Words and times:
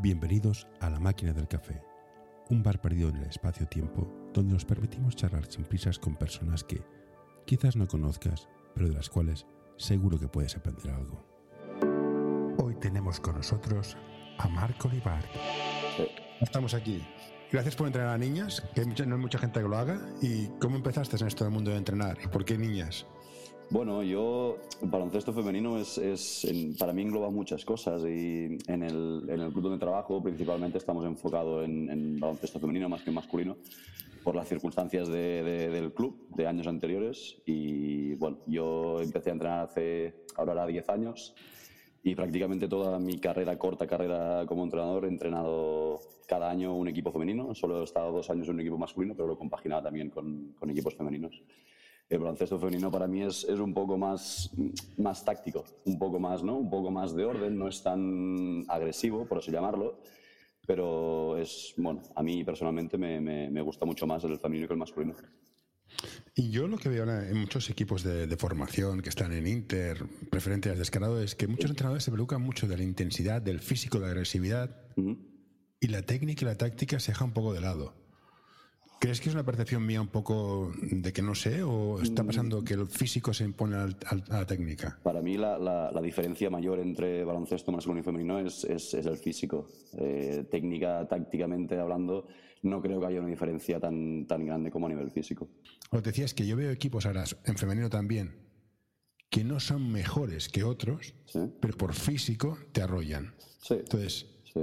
Bienvenidos 0.00 0.68
a 0.78 0.90
La 0.90 1.00
Máquina 1.00 1.32
del 1.32 1.48
Café, 1.48 1.82
un 2.50 2.62
bar 2.62 2.80
perdido 2.80 3.08
en 3.08 3.16
el 3.16 3.24
espacio-tiempo 3.24 4.30
donde 4.32 4.52
nos 4.52 4.64
permitimos 4.64 5.16
charlar 5.16 5.50
sin 5.50 5.64
prisas 5.64 5.98
con 5.98 6.14
personas 6.14 6.62
que 6.62 6.84
quizás 7.46 7.74
no 7.74 7.88
conozcas, 7.88 8.48
pero 8.76 8.86
de 8.86 8.94
las 8.94 9.10
cuales 9.10 9.44
seguro 9.76 10.16
que 10.20 10.28
puedes 10.28 10.56
aprender 10.56 10.92
algo. 10.92 11.26
Hoy 12.58 12.76
tenemos 12.76 13.18
con 13.18 13.34
nosotros 13.34 13.96
a 14.38 14.46
Marco 14.46 14.86
Olivar. 14.86 15.24
Estamos 16.40 16.74
aquí. 16.74 17.04
Gracias 17.50 17.74
por 17.74 17.88
entrenar 17.88 18.14
a 18.14 18.18
niñas, 18.18 18.62
que 18.76 18.86
no 18.86 19.16
hay 19.16 19.20
mucha 19.20 19.38
gente 19.40 19.60
que 19.60 19.68
lo 19.68 19.76
haga. 19.76 20.00
¿Y 20.22 20.46
cómo 20.60 20.76
empezaste 20.76 21.16
en 21.16 21.26
esto 21.26 21.42
del 21.42 21.52
mundo 21.52 21.72
de 21.72 21.76
entrenar? 21.76 22.18
¿Y 22.22 22.28
por 22.28 22.44
qué 22.44 22.56
niñas? 22.56 23.04
Bueno, 23.70 24.02
yo, 24.02 24.56
baloncesto 24.82 25.32
femenino 25.32 25.78
es, 25.78 25.98
es 25.98 26.44
en- 26.46 26.74
para 26.76 26.92
mí 26.94 27.02
engloba 27.02 27.28
muchas 27.30 27.64
cosas 27.66 28.02
y 28.02 28.56
en 28.66 28.82
el, 28.82 29.24
en 29.28 29.40
el 29.40 29.52
club 29.52 29.64
donde 29.64 29.78
trabajo 29.78 30.22
principalmente 30.22 30.78
estamos 30.78 31.04
enfocados 31.04 31.66
en, 31.66 31.90
en 31.90 32.18
baloncesto 32.18 32.58
femenino 32.60 32.88
más 32.88 33.02
que 33.02 33.10
en 33.10 33.14
masculino 33.16 33.56
por 34.24 34.34
las 34.34 34.48
circunstancias 34.48 35.08
de- 35.08 35.42
de- 35.42 35.68
del 35.68 35.92
club 35.92 36.28
de 36.34 36.46
años 36.46 36.66
anteriores 36.66 37.42
y 37.44 38.14
bueno, 38.14 38.38
yo 38.46 39.02
empecé 39.02 39.30
a 39.30 39.32
entrenar 39.34 39.64
hace 39.66 40.14
ahora 40.36 40.52
hará 40.52 40.66
10 40.66 40.88
años 40.88 41.34
y 42.02 42.14
prácticamente 42.14 42.68
toda 42.68 42.98
mi 42.98 43.18
carrera, 43.18 43.58
corta 43.58 43.86
carrera 43.86 44.44
como 44.46 44.64
entrenador, 44.64 45.04
he 45.04 45.08
entrenado 45.08 46.00
cada 46.26 46.48
año 46.50 46.74
un 46.74 46.88
equipo 46.88 47.12
femenino, 47.12 47.54
solo 47.54 47.80
he 47.82 47.84
estado 47.84 48.12
dos 48.12 48.30
años 48.30 48.48
en 48.48 48.54
un 48.54 48.60
equipo 48.60 48.78
masculino, 48.78 49.14
pero 49.14 49.26
lo 49.28 49.34
he 49.34 49.38
compaginado 49.38 49.82
también 49.82 50.08
con, 50.08 50.54
con 50.58 50.70
equipos 50.70 50.94
femeninos 50.94 51.42
el 52.08 52.18
baloncesto 52.18 52.58
femenino 52.58 52.90
para 52.90 53.06
mí 53.06 53.22
es, 53.22 53.44
es 53.44 53.58
un 53.58 53.74
poco 53.74 53.98
más, 53.98 54.50
más 54.96 55.24
táctico, 55.24 55.64
un 55.84 55.98
poco 55.98 56.18
más, 56.18 56.42
¿no? 56.42 56.56
Un 56.56 56.70
poco 56.70 56.90
más 56.90 57.14
de 57.14 57.24
orden, 57.24 57.58
no 57.58 57.68
es 57.68 57.82
tan 57.82 58.64
agresivo, 58.68 59.26
por 59.26 59.38
así 59.38 59.50
llamarlo, 59.50 60.00
pero 60.66 61.36
es, 61.36 61.74
bueno, 61.76 62.02
a 62.14 62.22
mí 62.22 62.44
personalmente 62.44 62.96
me, 62.96 63.20
me- 63.20 63.50
me 63.50 63.60
gusta 63.60 63.84
mucho 63.84 64.06
más 64.06 64.24
el 64.24 64.38
femenino 64.38 64.66
que 64.66 64.74
el 64.74 64.78
masculino. 64.78 65.14
Y 66.34 66.50
yo 66.50 66.68
lo 66.68 66.78
que 66.78 66.88
veo 66.88 67.02
ahora 67.02 67.28
en 67.28 67.36
muchos 67.38 67.68
equipos 67.70 68.02
de, 68.04 68.26
de 68.26 68.36
formación 68.36 69.00
que 69.02 69.08
están 69.08 69.32
en 69.32 69.46
Inter, 69.46 70.04
preferentes 70.30 70.78
descarado, 70.78 71.20
es 71.20 71.34
que 71.34 71.46
muchos 71.48 71.70
entrenadores 71.70 72.04
se 72.04 72.10
preocupan 72.12 72.40
mucho 72.42 72.68
de 72.68 72.76
la 72.76 72.84
intensidad, 72.84 73.42
del 73.42 73.60
físico, 73.60 73.98
de 73.98 74.04
la 74.06 74.12
agresividad, 74.12 74.76
Ujú. 74.96 75.18
y 75.80 75.88
la 75.88 76.02
técnica 76.02 76.44
y 76.44 76.46
la 76.46 76.56
táctica 76.56 77.00
se 77.00 77.12
deja 77.12 77.24
un 77.24 77.32
poco 77.32 77.52
de 77.52 77.60
lado. 77.60 77.94
¿Crees 79.00 79.20
que 79.20 79.28
es 79.28 79.34
una 79.34 79.44
percepción 79.44 79.86
mía 79.86 80.00
un 80.00 80.08
poco 80.08 80.72
de 80.82 81.12
que 81.12 81.22
no 81.22 81.34
sé 81.36 81.62
o 81.62 82.02
está 82.02 82.24
pasando 82.24 82.64
que 82.64 82.74
el 82.74 82.88
físico 82.88 83.32
se 83.32 83.44
impone 83.44 83.76
a 83.76 83.86
la 84.28 84.44
técnica? 84.44 84.98
Para 85.04 85.22
mí 85.22 85.36
la, 85.36 85.56
la- 85.56 85.92
la 85.92 86.00
diferencia 86.02 86.50
mayor 86.50 86.80
entre 86.80 87.22
baloncesto 87.24 87.70
masculino 87.70 88.00
y 88.00 88.02
femenino 88.04 88.40
es, 88.40 88.64
es- 88.64 88.94
es 88.94 89.06
el 89.06 89.16
físico. 89.18 89.68
Eh, 89.98 90.44
técnica, 90.50 91.06
tácticamente 91.06 91.78
hablando, 91.78 92.26
no 92.62 92.82
creo 92.82 92.98
que 92.98 93.06
haya 93.06 93.20
una 93.20 93.28
diferencia 93.28 93.78
tan, 93.78 94.26
tan 94.26 94.44
grande 94.44 94.70
como 94.72 94.86
a 94.86 94.88
nivel 94.88 95.12
físico. 95.12 95.48
Lo 95.92 96.02
que 96.02 96.10
decía 96.10 96.24
es 96.24 96.34
que 96.34 96.44
yo 96.46 96.56
veo 96.56 96.70
equipos 96.72 97.06
ahora, 97.06 97.22
en 97.44 97.56
femenino 97.56 97.88
también, 97.88 98.34
que 99.30 99.44
no 99.44 99.60
son 99.60 99.92
mejores 99.92 100.48
que 100.48 100.64
otros, 100.64 101.14
Sí. 101.26 101.38
pero 101.60 101.76
por 101.76 101.94
físico 101.94 102.58
te 102.72 102.82
arrollan. 102.82 103.32
Sí, 103.60 103.74
Entonces, 103.74 104.26
sí. 104.52 104.60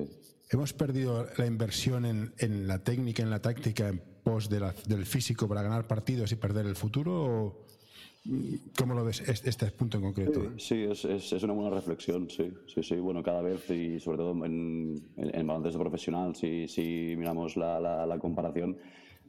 ¿hemos 0.49 0.73
perdido 0.73 1.25
la 1.38 1.45
inversión 1.45 2.05
en, 2.05 2.33
en 2.38 2.67
la 2.67 2.83
técnica, 2.83 3.23
en 3.23 3.30
la 3.30 3.42
táctica, 3.42 3.88
en 3.88 4.02
pos 4.25 4.49
de 4.49 4.59
la- 4.59 4.73
del 4.87 5.05
físico 5.05 5.47
para 5.47 5.61
ganar 5.61 5.85
partidos 5.87 6.31
y 6.31 6.35
perder 6.35 6.65
el 6.65 6.75
futuro? 6.75 7.13
¿O 7.13 7.65
cómo 8.75 8.95
lo 8.95 9.05
ves 9.05 9.21
este, 9.21 9.69
punto 9.71 9.97
en 9.97 10.03
concreto? 10.03 10.51
Sí, 10.57 10.81
es, 10.83 11.05
es, 11.05 11.31
es 11.31 11.43
una 11.43 11.53
buena 11.53 11.69
reflexión, 11.69 12.27
sí, 12.27 12.51
sí, 12.73 12.81
sí. 12.81 12.95
Bueno, 12.95 13.21
cada 13.21 13.43
vez 13.43 13.69
y 13.69 13.99
sobre 13.99 14.17
todo 14.17 14.31
en, 14.45 14.95
en, 15.15 15.35
en 15.39 15.45
baloncesto 15.47 15.79
profesional, 15.79 16.35
si, 16.35 16.67
si 16.67 17.13
miramos 17.15 17.55
la, 17.55 17.79
la, 17.79 18.05
la 18.07 18.17
comparación, 18.17 18.77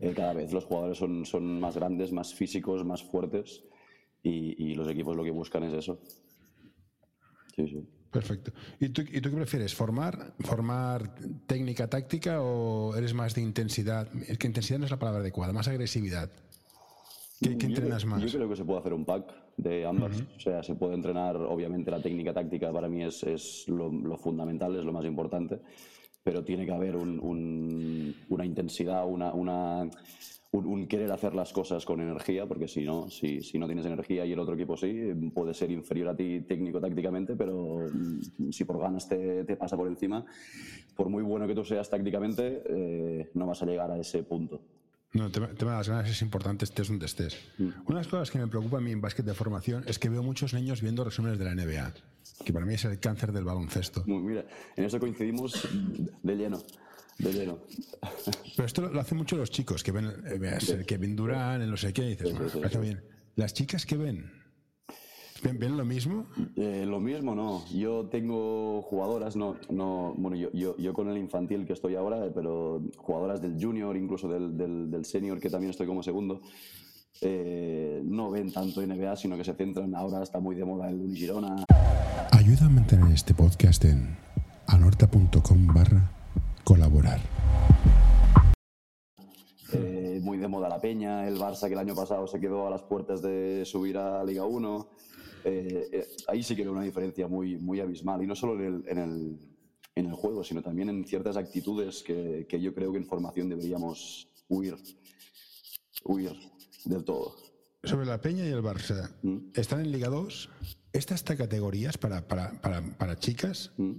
eh, 0.01 0.15
cada 0.17 0.33
vez 0.33 0.51
los 0.55 0.65
jugadores 0.65 0.97
son, 0.97 1.27
son 1.27 1.61
más 1.61 1.77
grandes, 1.77 2.11
más 2.11 2.33
físicos, 2.35 2.85
más 2.87 3.03
fuertes 3.03 3.65
y, 4.23 4.71
y 4.71 4.75
los 4.75 4.89
equipos 4.89 5.15
lo 5.15 5.25
que 5.25 5.31
buscan 5.31 5.65
es 5.65 5.75
eso. 5.75 6.01
Sí, 7.55 7.69
sí. 7.69 7.87
Perfecto. 8.17 8.51
¿Y 8.81 8.89
tú, 8.89 9.03
¿Y 9.03 9.21
tú 9.21 9.29
qué 9.31 9.37
prefieres? 9.37 9.75
¿Formar, 9.75 10.33
¿Formar 10.41 11.15
técnica, 11.47 11.87
táctica 11.89 12.41
o 12.41 12.95
eres 12.97 13.13
más 13.13 13.35
de 13.35 13.43
intensidad? 13.43 14.09
Es 14.27 14.39
que 14.39 14.47
intensidad 14.47 14.79
no 14.79 14.87
es 14.87 14.91
la 14.91 14.99
palabra 14.99 15.21
adecuada, 15.21 15.53
más 15.53 15.69
agresividad. 15.69 16.31
¿Qué, 17.43 17.51
entrenas 17.51 18.05
creo- 18.05 18.11
más? 18.17 18.23
Yo 18.23 18.39
creo 18.39 18.49
que 18.49 18.57
se 18.57 18.65
puede 18.65 18.81
hacer 18.81 18.95
un 18.95 19.05
pack 19.05 19.25
de 19.59 19.85
ambas. 19.85 20.19
O 20.37 20.41
sea, 20.41 20.63
se 20.63 20.75
puede 20.75 20.95
entrenar, 20.95 21.37
obviamente 21.37 21.91
la 21.91 22.01
técnica 22.01 22.33
táctica 22.33 22.73
para 22.73 22.89
mí 22.89 23.05
es, 23.05 23.23
es 23.25 23.65
lo, 23.69 23.91
lo 23.93 24.17
fundamental, 24.17 24.75
es 24.77 24.85
lo 24.85 24.93
más 24.95 25.05
importante, 25.05 25.61
pero 26.25 26.43
tiene 26.43 26.65
que 26.65 26.73
haber 26.73 26.97
un- 26.97 27.21
un- 27.21 28.06
una 28.29 28.45
intensidad, 28.45 29.07
una, 29.07 29.33
una- 29.33 29.89
un, 30.53 30.65
un 30.65 30.87
querer 30.87 31.11
hacer 31.13 31.35
las 31.35 31.53
cosas 31.53 31.85
con 31.85 32.01
energía, 32.01 32.47
porque 32.47 32.67
si 32.69 32.85
no, 32.85 33.11
si, 33.11 33.43
si 33.43 33.59
no 33.59 33.67
tienes 33.67 33.85
energía 33.85 34.25
y 34.25 34.33
el 34.33 34.39
otro 34.39 34.55
equipo 34.55 34.77
sí, 34.77 35.13
puede 35.35 35.53
ser 35.53 35.71
inferior 35.71 36.09
a 36.09 36.17
ti 36.17 36.41
técnico-tácticamente, 36.49 37.37
pero 37.37 37.79
mm, 37.93 38.51
si 38.53 38.65
por 38.65 38.79
ganas 38.81 39.07
te, 39.09 39.45
te 39.45 39.57
pasa 39.57 39.77
por 39.77 39.87
encima, 39.89 40.25
por 40.95 41.09
muy 41.11 41.23
bueno 41.25 41.47
que 41.47 41.55
tú 41.55 41.63
seas 41.65 41.91
tácticamente, 41.91 42.63
eh, 42.71 43.31
no 43.35 43.47
vas 43.47 43.63
a 43.63 43.67
llegar 43.67 43.91
a 43.91 43.99
ese 43.99 44.23
punto. 44.23 44.63
No, 45.13 45.27
el 45.27 45.33
tema, 45.33 45.47
el 45.47 45.57
tema 45.57 45.73
de 45.73 45.77
las 45.79 45.89
ganas 45.89 46.11
es 46.11 46.23
importante, 46.23 46.65
estés 46.65 46.89
donde 46.89 47.07
estés. 47.07 47.37
Mm. 47.59 47.65
Una 47.65 47.75
de 47.87 47.95
las 47.95 48.09
cosas 48.09 48.31
que 48.31 48.39
me 48.39 48.47
preocupa 48.47 48.79
a 48.79 48.81
mí 48.81 48.93
en 48.93 49.01
básquet 49.01 49.27
de 49.27 49.35
formación 49.35 49.85
es 49.87 49.99
que 49.99 50.09
veo 50.09 50.23
muchos 50.23 50.55
niños 50.55 50.81
viendo 50.81 51.05
resúmenes 51.05 51.39
de 51.39 51.45
la 51.45 51.55
NBA, 51.55 51.93
que 52.45 52.53
para 52.53 52.65
mí 52.65 52.75
es 52.75 52.85
el 52.87 52.99
cáncer 52.99 53.33
del 53.33 53.45
baloncesto. 53.45 54.05
Muy- 54.07 54.23
Mira, 54.23 54.45
en 54.77 54.85
eso 54.85 54.99
coincidimos 55.01 55.69
de 56.23 56.37
lleno, 56.37 56.63
de 57.19 57.33
lleno. 57.33 57.59
Pero 58.57 58.67
esto 58.67 58.83
lo, 58.89 59.01
hacen 59.01 59.19
mucho 59.19 59.37
los 59.37 59.51
chicos, 59.51 59.83
que 59.83 59.93
ven 59.93 60.07
eh, 60.27 60.59
el 60.69 60.87
Kevin 60.87 61.17
Durant, 61.17 61.63
el 61.63 61.71
no 61.71 61.77
sé 61.77 61.93
qué, 61.93 62.05
y 62.05 62.09
dices, 62.11 62.29
Sí, 62.29 62.33
"Bueno, 62.35 62.49
sí, 62.51 62.59
parece 62.59 62.77
sí. 62.79 62.83
bien. 62.83 63.05
Las 63.37 63.53
chicas 63.55 63.85
que 63.87 63.97
ven, 63.97 64.31
ven, 65.43 65.59
ven 65.59 65.77
lo 65.77 65.85
mismo. 65.85 66.27
Eh, 66.57 66.85
lo 66.87 67.01
mismo, 67.01 67.35
no. 67.35 67.65
Yo 67.75 68.07
tengo 68.11 68.83
jugadoras, 68.83 69.37
no, 69.37 69.57
no 69.71 70.15
bueno, 70.17 70.37
yo, 70.37 70.51
yo, 70.53 70.77
yo 70.79 70.93
con 70.95 71.09
el 71.11 71.19
infantil 71.19 71.67
que 71.67 71.73
estoy 71.75 71.95
ahora, 71.97 72.31
pero 72.35 72.83
jugadoras 72.97 73.43
del 73.43 73.63
junior, 73.63 73.97
incluso 73.97 74.29
del, 74.29 74.57
del, 74.57 74.91
del 74.91 75.05
senior, 75.05 75.39
que 75.41 75.51
también 75.51 75.71
estoy 75.71 75.87
como 75.87 76.03
segundo, 76.03 76.41
eh, 77.21 78.03
no 78.05 78.31
ven 78.31 78.53
tanto 78.53 78.81
NBA, 78.87 79.17
sino 79.17 79.37
que 79.37 79.45
se 79.45 79.55
centran, 79.55 79.95
ahora 79.95 80.23
está 80.23 80.39
muy 80.41 80.55
de 80.55 80.65
moda 80.65 80.89
el 80.89 80.97
Unigirona, 81.01 81.65
Ayuda 82.33 82.67
a 82.67 82.69
mantener 82.69 83.11
este 83.13 83.33
podcast 83.35 83.85
en 83.87 84.17
anorta.com 84.67 85.67
barra 85.69 86.11
colaborar. 86.67 87.21
Eh, 89.73 90.19
muy 90.21 90.37
de 90.39 90.49
moda 90.49 90.69
la 90.69 90.81
Peña, 90.81 91.27
el 91.29 91.37
Barça 91.39 91.69
que 91.69 91.75
el 91.75 91.79
año 91.79 91.95
pasado 91.95 92.27
se 92.27 92.41
quedó 92.41 92.67
a 92.67 92.71
las 92.71 92.83
puertas 92.83 93.23
de 93.23 93.63
subir 93.65 93.97
a 93.97 94.25
Liga 94.25 94.45
1. 94.45 94.91
Eh, 95.45 95.89
eh, 95.93 96.07
ahí 96.27 96.43
sí 96.43 96.57
que 96.57 96.63
veo 96.65 96.73
una 96.73 96.83
diferencia 96.83 97.29
muy, 97.29 97.57
muy 97.57 97.79
abismal. 97.79 98.21
Y 98.23 98.27
no 98.27 98.35
solo 98.35 98.55
en 98.55 98.65
el, 98.67 98.89
en 98.89 98.99
el, 98.99 99.39
en 99.95 100.07
el 100.07 100.13
juego, 100.15 100.43
sino 100.43 100.61
también 100.61 100.89
en 100.89 101.05
ciertas 101.05 101.37
actitudes 101.37 102.03
que, 102.03 102.47
que 102.49 102.61
yo 102.61 102.75
creo 102.75 102.91
que 102.91 102.99
en 102.99 103.07
formación 103.07 103.49
deberíamos 103.49 104.29
huir, 104.49 104.77
huir 106.05 106.33
del 106.85 107.05
todo. 107.05 107.37
Sobre 107.85 108.07
la 108.07 108.21
Peña 108.21 108.45
y 108.45 108.49
el 108.49 108.63
Barça, 108.63 109.09
Mm. 109.23 109.51
están 109.55 109.81
en 109.83 109.93
Liga 109.93 110.09
2. 110.09 110.51
Estas 110.93 111.23
categorías 111.23 111.97
para, 111.97 112.27
para, 112.27 112.61
para, 112.61 112.83
para 112.99 113.17
chicas, 113.21 113.71
¿Mm? 113.77 113.93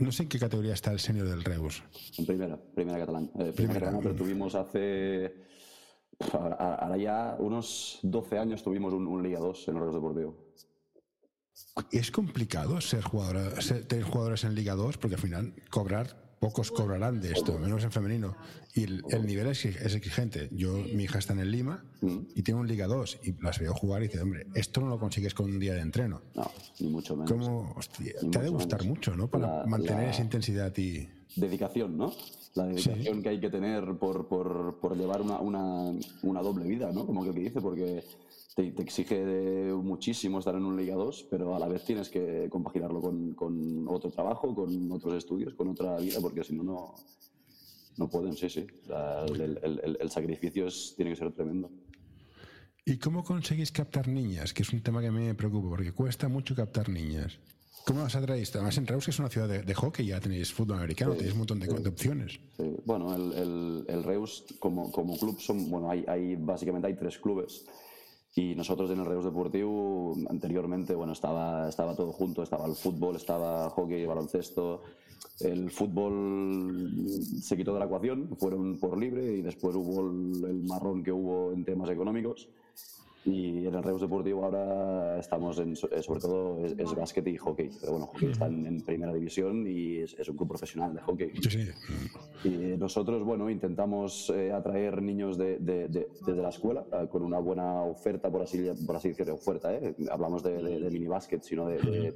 No 0.00 0.10
sé 0.12 0.24
en 0.24 0.28
qué 0.28 0.38
categoría 0.38 0.74
está 0.74 0.90
el 0.92 0.98
senior 1.00 1.28
del 1.28 1.44
Reus. 1.44 1.82
En 2.18 2.26
primera, 2.26 2.58
primera 2.74 2.98
catalán. 2.98 3.24
eh, 3.24 3.30
primera 3.36 3.52
Primera. 3.54 3.74
catalana, 3.80 4.00
pero 4.02 4.14
tuvimos 4.16 4.54
hace. 4.54 5.34
Ahora, 6.32 6.96
ya 6.98 7.36
unos 7.38 7.98
12 8.02 8.38
años 8.38 8.62
tuvimos 8.62 8.92
un, 8.92 9.06
un 9.06 9.22
Liga 9.22 9.38
2 9.38 9.68
en 9.68 9.76
el 9.76 9.80
Reus 9.82 9.94
Deportivo. 9.94 10.36
Es 11.92 12.10
complicado 12.10 12.80
ser 12.80 13.02
jugadora, 13.02 13.60
ser- 13.60 13.86
tener 13.86 14.04
jugadores 14.04 14.44
en 14.44 14.54
Liga 14.54 14.74
2 14.74 14.98
porque 14.98 15.14
al 15.16 15.20
final 15.20 15.54
cobrar, 15.70 16.29
pocos 16.40 16.70
cobrarán 16.72 17.20
de 17.20 17.32
esto, 17.32 17.58
menos 17.58 17.84
en 17.84 17.92
femenino. 17.92 18.34
Y 18.74 18.84
el, 18.84 19.04
el 19.10 19.26
nivel 19.26 19.46
es, 19.48 19.62
es 19.66 19.94
exigente. 19.94 20.48
Yo, 20.52 20.72
mi 20.94 21.04
hija 21.04 21.18
está 21.18 21.34
en 21.34 21.40
el 21.40 21.50
Lima 21.52 21.84
y 22.34 22.42
tiene 22.42 22.58
un 22.60 22.66
Liga 22.66 22.86
2 22.86 23.18
y 23.24 23.32
las 23.42 23.58
veo 23.58 23.74
jugar 23.74 24.02
y 24.02 24.06
dice, 24.08 24.20
hombre, 24.22 24.46
esto 24.54 24.80
no 24.80 24.88
lo 24.88 24.98
consigues 24.98 25.34
con 25.34 25.50
un 25.50 25.58
día 25.60 25.74
de 25.74 25.80
entreno. 25.82 26.22
No, 26.34 26.50
ni 26.80 26.88
mucho 26.88 27.14
menos. 27.14 27.30
¿Cómo? 27.30 27.74
Hostia, 27.76 28.14
Ni 28.22 28.30
te 28.30 28.38
ha 28.38 28.42
de 28.42 28.48
gustar 28.48 28.80
menos. 28.80 28.96
mucho, 28.96 29.14
¿no? 29.14 29.28
Para 29.28 29.58
La- 29.60 29.66
mantener 29.66 30.04
la- 30.04 30.10
esa 30.10 30.22
intensidad 30.22 30.74
y... 30.78 31.06
dedicación, 31.36 31.98
¿no? 31.98 32.10
La 32.54 32.64
dedicación 32.66 33.22
que 33.22 33.28
hay 33.28 33.38
que 33.40 33.50
tener 33.50 33.84
por, 33.98 34.26
por, 34.26 34.78
por 34.80 34.96
llevar 34.96 35.20
una, 35.20 35.38
una, 35.40 35.92
una 36.22 36.40
doble 36.40 36.64
vida, 36.66 36.90
¿no? 36.90 37.04
Como 37.04 37.22
que 37.22 37.32
dice, 37.38 37.60
porque 37.60 38.02
te, 38.54 38.70
te 38.72 38.82
exige 38.82 39.24
de 39.24 39.72
muchísimo 39.74 40.38
estar 40.38 40.54
en 40.54 40.64
un 40.64 40.76
Liga 40.76 40.94
2, 40.94 41.26
pero 41.30 41.54
a 41.54 41.58
la 41.58 41.68
vez 41.68 41.84
tienes 41.84 42.08
que 42.08 42.48
compaginarlo 42.50 43.00
con, 43.00 43.34
con 43.34 43.86
otro 43.88 44.10
trabajo, 44.10 44.54
con 44.54 44.90
otros 44.92 45.14
estudios, 45.14 45.54
con 45.54 45.68
otra 45.68 45.96
vida, 45.98 46.18
porque 46.20 46.42
si 46.44 46.54
no, 46.54 46.62
no, 46.64 46.94
no 47.96 48.08
pueden, 48.08 48.34
sí, 48.36 48.48
sí. 48.48 48.66
O 48.84 48.86
sea, 48.86 49.24
el, 49.26 49.40
el- 49.40 49.80
el- 49.84 49.98
el 50.00 50.10
sacrificio 50.10 50.66
es- 50.66 50.94
tiene 50.96 51.12
que 51.12 51.16
ser 51.16 51.32
tremendo. 51.32 51.70
¿Y 52.84 52.96
cómo 52.98 53.22
conseguís 53.22 53.70
captar 53.70 54.08
niñas? 54.08 54.52
Que 54.52 54.62
es 54.62 54.72
un 54.72 54.82
tema 54.82 55.00
que 55.00 55.08
a 55.08 55.12
mí 55.12 55.20
me 55.24 55.34
preocupa, 55.34 55.68
porque 55.68 55.92
cuesta 55.92 56.28
mucho 56.28 56.54
captar 56.54 56.88
niñas. 56.88 57.38
¿Cómo 57.86 58.02
os 58.02 58.14
atraéis? 58.14 58.54
Además, 58.56 58.76
en 58.78 58.86
Reus, 58.86 59.04
que 59.04 59.10
es 59.10 59.18
una 59.18 59.28
ciudad 59.28 59.48
de, 59.48 59.74
hockey, 59.74 60.06
ya 60.06 60.20
tenéis 60.20 60.52
fútbol 60.52 60.78
americano, 60.78 61.14
tenéis 61.14 61.32
un 61.32 61.38
montón 61.38 61.60
de, 61.60 61.88
opciones. 61.88 62.38
Bueno, 62.84 63.14
el, 63.14 63.84
el, 63.88 64.02
Reus 64.02 64.44
como, 64.58 64.90
como, 64.92 65.16
club 65.18 65.38
son, 65.40 65.70
bueno, 65.70 65.90
hay, 65.90 66.04
hay, 66.06 66.36
básicamente 66.36 66.88
hay 66.88 66.96
tres 66.96 67.18
clubes. 67.18 67.64
Y 68.34 68.54
nosotros 68.54 68.90
en 68.90 69.00
el 69.00 69.06
Reus 69.06 69.24
Deportivo, 69.24 70.14
anteriormente, 70.28 70.94
bueno, 70.94 71.12
estaba, 71.12 71.68
estaba 71.68 71.96
todo 71.96 72.12
junto, 72.12 72.42
estaba 72.42 72.66
el 72.66 72.74
fútbol, 72.74 73.16
estaba 73.16 73.68
hockey, 73.70 74.06
baloncesto. 74.06 74.82
El 75.40 75.70
fútbol 75.70 76.90
se 77.42 77.56
quitó 77.56 77.72
de 77.74 77.80
la 77.80 77.86
ecuación, 77.86 78.36
fueron 78.38 78.78
por 78.78 78.96
libre 78.98 79.36
y 79.36 79.42
después 79.42 79.74
hubo 79.74 80.00
el 80.46 80.62
marrón 80.62 81.02
que 81.02 81.12
hubo 81.12 81.52
en 81.52 81.64
temas 81.64 81.90
económicos. 81.90 82.48
Y 83.24 83.66
en 83.66 83.74
el 83.74 83.82
Reus 83.82 84.00
Deportivo 84.00 84.44
ahora 84.44 85.18
estamos 85.18 85.58
en, 85.58 85.72
eh, 85.72 86.02
sobre 86.02 86.20
todo, 86.20 86.64
es, 86.64 86.94
básquet 86.94 87.26
y 87.26 87.36
hockey. 87.36 87.70
Pero 87.78 87.92
bueno, 87.92 88.06
hockey 88.06 88.30
está 88.30 88.46
en, 88.46 88.80
primera 88.80 89.12
división 89.12 89.66
y 89.66 89.98
es, 89.98 90.28
un 90.28 90.36
club 90.36 90.48
profesional 90.48 90.94
de 90.94 91.00
hockey. 91.02 91.32
Y 92.44 92.48
nosotros, 92.78 93.22
bueno, 93.22 93.50
intentamos 93.50 94.30
eh, 94.30 94.52
atraer 94.52 95.02
niños 95.02 95.36
de, 95.36 95.58
desde 95.58 96.42
la 96.42 96.48
escuela 96.48 96.86
eh, 96.92 97.08
con 97.10 97.22
una 97.22 97.38
buena 97.38 97.82
oferta, 97.82 98.30
por 98.30 98.42
así, 98.42 98.66
por 98.86 98.96
así 98.96 99.08
decirlo, 99.08 99.34
oferta, 99.34 99.74
¿eh? 99.74 99.94
Hablamos 100.10 100.42
de, 100.42 100.62
de, 100.62 100.90
mini 100.90 101.06
básquet, 101.06 101.42
sino 101.42 101.68
de, 101.68 102.14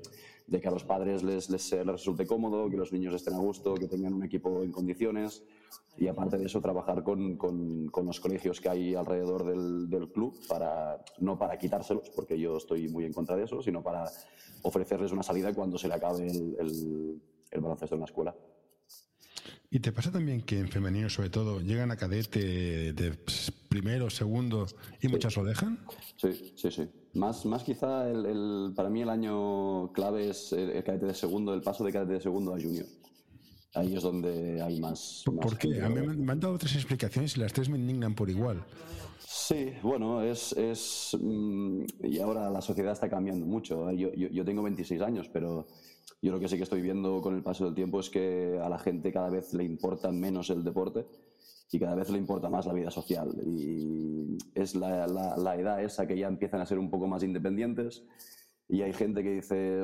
que 0.60 0.68
a 0.68 0.70
los 0.70 0.84
padres 0.84 1.22
les, 1.22 1.50
les, 1.50 1.72
les 1.72 1.86
resulte 1.86 2.26
cómodo, 2.26 2.70
que 2.70 2.78
los 2.78 2.92
niños 2.92 3.12
estén 3.14 3.34
a 3.34 3.38
gusto, 3.38 3.74
que 3.74 3.88
tengan 3.88 4.14
un 4.14 4.24
equipo 4.24 4.62
en 4.62 4.72
condiciones 4.72 5.44
y 5.96 6.08
aparte 6.08 6.38
de 6.38 6.46
eso 6.46 6.60
trabajar 6.60 7.02
con, 7.02 7.36
con, 7.36 7.88
con 7.88 8.06
los 8.06 8.20
colegios 8.20 8.60
que 8.60 8.68
hay 8.68 8.94
alrededor 8.94 9.44
del, 9.44 9.88
del, 9.88 10.10
club 10.10 10.34
para 10.48 11.04
no 11.18 11.38
para 11.38 11.56
quitárselos 11.58 12.10
porque 12.10 12.38
yo 12.38 12.56
estoy 12.56 12.88
muy 12.88 13.04
en 13.04 13.12
contra 13.12 13.36
de 13.36 13.44
eso 13.44 13.62
sino 13.62 13.82
para 13.82 14.10
ofrecerles 14.62 15.12
una 15.12 15.22
salida 15.22 15.52
cuando 15.54 15.78
se 15.78 15.88
le 15.88 15.94
acabe 15.94 16.26
el, 16.26 16.56
el, 16.58 17.22
el 17.50 17.60
baloncesto 17.60 17.94
en 17.94 18.00
la 18.00 18.06
escuela. 18.06 18.34
Y 19.70 19.80
te 19.80 19.92
pasa 19.92 20.12
también 20.12 20.42
que 20.42 20.58
en 20.60 20.68
femenino 20.68 21.08
sobre 21.08 21.30
todo 21.30 21.60
llegan 21.60 21.90
a 21.90 21.96
cadete 21.96 22.92
de 22.92 23.18
primero 23.68 24.08
segundo 24.08 24.66
y 25.02 25.08
muchas 25.08 25.36
lo 25.36 25.44
dejan 25.44 25.78
sí 26.16 26.52
sí 26.54 26.70
sí. 26.70 26.88
Más, 27.14 27.44
más 27.44 27.64
quizá 27.64 28.08
el, 28.08 28.72
para 28.74 28.88
mí 28.88 29.02
el 29.02 29.08
año 29.08 29.92
clave 29.92 30.30
es 30.30 30.52
el, 30.52 30.82
cadete 30.84 31.06
de 31.06 31.14
segundo 31.14 31.54
el 31.54 31.60
paso 31.60 31.84
de 31.84 31.92
cadete 31.92 32.12
de 32.14 32.20
segundo 32.20 32.54
a 32.54 32.60
junior 32.60 32.86
ahí 33.74 33.96
es 33.96 34.02
donde 34.02 34.62
hay 34.62 34.80
más. 34.80 35.22
¿Por, 35.24 35.58
qué? 35.58 35.80
A 35.82 35.88
mí 35.88 36.00
me 36.00 36.32
han 36.32 36.40
dado 36.40 36.56
tres 36.58 36.74
explicaciones 36.76 37.36
y 37.36 37.40
las 37.40 37.52
tres 37.52 37.68
me 37.68 37.78
indignan 37.78 38.14
por 38.14 38.30
igual. 38.30 38.64
Sí, 39.26 39.72
bueno, 39.82 40.22
es, 40.22 40.52
es 40.52 41.16
mm, 41.20 41.84
y 42.04 42.18
ahora 42.20 42.48
la 42.50 42.60
sociedad 42.60 42.92
está 42.92 43.08
cambiando 43.08 43.44
mucho. 43.44 43.90
Yo, 43.92 44.12
yo, 44.12 44.44
tengo 44.44 44.62
26 44.62 45.02
años, 45.02 45.28
pero 45.32 45.66
yo 46.22 46.32
lo 46.32 46.40
que 46.40 46.48
sí 46.48 46.56
que 46.56 46.62
estoy 46.62 46.82
viendo 46.82 47.20
con 47.20 47.34
el 47.34 47.42
paso 47.42 47.64
del 47.64 47.74
tiempo 47.74 48.00
es 48.00 48.10
que 48.10 48.58
a 48.62 48.68
la 48.68 48.78
gente 48.78 49.12
cada 49.12 49.30
vez 49.30 49.52
le 49.52 49.64
importa 49.64 50.12
menos 50.12 50.50
el 50.50 50.62
deporte 50.62 51.04
y 51.72 51.78
cada 51.78 51.94
vez 51.94 52.10
le 52.10 52.18
importa 52.18 52.48
más 52.48 52.66
la 52.66 52.72
vida 52.72 52.90
social. 52.90 53.34
Y 53.44 54.38
es 54.54 54.76
la, 54.76 55.06
la, 55.06 55.36
la 55.36 55.56
edad 55.56 55.82
esa 55.82 56.06
que 56.06 56.16
ya 56.16 56.28
empiezan 56.28 56.60
a 56.60 56.66
ser 56.66 56.78
un 56.78 56.88
poco 56.88 57.08
más 57.08 57.22
independientes 57.22 58.04
y 58.68 58.82
hay 58.82 58.92
gente 58.92 59.22
que 59.22 59.30
dice, 59.30 59.78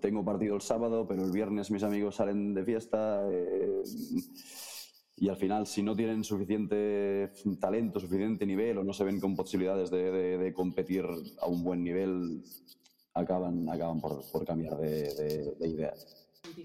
tengo 0.00 0.24
partido 0.24 0.54
el 0.54 0.62
sábado, 0.62 1.06
pero 1.06 1.24
el 1.24 1.32
viernes 1.32 1.70
mis 1.70 1.82
amigos 1.82 2.16
salen 2.16 2.54
de 2.54 2.64
fiesta. 2.64 3.28
Eh, 3.30 3.82
y 5.16 5.28
al 5.28 5.36
final, 5.36 5.66
si 5.66 5.82
no 5.82 5.94
tienen 5.94 6.24
suficiente 6.24 7.32
talento, 7.60 8.00
suficiente 8.00 8.46
nivel 8.46 8.78
o 8.78 8.84
no 8.84 8.92
se 8.92 9.04
ven 9.04 9.20
con 9.20 9.36
posibilidades 9.36 9.90
de, 9.90 10.38
de, 10.38 10.52
competir 10.52 11.04
a 11.40 11.46
un 11.46 11.62
buen 11.62 11.82
nivel, 11.82 12.42
acaban, 13.14 13.68
acaban 13.68 14.00
por, 14.00 14.22
por 14.30 14.44
cambiar 14.44 14.76
de, 14.78 15.54
de 15.58 15.68
idea. 15.68 15.92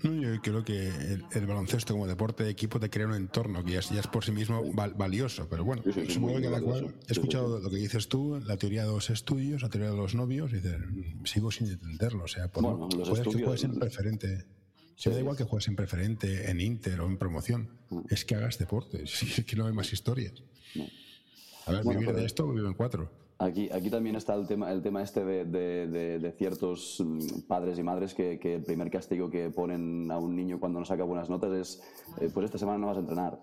Yo 0.03 0.41
creo 0.41 0.63
que 0.63 0.89
el, 1.33 1.47
baloncesto 1.47 1.93
como 1.93 2.07
deporte 2.07 2.43
de 2.43 2.49
equipo 2.49 2.79
te 2.79 2.89
crea 2.89 3.07
un 3.07 3.13
entorno 3.13 3.63
que 3.63 3.71
ya 3.71 3.79
es, 3.79 4.07
por 4.07 4.23
sí 4.23 4.31
mismo 4.31 4.63
valioso, 4.73 5.47
pero 5.49 5.63
bueno, 5.63 5.83
supongo 6.09 6.39
que 6.39 6.49
cual 6.61 6.95
he 7.07 7.11
escuchado 7.11 7.59
lo 7.59 7.69
que 7.69 7.77
dices 7.77 8.07
tú, 8.07 8.39
la 8.45 8.57
teoría 8.57 8.83
de 8.83 8.91
los 8.91 9.09
estudios, 9.09 9.61
la 9.61 9.69
teoría 9.69 9.91
de 9.91 9.97
los 9.97 10.15
novios, 10.15 10.51
y 10.53 10.61
sigo 11.27 11.51
sin 11.51 11.67
entenderlo. 11.67 12.25
O 12.25 12.27
sea, 12.27 12.49
puedes 12.51 13.27
que 13.27 13.43
juegues 13.43 13.63
en 13.63 13.79
preferente. 13.79 14.45
Si 14.95 15.11
da 15.11 15.19
igual 15.19 15.37
que 15.37 15.43
juegues 15.43 15.67
en 15.67 15.75
preferente, 15.75 16.49
en 16.49 16.59
Inter 16.59 16.99
o 17.01 17.05
en 17.05 17.17
promoción, 17.17 17.69
mm. 17.91 17.99
es 18.09 18.25
que 18.25 18.33
hagas 18.33 18.57
deporte, 18.57 19.03
es 19.03 19.45
que 19.45 19.55
no 19.55 19.67
hay 19.67 19.73
más 19.73 19.93
historias. 19.93 20.33
A 21.67 21.71
ver, 21.71 21.83
vivir 21.85 22.13
de 22.13 22.25
esto 22.25 22.45
o 22.45 22.49
vivir 22.49 22.65
en 22.65 22.73
cuatro. 22.73 23.11
Aquí, 23.39 23.69
aquí 23.71 23.91
también 23.91 24.15
está 24.15 24.33
el 24.33 24.47
tema, 24.47 24.71
el 24.71 24.81
tema 24.81 25.03
este 25.03 25.23
de, 25.23 25.45
de, 25.45 26.19
de, 26.19 26.31
ciertos 26.31 27.03
mm, 27.05 27.41
padres 27.47 27.77
y 27.77 27.83
madres 27.83 28.15
que, 28.15 28.39
que, 28.39 28.55
el 28.55 28.63
primer 28.63 28.89
castigo 28.89 29.29
que 29.29 29.51
ponen 29.51 30.09
a 30.09 30.17
un 30.17 30.35
niño 30.35 30.59
cuando 30.59 30.79
no 30.79 30.85
saca 30.85 31.03
buenas 31.03 31.29
notas 31.29 31.51
es, 31.51 31.83
eh, 32.19 32.31
pues 32.33 32.45
esta 32.45 32.57
semana 32.57 32.79
no 32.79 32.87
vas 32.87 32.97
a 32.97 33.01
entrenar. 33.01 33.39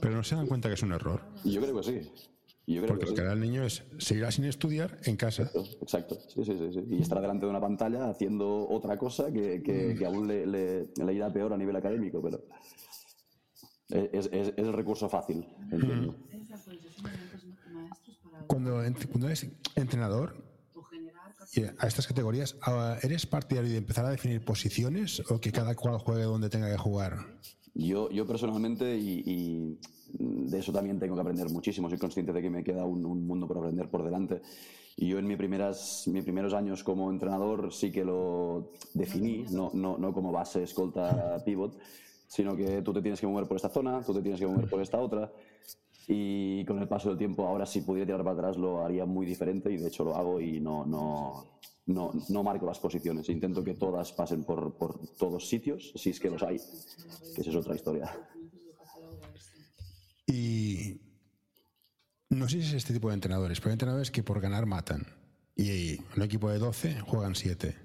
Pero 0.00 0.14
no 0.14 0.22
se 0.22 0.36
dan 0.36 0.46
cuenta 0.46 0.68
que 0.68 0.74
es 0.74 0.82
un 0.84 0.92
error. 0.92 1.22
Yo 1.44 1.60
creo 1.60 1.76
que 1.76 1.82
sí. 1.82 2.10
Yo 2.66 2.80
creo 2.82 2.94
Porque 2.94 3.06
lo 3.06 3.14
que 3.14 3.20
hará 3.20 3.32
el 3.32 3.40
niño 3.40 3.64
es 3.64 3.82
seguirá 3.98 4.30
sin 4.30 4.44
estudiar 4.44 4.98
en 5.04 5.16
casa. 5.16 5.50
Exacto, 5.82 6.16
Sí, 6.28 6.44
sí, 6.44 6.56
sí, 6.72 6.84
Y 6.88 7.02
estará 7.02 7.20
delante 7.20 7.44
de 7.44 7.50
una 7.50 7.60
pantalla 7.60 8.08
haciendo 8.08 8.68
otra 8.68 8.96
cosa 8.96 9.32
que, 9.32 9.62
que, 9.62 9.96
que 9.98 10.06
aún 10.06 10.28
le, 10.28 10.46
le, 10.46 10.88
le, 10.94 11.12
irá 11.12 11.32
peor 11.32 11.52
a 11.52 11.56
nivel 11.58 11.74
académico, 11.76 12.22
pero 12.22 12.40
es, 13.90 14.26
es, 14.32 14.48
es 14.56 14.58
el 14.58 14.72
recurso 14.72 15.08
fácil, 15.08 15.46
entiendo. 15.70 16.14
Cuando, 18.46 18.82
cuando 19.10 19.26
eres 19.26 19.46
entrenador 19.74 20.44
a 21.78 21.86
estas 21.86 22.06
categorías, 22.06 22.56
ah, 22.62 22.96
¿eres 23.02 23.26
partidario 23.26 23.70
de 23.70 23.78
empezar 23.78 24.04
a 24.04 24.10
definir 24.10 24.44
posiciones 24.44 25.22
o 25.30 25.40
que 25.40 25.52
cada 25.52 25.74
cual 25.74 25.98
juegue 25.98 26.24
donde 26.24 26.48
tenga 26.48 26.70
que 26.70 26.78
jugar? 26.78 27.18
Yo, 27.74 28.10
yo 28.10 28.26
personalmente, 28.26 28.96
y, 28.96 29.78
de 30.16 30.58
eso 30.58 30.72
también 30.72 30.98
tengo 30.98 31.14
que 31.14 31.20
aprender 31.20 31.50
muchísimo, 31.50 31.88
soy 31.88 31.98
consciente 31.98 32.32
de 32.32 32.40
que 32.40 32.50
me 32.50 32.62
queda 32.62 32.84
un, 32.84 33.02
mundo 33.26 33.48
por 33.48 33.58
aprender 33.58 33.88
por 33.88 34.04
delante. 34.04 34.42
Y 34.96 35.08
yo 35.08 35.18
en 35.18 35.26
mis, 35.26 35.36
primeras, 35.36 36.04
mis 36.06 36.22
primeros 36.22 36.54
años 36.54 36.84
como 36.84 37.10
entrenador 37.10 37.72
sí 37.72 37.90
que 37.90 38.04
lo 38.04 38.70
definí, 38.94 39.44
no, 39.50 39.70
no, 39.74 39.98
no 39.98 40.12
como 40.12 40.30
base, 40.30 40.62
escolta, 40.62 41.42
pivot, 41.44 41.76
sino 42.28 42.54
que 42.54 42.80
tú 42.82 42.92
te 42.92 43.02
tienes 43.02 43.20
que 43.20 43.26
mover 43.26 43.48
por 43.48 43.56
esta 43.56 43.70
zona, 43.70 44.02
tú 44.02 44.14
te 44.14 44.22
tienes 44.22 44.40
que 44.40 44.46
mover 44.46 44.68
por 44.68 44.80
esta 44.80 45.00
otra. 45.00 45.32
Y 46.06 46.64
con 46.66 46.78
el 46.78 46.88
paso 46.88 47.08
del 47.08 47.18
tiempo, 47.18 47.46
ahora 47.46 47.64
si 47.64 47.80
pudiera 47.80 48.06
tirar 48.06 48.24
para 48.24 48.36
atrás 48.36 48.56
lo 48.58 48.84
haría 48.84 49.06
muy 49.06 49.24
diferente 49.24 49.72
y 49.72 49.78
de 49.78 49.88
hecho 49.88 50.04
lo 50.04 50.14
hago 50.16 50.40
y 50.40 50.60
no, 50.60 50.84
no, 50.84 51.58
no, 51.86 52.12
no 52.28 52.42
marco 52.42 52.66
las 52.66 52.78
posiciones. 52.78 53.28
Intento 53.28 53.64
que 53.64 53.74
todas 53.74 54.12
pasen 54.12 54.44
por, 54.44 54.74
por 54.74 54.98
todos 55.16 55.48
sitios, 55.48 55.92
si 55.96 56.10
es 56.10 56.20
que 56.20 56.30
los 56.30 56.42
hay, 56.42 56.58
que 57.34 57.40
esa 57.40 57.50
es 57.50 57.56
otra 57.56 57.74
historia. 57.74 58.10
Y 60.26 61.00
no 62.30 62.48
sé 62.48 62.60
si 62.60 62.68
es 62.68 62.74
este 62.74 62.92
tipo 62.92 63.08
de 63.08 63.14
entrenadores, 63.14 63.60
pero 63.60 63.70
hay 63.70 63.74
entrenadores 63.74 64.10
que 64.10 64.22
por 64.22 64.40
ganar 64.40 64.66
matan. 64.66 65.06
Y 65.56 65.98
un 66.16 66.22
equipo 66.22 66.50
de 66.50 66.58
12 66.58 67.00
juegan 67.00 67.34
7. 67.34 67.76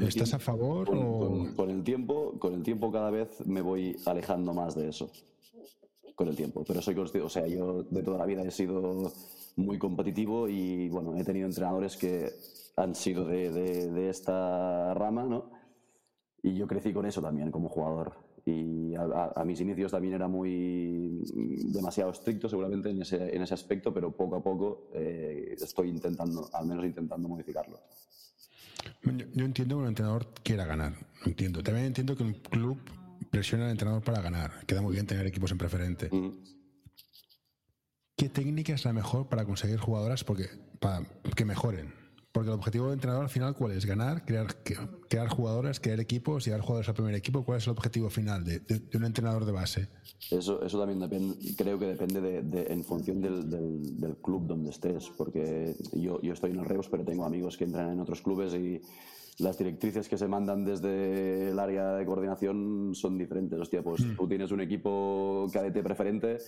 ¿Estás 0.00 0.34
a 0.34 0.38
favor? 0.38 0.88
o... 0.90 1.48
con, 1.56 1.70
el 1.70 1.82
tiempo, 1.82 2.38
con 2.38 2.54
el 2.54 2.62
tiempo 2.62 2.92
cada 2.92 3.10
vez 3.10 3.44
me 3.46 3.62
voy 3.62 3.96
alejando 4.06 4.52
más 4.54 4.74
de 4.74 4.88
eso 4.88 5.10
con 6.18 6.28
el 6.28 6.34
tiempo. 6.34 6.64
Pero 6.66 6.82
soy 6.82 6.96
consciente, 6.96 7.24
o 7.24 7.30
sea, 7.30 7.46
yo 7.46 7.84
de 7.84 8.02
toda 8.02 8.18
la 8.18 8.26
vida 8.26 8.42
he 8.42 8.50
sido 8.50 9.12
muy 9.54 9.78
competitivo 9.78 10.48
y 10.48 10.88
bueno, 10.88 11.16
he 11.16 11.22
tenido 11.22 11.46
entrenadores 11.46 11.96
que 11.96 12.28
han 12.76 12.96
sido 12.96 13.24
de, 13.24 13.50
de, 13.52 14.10
esta 14.10 14.94
rama, 14.94 15.24
¿no? 15.24 15.50
Y 16.42 16.54
yo 16.54 16.66
crecí 16.66 16.92
con 16.92 17.06
eso 17.06 17.22
también 17.22 17.52
como 17.52 17.68
jugador. 17.68 18.14
Y 18.44 18.94
a, 18.96 19.44
mis 19.44 19.60
inicios 19.60 19.92
también 19.92 20.14
era 20.14 20.26
muy 20.26 21.22
demasiado 21.72 22.10
estricto 22.10 22.48
seguramente 22.48 22.90
en 22.90 23.02
ese, 23.02 23.36
en 23.36 23.42
ese 23.42 23.54
aspecto, 23.54 23.94
pero 23.94 24.10
poco 24.10 24.36
a 24.36 24.42
poco 24.42 24.88
eh, 24.94 25.54
estoy 25.60 25.88
intentando, 25.88 26.48
al 26.52 26.66
menos 26.66 26.84
intentando 26.84 27.28
modificarlo. 27.28 27.78
Yo, 29.04 29.12
yo, 29.34 29.44
entiendo 29.44 29.76
que 29.76 29.82
un 29.82 29.88
entrenador 29.88 30.26
quiera 30.42 30.64
ganar, 30.64 30.94
entiendo. 31.24 31.62
También 31.62 31.86
entiendo 31.86 32.16
que 32.16 32.22
un 32.24 32.32
club 32.34 32.78
presiona 33.30 33.66
al 33.66 33.70
entrenador 33.70 34.02
para 34.02 34.20
ganar. 34.20 34.64
Queda 34.66 34.82
muy 34.82 34.94
bien 34.94 35.06
tener 35.06 35.26
equipos 35.26 35.50
en 35.52 35.58
preferente. 35.58 36.10
¿Qué 38.16 38.28
técnica 38.28 38.74
es 38.74 38.84
la 38.84 38.92
mejor 38.92 39.28
para 39.28 39.44
conseguir 39.44 39.78
jugadoras 39.78 40.24
porque, 40.24 40.48
para 40.80 41.06
que 41.36 41.44
mejoren? 41.44 41.94
Porque 42.32 42.50
el 42.50 42.54
objetivo 42.54 42.86
del 42.86 42.94
entrenador 42.94 43.24
al 43.24 43.30
final, 43.30 43.54
¿cuál 43.54 43.72
es? 43.72 43.86
Ganar, 43.86 44.24
crear, 44.24 44.46
crear 45.08 45.28
jugadoras, 45.28 45.80
crear 45.80 45.98
equipos, 45.98 46.44
llegar 46.44 46.60
jugadores 46.60 46.88
al 46.88 46.94
primer 46.94 47.14
equipo. 47.14 47.44
¿Cuál 47.44 47.58
es 47.58 47.66
el 47.66 47.70
objetivo 47.70 48.10
final 48.10 48.44
de, 48.44 48.60
un 48.94 49.04
entrenador 49.04 49.44
de 49.44 49.52
base? 49.52 49.88
Eso, 50.30 50.62
eso 50.62 50.78
también 50.78 51.00
depende, 51.00 51.36
creo 51.56 51.78
que 51.78 51.86
depende 51.86 52.20
de, 52.20 52.72
en 52.72 52.84
función 52.84 53.20
del, 53.20 53.48
del, 53.48 54.16
club 54.16 54.46
donde 54.46 54.70
estés. 54.70 55.10
Porque 55.16 55.74
yo, 55.92 56.20
yo 56.20 56.32
estoy 56.32 56.50
en 56.50 56.58
el 56.58 56.64
Reus, 56.64 56.88
pero 56.88 57.04
tengo 57.04 57.24
amigos 57.24 57.56
que 57.56 57.64
entran 57.64 57.92
en 57.92 58.00
otros 58.00 58.20
clubes 58.20 58.52
y 58.54 58.82
las 59.38 59.56
directrices 59.56 60.08
que 60.08 60.18
se 60.18 60.26
mandan 60.26 60.64
desde 60.64 61.50
el 61.50 61.58
área 61.58 61.94
de 61.94 62.04
coordinación 62.04 62.94
son 62.94 63.16
diferentes. 63.16 63.58
Hostia, 63.58 63.82
pues 63.82 64.04
mm. 64.04 64.16
tú 64.16 64.28
tienes 64.28 64.50
un 64.50 64.60
equipo 64.60 65.46
cadete 65.52 65.82
preferente 65.82 66.38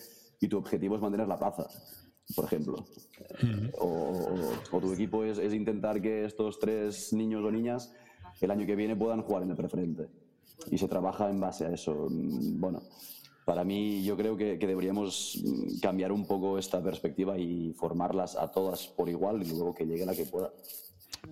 y 0.41 0.49
tu 0.49 0.59
objetivo 0.59 0.97
es 0.97 1.01
mantener 1.01 1.29
la 1.29 1.39
plaza, 1.39 1.67
por 2.35 2.47
ejemplo. 2.47 2.85
Mm. 3.43 3.69
o, 3.79 4.81
tu 4.81 4.93
equipo 4.93 5.25
es, 5.25 5.39
intentar 5.53 6.01
que 6.03 6.25
estos 6.25 6.59
tres 6.59 7.13
niños 7.13 7.45
o 7.45 7.51
niñas 7.51 7.93
el 8.41 8.51
año 8.51 8.67
que 8.67 8.75
viene 8.75 8.97
puedan 8.97 9.23
jugar 9.23 9.45
en 9.45 9.51
el 9.51 9.57
preferente. 9.57 10.09
Y 10.71 10.77
se 10.77 10.89
trabaja 10.89 11.31
en 11.31 11.41
base 11.41 11.67
a 11.67 11.73
eso. 11.73 12.09
Bueno, 12.11 12.83
para 13.45 13.65
mí 13.65 14.03
yo 14.03 14.17
creo 14.17 14.37
que, 14.37 14.59
deberíamos 14.59 15.41
mm, 15.43 15.79
cambiar 15.81 16.13
un 16.13 16.27
poco 16.27 16.59
esta 16.59 16.83
perspectiva 16.83 17.39
y 17.39 17.73
formarlas 17.73 18.37
a 18.37 18.51
todas 18.51 18.89
por 18.89 19.09
igual 19.09 19.43
y 19.43 19.49
luego 19.49 19.75
que 19.75 19.87
llegue 19.87 20.05
la 20.05 20.15
que 20.15 20.25
pueda. 20.25 20.53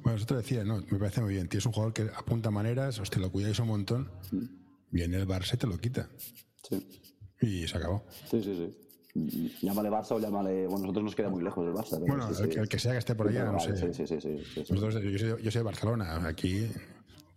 Bueno, 0.02 0.24
te 0.24 0.34
decía, 0.34 0.64
no, 0.64 0.82
me 0.90 0.98
parece 0.98 1.20
muy 1.20 1.34
bien. 1.34 1.48
Tienes 1.48 1.66
un 1.66 1.72
jugador 1.72 1.92
que 1.92 2.02
apunta 2.14 2.50
maneras, 2.50 2.98
os 2.98 3.10
te 3.10 3.20
lo 3.20 3.30
cuidáis 3.30 3.58
un 3.58 3.68
montón, 3.68 4.10
mm. 4.30 4.44
viene 4.90 5.16
el 5.16 5.26
Barça 5.26 5.54
y 5.54 5.56
te 5.56 5.66
lo 5.66 5.78
quita. 5.78 6.08
Sí. 6.68 6.86
Y 7.40 7.68
se 7.68 7.76
acabó. 7.76 8.04
Sí, 8.30 8.42
sí, 8.42 8.56
sí. 8.56 8.88
Llámale 9.62 9.90
Barça 9.90 10.12
o 10.12 10.20
llámale. 10.20 10.66
Bueno, 10.66 10.82
nosotros 10.82 11.04
nos 11.04 11.14
queda 11.14 11.28
muy 11.28 11.42
lejos 11.42 11.64
del 11.64 11.74
Barça. 11.74 11.98
Bueno, 11.98 12.28
el, 12.28 12.68
que 12.68 12.78
sea 12.78 12.92
que 12.92 12.98
esté 12.98 13.14
por 13.14 13.28
allá, 13.28 13.50
no 13.50 13.58
sé. 13.58 13.76
Sí, 13.76 14.06
sí, 14.06 14.20
sí. 14.20 14.64
yo, 14.68 14.90
soy, 14.90 15.18
yo, 15.18 15.50
soy, 15.50 15.60
de 15.60 15.62
Barcelona. 15.62 16.28
Aquí, 16.28 16.68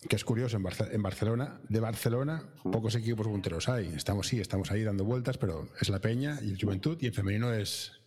que 0.08 0.16
es 0.16 0.24
curioso, 0.24 0.58
en, 0.58 0.66
en 0.92 1.02
Barcelona, 1.02 1.60
de 1.70 1.80
Barcelona, 1.80 2.44
pocos 2.64 2.96
equipos 2.96 3.28
punteros 3.28 3.70
hay. 3.70 3.88
Estamos, 3.88 4.28
sí, 4.28 4.40
estamos 4.40 4.72
ahí 4.72 4.84
dando 4.84 5.06
vueltas, 5.06 5.38
pero 5.38 5.70
es 5.80 5.90
la 5.90 6.00
Peña 6.00 6.40
y 6.42 6.52
el 6.52 6.62
Juventud, 6.62 6.98
y 7.00 7.08
el 7.08 7.14
femenino 7.14 7.54
es, 7.54 8.01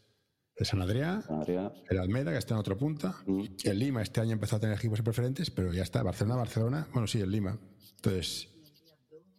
el 0.56 0.66
San 0.66 0.80
Adrián, 0.80 1.22
el 1.88 1.98
Almeda, 1.98 2.30
que 2.30 2.38
está 2.38 2.54
en 2.54 2.60
otra 2.60 2.76
punta. 2.76 3.16
Mm. 3.26 3.44
El 3.64 3.78
Lima 3.78 4.02
este 4.02 4.20
año 4.20 4.32
empezó 4.32 4.56
a 4.56 4.60
tener 4.60 4.76
equipos 4.76 5.02
preferentes, 5.02 5.50
pero 5.50 5.72
ya 5.72 5.82
está. 5.82 6.02
Barcelona, 6.02 6.36
Barcelona. 6.36 6.88
Bueno, 6.92 7.06
sí, 7.06 7.20
el 7.20 7.30
Lima. 7.30 7.58
Entonces, 7.96 8.48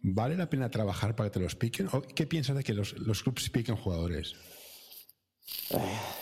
¿vale 0.01 0.35
la 0.35 0.49
pena 0.49 0.69
trabajar 0.69 1.15
para 1.15 1.29
que 1.29 1.35
te 1.35 1.39
los 1.39 1.55
piquen? 1.55 1.87
¿O 1.93 2.01
qué 2.01 2.27
piensas 2.27 2.57
de 2.57 2.63
que 2.63 2.73
los, 2.73 2.97
los 2.99 3.23
clubes 3.23 3.49
piquen 3.49 3.75
jugadores? 3.75 4.35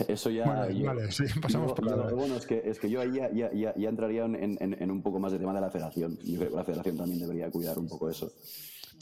Eso 0.07 0.29
ya. 0.29 0.45
Vale, 0.45 1.11
sí, 1.11 1.23
pasamos 1.41 1.73
por 1.73 1.85
la. 1.85 2.13
Bueno, 2.13 2.37
es 2.37 2.45
que, 2.45 2.61
es 2.63 2.79
que 2.79 2.89
yo 2.89 3.01
ahí 3.01 3.13
ya, 3.13 3.31
ya, 3.33 3.73
ya, 3.75 3.89
entraría 3.89 4.25
en, 4.25 4.35
en, 4.35 4.57
en, 4.61 4.91
un 4.91 5.01
poco 5.01 5.19
más 5.19 5.31
de 5.31 5.39
tema 5.39 5.53
de 5.53 5.61
la 5.61 5.71
federación. 5.71 6.17
Yo 6.23 6.37
creo 6.37 6.49
que 6.51 6.55
la 6.55 6.63
federación 6.63 6.97
también 6.97 7.19
debería 7.19 7.49
cuidar 7.49 7.79
un 7.79 7.87
poco 7.87 8.09
eso. 8.09 8.31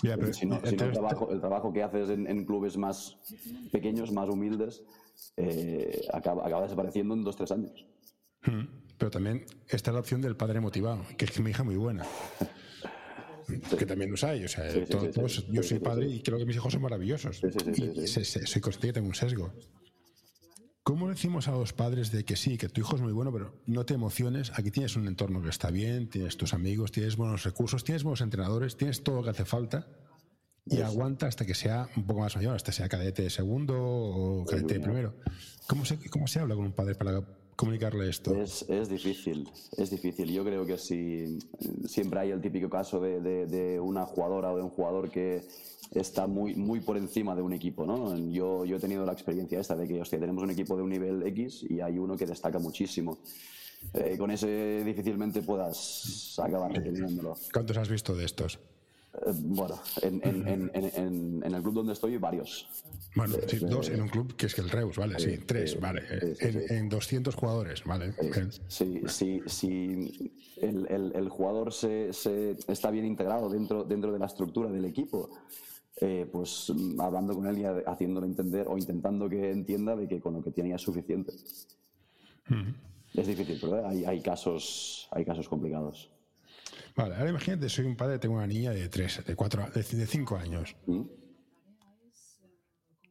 Pero, 0.01 0.33
si 0.33 0.45
no, 0.45 0.59
el, 0.63 0.75
trabajo, 0.75 1.31
el, 1.31 1.39
trabajo, 1.39 1.73
que 1.73 1.83
haces 1.83 2.09
en, 2.09 2.45
clubes 2.45 2.77
más 2.77 3.17
pequeños, 3.71 4.11
más 4.11 4.29
humildes, 4.29 4.83
eh, 5.37 6.01
acaba, 6.11 6.45
acaba, 6.45 6.63
desapareciendo 6.63 7.13
en 7.13 7.23
dos 7.23 7.35
tres 7.35 7.51
años. 7.51 7.85
Hmm, 8.45 8.63
pero 8.97 9.11
también 9.11 9.45
está 9.67 9.91
la 9.91 9.99
opción 9.99 10.21
del 10.21 10.35
padre 10.35 10.59
motivado, 10.59 11.01
que 11.17 11.25
es 11.25 11.31
que 11.31 11.41
mi 11.41 11.51
hija 11.51 11.63
muy 11.63 11.75
buena. 11.75 12.05
que 13.77 13.85
también 13.85 14.11
los 14.11 14.23
hay. 14.23 14.45
O 14.45 14.47
sea, 14.47 14.63
todos, 14.85 15.47
yo 15.47 15.63
soy 15.63 15.79
padre 15.79 16.07
y 16.07 16.21
creo 16.21 16.37
que 16.37 16.45
mis 16.45 16.55
hijos 16.55 16.73
son 16.73 16.81
maravillosos. 16.81 17.41
y 17.43 18.07
soy 18.07 18.61
consciente 18.61 18.87
que 18.87 18.93
tengo 18.93 19.07
un 19.07 19.15
sesgo. 19.15 19.51
¿Cómo 20.83 21.09
decimos 21.09 21.47
a 21.47 21.51
los 21.51 21.73
padres 21.73 22.11
de 22.11 22.25
que 22.25 22.35
sí, 22.35 22.57
que 22.57 22.67
tu 22.67 22.81
hijo 22.81 22.95
es 22.95 23.03
muy 23.03 23.13
bueno, 23.13 23.31
pero 23.31 23.61
no 23.67 23.85
te 23.85 23.93
emociones? 23.93 24.51
Aquí 24.55 24.71
tienes 24.71 24.95
un 24.95 25.07
entorno 25.07 25.39
que 25.41 25.49
está 25.49 25.69
bien, 25.69 26.09
tienes 26.09 26.37
tus 26.37 26.55
amigos, 26.55 26.91
tienes 26.91 27.17
buenos 27.17 27.43
recursos, 27.43 27.83
tienes 27.83 28.03
buenos 28.03 28.21
entrenadores, 28.21 28.77
tienes 28.77 29.03
todo 29.03 29.17
lo 29.17 29.23
que 29.23 29.29
hace 29.29 29.45
falta 29.45 29.87
y 30.65 30.81
aguanta 30.81 31.27
hasta 31.27 31.45
que 31.45 31.53
sea 31.53 31.87
un 31.95 32.07
poco 32.07 32.21
más 32.21 32.35
mayor, 32.35 32.55
hasta 32.55 32.71
sea 32.71 32.89
cadete 32.89 33.29
segundo 33.29 33.75
o 33.79 34.43
cadete 34.45 34.79
primero. 34.79 35.13
¿Cómo 35.67 35.85
se, 35.85 35.99
¿Cómo 36.09 36.25
se 36.25 36.39
habla 36.39 36.55
con 36.55 36.65
un 36.65 36.73
padre 36.73 36.95
para 36.95 37.21
comunicarle 37.61 38.09
esto? 38.09 38.35
Es, 38.35 38.65
es 38.69 38.89
difícil, 38.89 39.47
es 39.77 39.91
difícil. 39.91 40.31
Yo 40.31 40.43
creo 40.43 40.65
que 40.65 40.79
si 40.79 41.37
siempre 41.85 42.19
hay 42.19 42.31
el 42.31 42.41
típico 42.41 42.67
caso 42.71 42.99
de, 42.99 43.21
de, 43.45 43.79
una 43.79 44.03
jugadora 44.03 44.51
o 44.51 44.57
de 44.57 44.63
un 44.63 44.71
jugador 44.71 45.11
que 45.11 45.43
está 45.93 46.25
muy, 46.25 46.55
muy 46.55 46.79
por 46.79 46.97
encima 46.97 47.35
de 47.35 47.43
un 47.43 47.53
equipo. 47.53 47.85
¿no? 47.85 48.17
Yo, 48.31 48.65
yo 48.65 48.77
he 48.77 48.79
tenido 48.79 49.05
la 49.05 49.13
experiencia 49.13 49.59
esta 49.59 49.75
de 49.75 49.87
que 49.87 50.01
hostia, 50.01 50.19
tenemos 50.19 50.43
un 50.43 50.49
equipo 50.49 50.75
de 50.75 50.81
un 50.81 50.89
nivel 50.89 51.21
X 51.27 51.63
y 51.69 51.81
hay 51.81 51.99
uno 51.99 52.17
que 52.17 52.25
destaca 52.25 52.57
muchísimo. 52.57 53.19
Eh, 53.93 54.15
con 54.17 54.31
ese 54.31 54.83
difícilmente 54.83 55.43
puedas 55.43 56.39
acabar 56.43 56.71
reteniéndolo. 56.71 57.37
¿Cuántos 57.53 57.77
has 57.77 57.89
visto 57.89 58.15
de 58.15 58.25
estos? 58.25 58.59
Eh, 59.13 59.31
bueno, 59.35 59.79
en, 60.01 60.21
en, 60.23 60.71
en, 60.73 61.43
en, 61.43 61.53
el 61.53 61.61
club 61.61 61.75
donde 61.75 61.93
estoy, 61.93 62.17
varios. 62.17 62.67
Bueno, 63.15 63.35
sí, 63.47 63.57
dos 63.57 63.89
en 63.89 64.01
un 64.01 64.07
club 64.07 64.35
que 64.35 64.45
es 64.45 64.55
que 64.55 64.61
el 64.61 64.69
Reus, 64.69 64.95
¿vale? 64.97 65.19
Sí, 65.19 65.37
tres, 65.45 65.79
vale. 65.79 66.01
en, 66.39 66.87
200 66.87 67.35
jugadores, 67.35 67.83
¿vale? 67.83 68.13
Sí, 68.67 69.01
sí, 69.07 69.41
sí. 69.45 70.33
El, 70.57 70.87
el, 70.89 71.11
el, 71.15 71.29
jugador 71.29 71.73
se, 71.73 72.13
se, 72.13 72.55
está 72.67 72.89
bien 72.91 73.05
integrado 73.05 73.49
dentro, 73.49 73.83
dentro 73.83 74.13
de 74.13 74.19
la 74.19 74.27
estructura 74.27 74.69
del 74.69 74.85
equipo. 74.85 75.29
Eh, 75.99 76.27
pues 76.31 76.71
hablando 76.99 77.35
con 77.35 77.45
él 77.47 77.59
y 77.59 77.65
haciéndolo 77.65 78.25
entender 78.25 78.65
o 78.67 78.77
intentando 78.77 79.29
que 79.29 79.51
entienda 79.51 79.95
de 79.95 80.07
que 80.07 80.19
con 80.19 80.33
lo 80.33 80.41
que 80.41 80.51
tiene 80.51 80.69
ya 80.69 80.75
es 80.77 80.81
suficiente. 80.81 81.33
Es 83.13 83.27
difícil, 83.27 83.57
pero 83.61 83.87
hay, 83.87 84.05
hay, 84.05 84.21
casos, 84.21 85.07
hay 85.11 85.25
casos 85.25 85.47
complicados. 85.47 86.09
Vale, 86.95 87.15
ahora 87.15 87.29
imagínate, 87.29 87.69
soy 87.69 87.85
un 87.85 87.95
padre, 87.95 88.19
tengo 88.19 88.35
una 88.35 88.47
niña 88.47 88.71
de 88.71 88.89
tres, 88.89 89.23
de 89.25 89.35
cuatro, 89.35 89.65
de, 89.73 89.83
cinco 89.83 90.35
años. 90.35 90.75
¿Mm? 90.85 91.01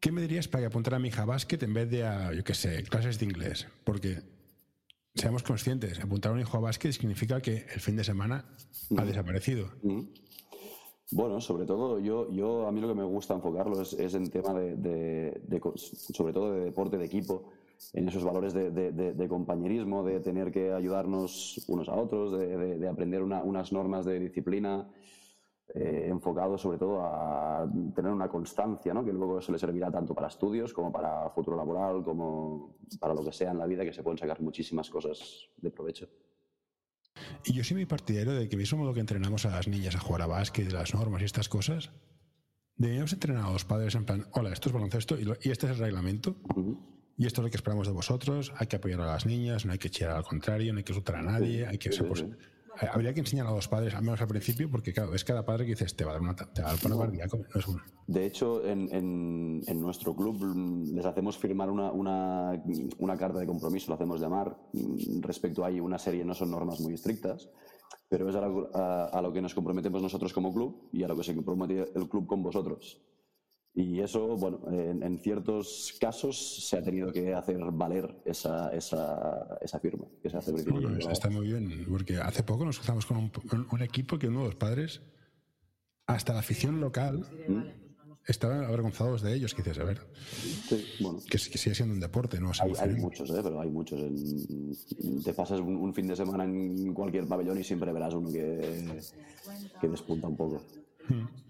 ¿Qué 0.01 0.13
me 0.13 0.23
dirías 0.23 0.49
para 0.49 0.67
apuntar 0.67 0.95
a 0.95 0.99
mi 0.99 1.09
hija 1.09 1.23
a 1.23 1.27
básquet 1.27 1.63
en 1.63 1.75
vez 1.75 1.91
de 1.91 2.05
a, 2.05 2.33
yo 2.33 2.43
qué 2.43 2.55
sé, 2.55 2.83
clases 2.85 3.19
de 3.19 3.27
inglés? 3.27 3.67
Porque 3.85 4.23
seamos 5.15 5.43
conscientes, 5.43 6.01
apuntar 6.01 6.33
a 6.33 6.35
un 6.35 6.41
hijo 6.41 6.57
a 6.57 6.61
básquet 6.61 6.93
significa 6.93 7.41
que 7.41 7.67
el 7.75 7.81
fin 7.81 7.97
de 7.97 8.05
semana 8.05 8.45
ha 8.97 9.03
¿Mm? 9.03 9.07
desaparecido. 9.07 9.71
¿Mm? 9.83 10.01
Bueno, 11.13 11.41
sobre 11.41 11.67
todo 11.67 11.99
yo, 11.99 12.31
yo 12.31 12.69
a 12.69 12.73
mí 12.73 12.81
lo 12.81 12.89
que 12.89 12.95
me 12.95 13.05
gusta 13.05 13.35
enfocarlo 13.35 13.83
es, 13.83 14.15
en 14.15 14.31
tema 14.31 14.55
de, 14.55 14.77
de, 14.77 15.61
sobre 15.85 16.33
todo 16.33 16.53
de 16.53 16.65
deporte 16.67 16.99
de 16.99 17.05
equipo 17.05 17.51
en 17.93 18.09
esos 18.09 18.25
valores 18.25 18.53
de, 18.53 19.27
compañerismo, 19.29 20.05
de 20.05 20.21
tener 20.21 20.51
que 20.53 20.73
ayudarnos 20.73 21.65
unos 21.69 21.89
a 21.89 21.95
otros, 21.95 22.39
de, 22.39 22.89
aprender 22.89 23.23
unas 23.23 23.73
normas 23.73 24.05
de 24.05 24.21
disciplina, 24.21 24.89
eh, 25.73 26.07
enfocado 26.09 26.59
sobre 26.59 26.79
todo 26.79 27.01
a 27.01 27.71
tener 27.95 28.11
una 28.11 28.29
constancia, 28.29 28.93
¿no? 28.93 29.05
que 29.05 29.13
luego 29.13 29.39
eso 29.39 29.53
le 29.53 29.59
servirá 29.59 29.91
tanto 29.91 30.15
para 30.15 30.27
estudios 30.27 30.73
como 30.73 30.91
para 30.91 31.31
futuro 31.31 31.57
laboral, 31.57 32.03
como 32.03 32.77
para 32.99 33.15
lo 33.15 33.25
que 33.25 33.33
sea 33.33 33.53
en 33.53 33.59
la 33.59 33.67
vida, 33.67 33.85
que 33.85 33.93
se 33.93 34.03
pueden 34.03 34.19
sacar 34.19 34.41
muchísimas 34.41 34.91
cosas 34.91 35.49
de 35.57 35.71
provecho. 35.71 36.09
Y 37.45 37.53
yo 37.53 37.63
soy 37.63 37.77
muy 37.77 37.87
partidario 37.87 38.33
de 38.33 38.49
que, 38.49 38.57
mismo 38.57 38.79
modo 38.79 38.95
que 38.95 39.01
entrenamos 39.01 39.47
a 39.47 39.51
las 39.51 39.69
niñas 39.69 39.95
a 39.95 40.01
jugar 40.01 40.23
a 40.23 40.27
básquet, 40.27 40.71
las 40.73 40.95
normas 40.95 41.23
y 41.23 41.27
estas 41.27 41.49
cosas, 41.49 41.93
deberíamos 42.77 43.13
entrenar 43.13 43.45
a 43.45 43.53
los 43.53 43.65
padres 43.65 43.95
en 43.95 44.05
plan, 44.05 44.27
hola, 44.33 44.53
esto 44.53 44.71
es 44.71 44.73
baloncesto 44.73 45.21
y, 45.21 45.31
este 45.51 45.67
es 45.67 45.73
el 45.73 45.79
reglamento. 45.79 46.37
Y 47.21 47.27
esto 47.27 47.43
es 47.43 47.45
lo 47.45 47.51
que 47.51 47.59
esperamos 47.59 47.87
de 47.87 47.93
vosotros. 47.93 48.51
Hay 48.57 48.67
que 48.67 48.77
apoyar 48.77 48.99
a 49.03 49.05
las 49.05 49.27
niñas, 49.27 49.67
no 49.67 49.73
hay 49.73 49.79
que 49.79 49.89
echar 49.89 50.13
al 50.13 50.25
contrario, 50.25 50.73
no 50.73 50.79
hay 50.79 50.85
que 50.85 50.93
insultar 50.93 51.17
a 51.17 51.23
nadie. 51.23 51.67
Hay 51.67 51.77
que, 51.77 51.91
habría 52.91 53.13
que 53.13 53.21
enseñar 53.21 53.47
a 53.47 53.51
los 53.51 53.69
padres, 53.69 53.95
al 53.95 54.03
menos 54.03 54.23
al 54.23 54.27
principio, 54.27 54.71
porque 54.71 54.95
claro, 54.95 55.15
es 55.15 55.23
cada 55.23 55.45
padre 55.45 55.67
que 55.67 55.73
dices, 55.73 55.95
te 55.95 56.03
va 56.03 56.13
a 56.13 56.15
dar 56.15 56.23
una, 56.23 56.35
te 56.35 56.63
va 56.63 56.71
a 56.71 56.77
dar 56.77 56.87
una 56.87 56.95
no 56.95 57.45
es. 57.55 57.67
De 58.07 58.25
hecho, 58.25 58.65
en, 58.65 58.89
en, 58.91 59.81
nuestro 59.83 60.17
club 60.17 60.43
les 60.95 61.05
hacemos 61.05 61.37
firmar 61.37 61.69
una, 61.69 61.93
una, 61.93 62.59
una, 62.97 63.19
carta 63.19 63.39
de 63.39 63.47
compromiso, 63.47 63.91
lo 63.91 63.97
hacemos 63.97 64.19
llamar, 64.19 64.57
respecto 65.21 65.63
a 65.63 65.67
ahí 65.67 65.79
una 65.79 65.99
serie, 65.99 66.25
no 66.25 66.33
son 66.33 66.51
normas 66.51 66.81
muy 66.81 66.95
estrictas, 66.95 67.51
pero 68.09 68.31
es 68.31 68.35
a 68.35 68.41
lo, 68.41 68.75
a 68.75 69.21
lo 69.21 69.31
que 69.31 69.43
nos 69.43 69.55
comprometemos 69.55 70.01
nosotros 70.01 70.33
como 70.33 70.55
club 70.55 70.89
y 70.91 71.03
a 71.03 71.09
lo 71.09 71.19
que 71.19 71.25
se 71.25 71.35
compromete 71.35 71.85
el 71.95 72.09
club 72.09 72.27
con 72.27 72.43
vosotros. 72.43 72.99
Y 73.73 74.01
eso, 74.01 74.37
bueno, 74.37 74.61
en, 74.69 75.19
ciertos 75.19 75.97
casos 76.01 76.67
se 76.69 76.77
ha 76.77 76.83
tenido 76.83 77.13
que 77.13 77.33
hacer 77.35 77.59
valer 77.73 78.21
esa, 78.25 78.69
esa, 78.75 79.59
esa 79.61 79.79
firma 79.79 80.07
que 80.21 80.29
se 80.29 80.37
hace 80.37 80.53
bueno, 80.53 80.99
Está 80.99 81.31
muy 81.31 81.47
bien, 81.47 81.87
porque 81.89 82.17
hace 82.17 82.43
poco 82.43 82.65
nos 82.65 82.79
cruzamos 82.79 83.07
con 83.07 83.17
un, 83.19 83.31
un, 83.71 83.83
equipo 83.83 84.19
que 84.19 84.27
uno 84.27 84.41
de 84.41 84.47
los 84.47 84.57
padres, 84.57 85.03
hasta 86.07 86.33
la 86.33 86.41
afición 86.41 86.81
local, 86.81 87.25
¿Mm? 87.47 87.63
estaban 88.27 88.65
avergonzados 88.65 89.23
de 89.23 89.35
ellos, 89.35 89.55
quizás, 89.55 89.79
a 89.79 89.85
ver. 89.85 90.01
Sí, 90.69 90.85
bueno. 91.01 91.21
Que, 91.31 91.39
sigue 91.39 91.75
siendo 91.75 91.95
un 91.95 92.01
deporte, 92.01 92.41
¿no? 92.41 92.51
hay, 92.61 92.73
hay, 92.77 92.95
muchos, 92.97 93.31
¿eh? 93.31 93.41
pero 93.43 93.61
hay 93.61 93.71
muchos. 93.71 94.01
te 95.25 95.33
pasas 95.33 95.61
un, 95.61 95.95
fin 95.95 96.09
de 96.09 96.17
semana 96.17 96.45
en 96.45 96.93
cualquier 96.93 97.27
pabellón 97.27 97.59
y 97.59 97.65
siempre 97.65 97.93
verás 97.93 98.15
uno 98.15 98.33
que, 98.33 99.01
que 99.81 99.89
despunta 99.89 100.27
un 100.27 100.37
poco. 100.37 100.61
Mm. 101.09 101.50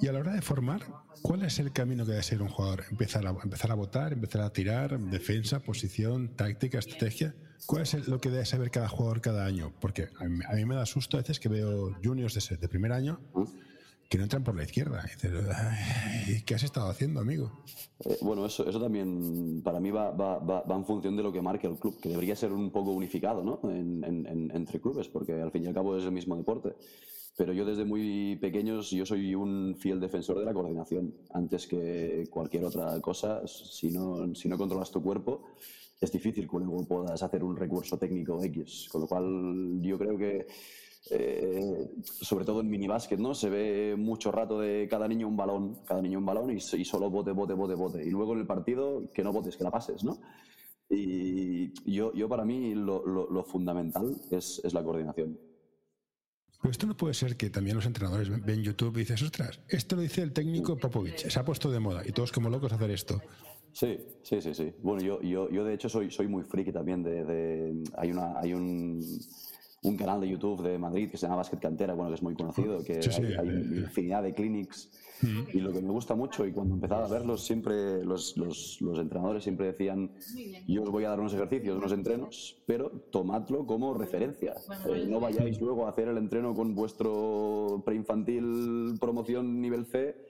Y 0.00 0.08
a 0.08 0.12
la 0.12 0.20
hora 0.20 0.32
de 0.32 0.42
formar, 0.42 0.82
¿cuál 1.22 1.42
es 1.42 1.58
el 1.58 1.72
camino 1.72 2.04
que 2.04 2.12
debe 2.12 2.22
ser 2.22 2.42
un 2.42 2.48
jugador? 2.48 2.84
¿Empezar 2.90 3.26
a, 3.26 3.30
empezar 3.30 3.70
a 3.70 3.74
votar, 3.74 4.12
empezar 4.12 4.40
a 4.42 4.52
tirar, 4.52 4.98
defensa, 4.98 5.60
posición, 5.60 6.34
táctica, 6.34 6.78
estrategia? 6.78 7.34
¿Cuál 7.66 7.82
es 7.82 8.08
lo 8.08 8.20
que 8.20 8.30
debe 8.30 8.44
saber 8.44 8.70
cada 8.70 8.88
jugador 8.88 9.20
cada 9.20 9.44
año? 9.44 9.72
Porque 9.80 10.08
a 10.18 10.54
mí, 10.54 10.64
me 10.64 10.74
da 10.74 10.86
susto 10.86 11.16
a 11.16 11.20
veces 11.20 11.38
que 11.38 11.48
veo 11.48 11.96
juniors 12.02 12.48
de, 12.48 12.68
primer 12.68 12.92
año 12.92 13.20
que 14.12 14.18
no 14.18 14.24
entran 14.24 14.44
por 14.44 14.54
la 14.54 14.64
izquierda. 14.64 15.08
¿qué 16.44 16.54
has 16.54 16.62
estado 16.62 16.90
haciendo, 16.90 17.20
amigo? 17.20 17.50
Eh, 18.04 18.18
bueno, 18.20 18.44
eso, 18.44 18.68
eso 18.68 18.78
también 18.78 19.62
para 19.62 19.80
mí 19.80 19.90
va, 19.90 20.10
va, 20.10 20.38
va, 20.38 20.76
en 20.76 20.84
función 20.84 21.16
de 21.16 21.22
lo 21.22 21.32
que 21.32 21.40
marque 21.40 21.66
el 21.66 21.78
club, 21.78 21.98
que 21.98 22.10
debería 22.10 22.36
ser 22.36 22.52
un 22.52 22.70
poco 22.70 22.90
unificado 22.90 23.42
¿no? 23.42 23.60
entre 23.72 24.80
clubes, 24.80 25.08
porque 25.08 25.40
al 25.40 25.50
fin 25.50 25.64
y 25.64 25.68
al 25.68 25.72
cabo 25.74 25.96
es 25.96 26.04
el 26.04 26.12
mismo 26.12 26.36
deporte. 26.36 26.74
Pero 27.36 27.52
yo 27.52 27.64
desde 27.64 27.84
muy 27.84 28.36
pequeños, 28.36 28.90
yo 28.90 29.06
soy 29.06 29.34
un 29.34 29.74
fiel 29.78 30.00
defensor 30.00 30.38
de 30.38 30.44
la 30.44 30.52
coordinación. 30.52 31.14
Antes 31.32 31.66
que 31.66 32.24
cualquier 32.30 32.64
otra 32.64 33.00
cosa, 33.00 33.46
si 33.46 33.90
no, 33.90 34.34
si 34.34 34.48
no 34.48 34.58
controlas 34.58 34.90
tu 34.90 35.02
cuerpo, 35.02 35.44
es 36.00 36.12
difícil 36.12 36.48
que 36.48 36.58
luego 36.58 36.86
puedas 36.86 37.22
hacer 37.22 37.42
un 37.42 37.56
recurso 37.56 37.96
técnico 37.96 38.42
X. 38.42 38.88
Con 38.90 39.02
lo 39.02 39.06
cual, 39.06 39.80
yo 39.80 39.98
creo 39.98 40.18
que 40.18 40.46
eh, 41.10 41.90
sobre 42.02 42.44
todo 42.44 42.60
en 42.60 42.70
minibásquet, 42.70 43.18
¿no? 43.18 43.34
Se 43.34 43.50
ve 43.50 43.96
mucho 43.96 44.30
rato 44.30 44.60
de 44.60 44.86
cada 44.88 45.08
niño 45.08 45.26
un 45.26 45.36
balón, 45.36 45.78
cada 45.84 46.00
niño 46.00 46.18
un 46.18 46.26
balón 46.26 46.50
y, 46.50 46.56
y 46.56 46.84
solo 46.84 47.10
bote, 47.10 47.32
bote, 47.32 47.54
bote, 47.54 47.74
bote. 47.74 48.04
Y 48.04 48.10
luego 48.10 48.34
en 48.34 48.40
el 48.40 48.46
partido, 48.46 49.10
que 49.12 49.24
no 49.24 49.32
botes, 49.32 49.56
que 49.56 49.64
la 49.64 49.70
pases, 49.70 50.04
¿no? 50.04 50.18
Y 50.88 51.72
yo, 51.90 52.12
yo 52.12 52.28
para 52.28 52.44
mí 52.44 52.74
lo, 52.74 53.04
lo, 53.06 53.28
lo 53.30 53.44
fundamental 53.44 54.14
es, 54.30 54.60
es, 54.62 54.74
la 54.74 54.84
coordinación. 54.84 55.38
Pero 56.62 56.70
esto 56.70 56.86
no 56.86 56.96
puede 56.96 57.12
ser 57.12 57.36
que 57.36 57.50
también 57.50 57.74
los 57.74 57.86
entrenadores 57.86 58.30
ven 58.44 58.62
YouTube 58.62 58.96
y 58.96 59.00
dices, 59.00 59.20
ostras, 59.20 59.60
esto 59.68 59.96
lo 59.96 60.02
dice 60.02 60.22
el 60.22 60.32
técnico 60.32 60.78
Popovich, 60.78 61.28
se 61.28 61.38
ha 61.38 61.44
puesto 61.44 61.70
de 61.72 61.80
moda 61.80 62.02
y 62.06 62.12
todos 62.12 62.30
como 62.30 62.48
locos 62.48 62.72
hacer 62.72 62.90
esto. 62.92 63.20
Sí, 63.72 63.98
sí, 64.22 64.40
sí, 64.40 64.54
sí. 64.54 64.72
Bueno, 64.80 65.02
yo, 65.02 65.20
yo, 65.22 65.50
yo 65.50 65.64
de 65.64 65.74
hecho 65.74 65.88
soy, 65.88 66.10
soy 66.12 66.28
muy 66.28 66.44
friki 66.44 66.70
también 66.70 67.02
de, 67.02 67.24
de 67.24 67.84
hay 67.96 68.12
una, 68.12 68.38
hay 68.38 68.54
un 68.54 69.02
un 69.82 69.96
canal 69.96 70.20
de 70.20 70.28
YouTube 70.28 70.62
de 70.62 70.78
Madrid 70.78 71.10
que 71.10 71.16
se 71.16 71.26
llama 71.26 71.36
Basket 71.36 71.58
Cantera, 71.58 71.94
bueno, 71.94 72.10
que 72.10 72.14
es 72.14 72.22
muy 72.22 72.34
conocido, 72.34 72.84
que 72.84 73.00
hay, 73.38 73.48
infinidad 73.48 74.22
de 74.22 74.32
clinics. 74.32 74.90
Y 75.52 75.60
lo 75.60 75.72
que 75.72 75.80
me 75.80 75.90
gusta 75.90 76.14
mucho, 76.16 76.44
y 76.46 76.52
cuando 76.52 76.74
empezaba 76.74 77.04
a 77.04 77.08
verlos, 77.08 77.44
siempre 77.44 78.04
los, 78.04 78.36
los, 78.36 78.80
los, 78.80 78.98
entrenadores 78.98 79.44
siempre 79.44 79.66
decían, 79.66 80.10
yo 80.66 80.82
os 80.82 80.90
voy 80.90 81.04
a 81.04 81.10
dar 81.10 81.20
unos 81.20 81.34
ejercicios, 81.34 81.76
unos 81.76 81.92
entrenos, 81.92 82.60
pero 82.66 82.90
tomadlo 83.10 83.64
como 83.66 83.94
referencia. 83.94 84.54
Eh, 84.88 85.06
no 85.08 85.20
vayáis 85.20 85.60
luego 85.60 85.86
a 85.86 85.90
hacer 85.90 86.08
el 86.08 86.16
entreno 86.16 86.54
con 86.54 86.74
vuestro 86.74 87.82
preinfantil 87.84 88.98
promoción 89.00 89.60
nivel 89.60 89.86
C, 89.86 90.26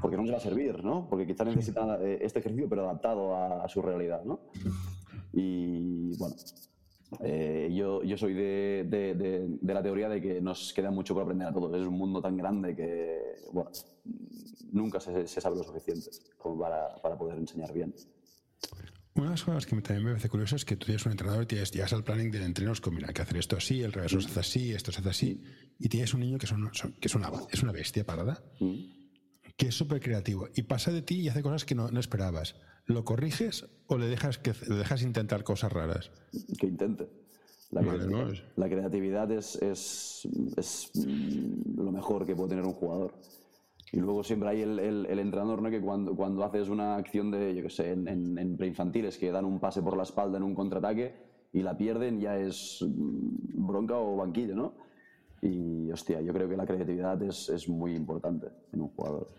porque 0.00 0.16
no 0.16 0.22
os 0.22 0.32
va 0.32 0.38
a 0.38 0.40
servir, 0.40 0.82
¿no? 0.84 1.06
Porque 1.08 1.26
quizá 1.26 1.44
necesita 1.44 1.98
eh, 2.02 2.18
este 2.22 2.38
ejercicio, 2.38 2.68
pero 2.68 2.84
adaptado 2.84 3.34
a, 3.34 3.64
a 3.64 3.68
su 3.68 3.82
realidad, 3.82 4.24
¿no? 4.24 4.40
Y 5.32 6.16
bueno, 6.16 6.34
eh, 7.22 7.68
yo, 7.72 8.02
yo, 8.04 8.16
soy 8.16 8.34
de, 8.34 8.86
de, 8.88 9.14
de, 9.14 9.46
de, 9.60 9.74
la 9.74 9.82
teoría 9.82 10.08
de 10.08 10.20
que 10.20 10.40
nos 10.40 10.72
queda 10.72 10.90
mucho 10.90 11.14
por 11.14 11.24
aprender 11.24 11.48
a 11.48 11.52
todos. 11.52 11.74
Es 11.74 11.86
un 11.86 11.94
mundo 11.94 12.22
tan 12.22 12.36
grande 12.36 12.76
que, 12.76 13.36
bueno, 13.52 13.70
nunca 14.72 15.00
se, 15.00 15.26
se 15.26 15.40
sabe 15.40 15.56
lo 15.56 15.64
suficiente 15.64 16.10
como 16.38 16.60
para, 16.60 16.94
para, 17.02 17.18
poder 17.18 17.38
enseñar 17.38 17.72
bien. 17.72 17.94
Una 19.14 19.26
de 19.26 19.30
las 19.32 19.42
cosas 19.42 19.66
que 19.66 19.76
también 19.80 20.04
me 20.04 20.10
parece 20.12 20.28
curioso 20.28 20.54
es 20.56 20.64
que 20.64 20.76
tú 20.76 20.86
tienes 20.86 21.04
un 21.04 21.12
entrenador 21.12 21.42
y 21.42 21.46
tienes, 21.46 21.72
llegas 21.72 21.92
al 21.92 22.04
planning 22.04 22.30
del 22.30 22.42
entrenos 22.42 22.80
con, 22.80 22.94
mira, 22.94 23.08
hay 23.08 23.14
que 23.14 23.22
hacer 23.22 23.38
esto 23.38 23.56
así, 23.56 23.82
el 23.82 23.92
reverso 23.92 24.18
mm. 24.18 24.20
se 24.20 24.28
hace 24.28 24.40
así, 24.40 24.72
esto 24.72 24.92
se 24.92 25.00
hace 25.00 25.10
así, 25.10 25.42
y 25.78 25.88
tienes 25.88 26.14
un 26.14 26.20
niño 26.20 26.38
que, 26.38 26.46
son, 26.46 26.70
son, 26.72 26.92
que 26.92 27.08
es, 27.08 27.14
una, 27.16 27.30
es 27.50 27.62
una 27.62 27.72
bestia 27.72 28.04
parada, 28.06 28.42
mm. 28.60 28.99
Que 29.60 29.68
es 29.68 29.74
súper 29.74 30.00
creativo, 30.00 30.48
y 30.56 30.62
pasa 30.62 30.90
de 30.90 31.02
ti 31.02 31.20
y 31.20 31.28
hace 31.28 31.42
cosas 31.42 31.66
que 31.66 31.74
no, 31.74 31.90
no 31.90 32.00
esperabas. 32.00 32.56
¿Lo 32.86 33.04
corriges 33.04 33.68
o 33.88 33.98
le 33.98 34.06
dejas, 34.06 34.38
que, 34.38 34.54
le 34.66 34.76
dejas 34.76 35.02
intentar 35.02 35.44
cosas 35.44 35.70
raras? 35.70 36.10
Que 36.58 36.66
intente. 36.66 37.06
La, 37.70 37.82
vale, 37.82 37.98
creatividad, 37.98 38.24
no, 38.24 38.32
es... 38.32 38.42
la 38.56 38.68
creatividad 38.70 39.30
es, 39.30 39.56
es, 39.56 40.26
es, 40.56 40.90
lo 41.76 41.92
mejor 41.92 42.24
que 42.24 42.34
puede 42.34 42.48
tener 42.48 42.64
un 42.64 42.72
jugador. 42.72 43.12
Y 43.92 43.98
luego 43.98 44.24
siempre 44.24 44.48
hay 44.48 44.62
el, 44.62 44.78
el, 44.78 45.04
el 45.04 45.18
entrenador 45.18 45.60
¿no? 45.60 45.68
que 45.68 45.82
cuando, 45.82 46.16
cuando, 46.16 46.42
haces 46.42 46.70
una 46.70 46.96
acción 46.96 47.30
de, 47.30 47.54
yo 47.54 47.62
qué 47.62 47.70
sé, 47.70 47.92
en, 47.92 48.08
en, 48.08 48.38
en, 48.38 48.56
preinfantiles, 48.56 49.18
que 49.18 49.30
dan 49.30 49.44
un 49.44 49.60
pase 49.60 49.82
por 49.82 49.94
la 49.94 50.04
espalda 50.04 50.38
en 50.38 50.42
un 50.42 50.54
contraataque 50.54 51.16
y 51.52 51.60
la 51.60 51.76
pierden, 51.76 52.18
ya 52.18 52.38
es 52.38 52.78
bronca 52.88 53.98
o 53.98 54.16
banquillo, 54.16 54.56
¿no? 54.56 54.72
Y 55.42 55.90
hostia, 55.90 56.20
yo 56.20 56.32
creo 56.32 56.48
que 56.48 56.56
la 56.56 56.66
creatividad 56.66 57.22
es, 57.22 57.48
es 57.48 57.68
muy 57.68 57.94
importante 57.94 58.48
en 58.72 58.82
un 58.82 58.88
jugador. 58.88 59.34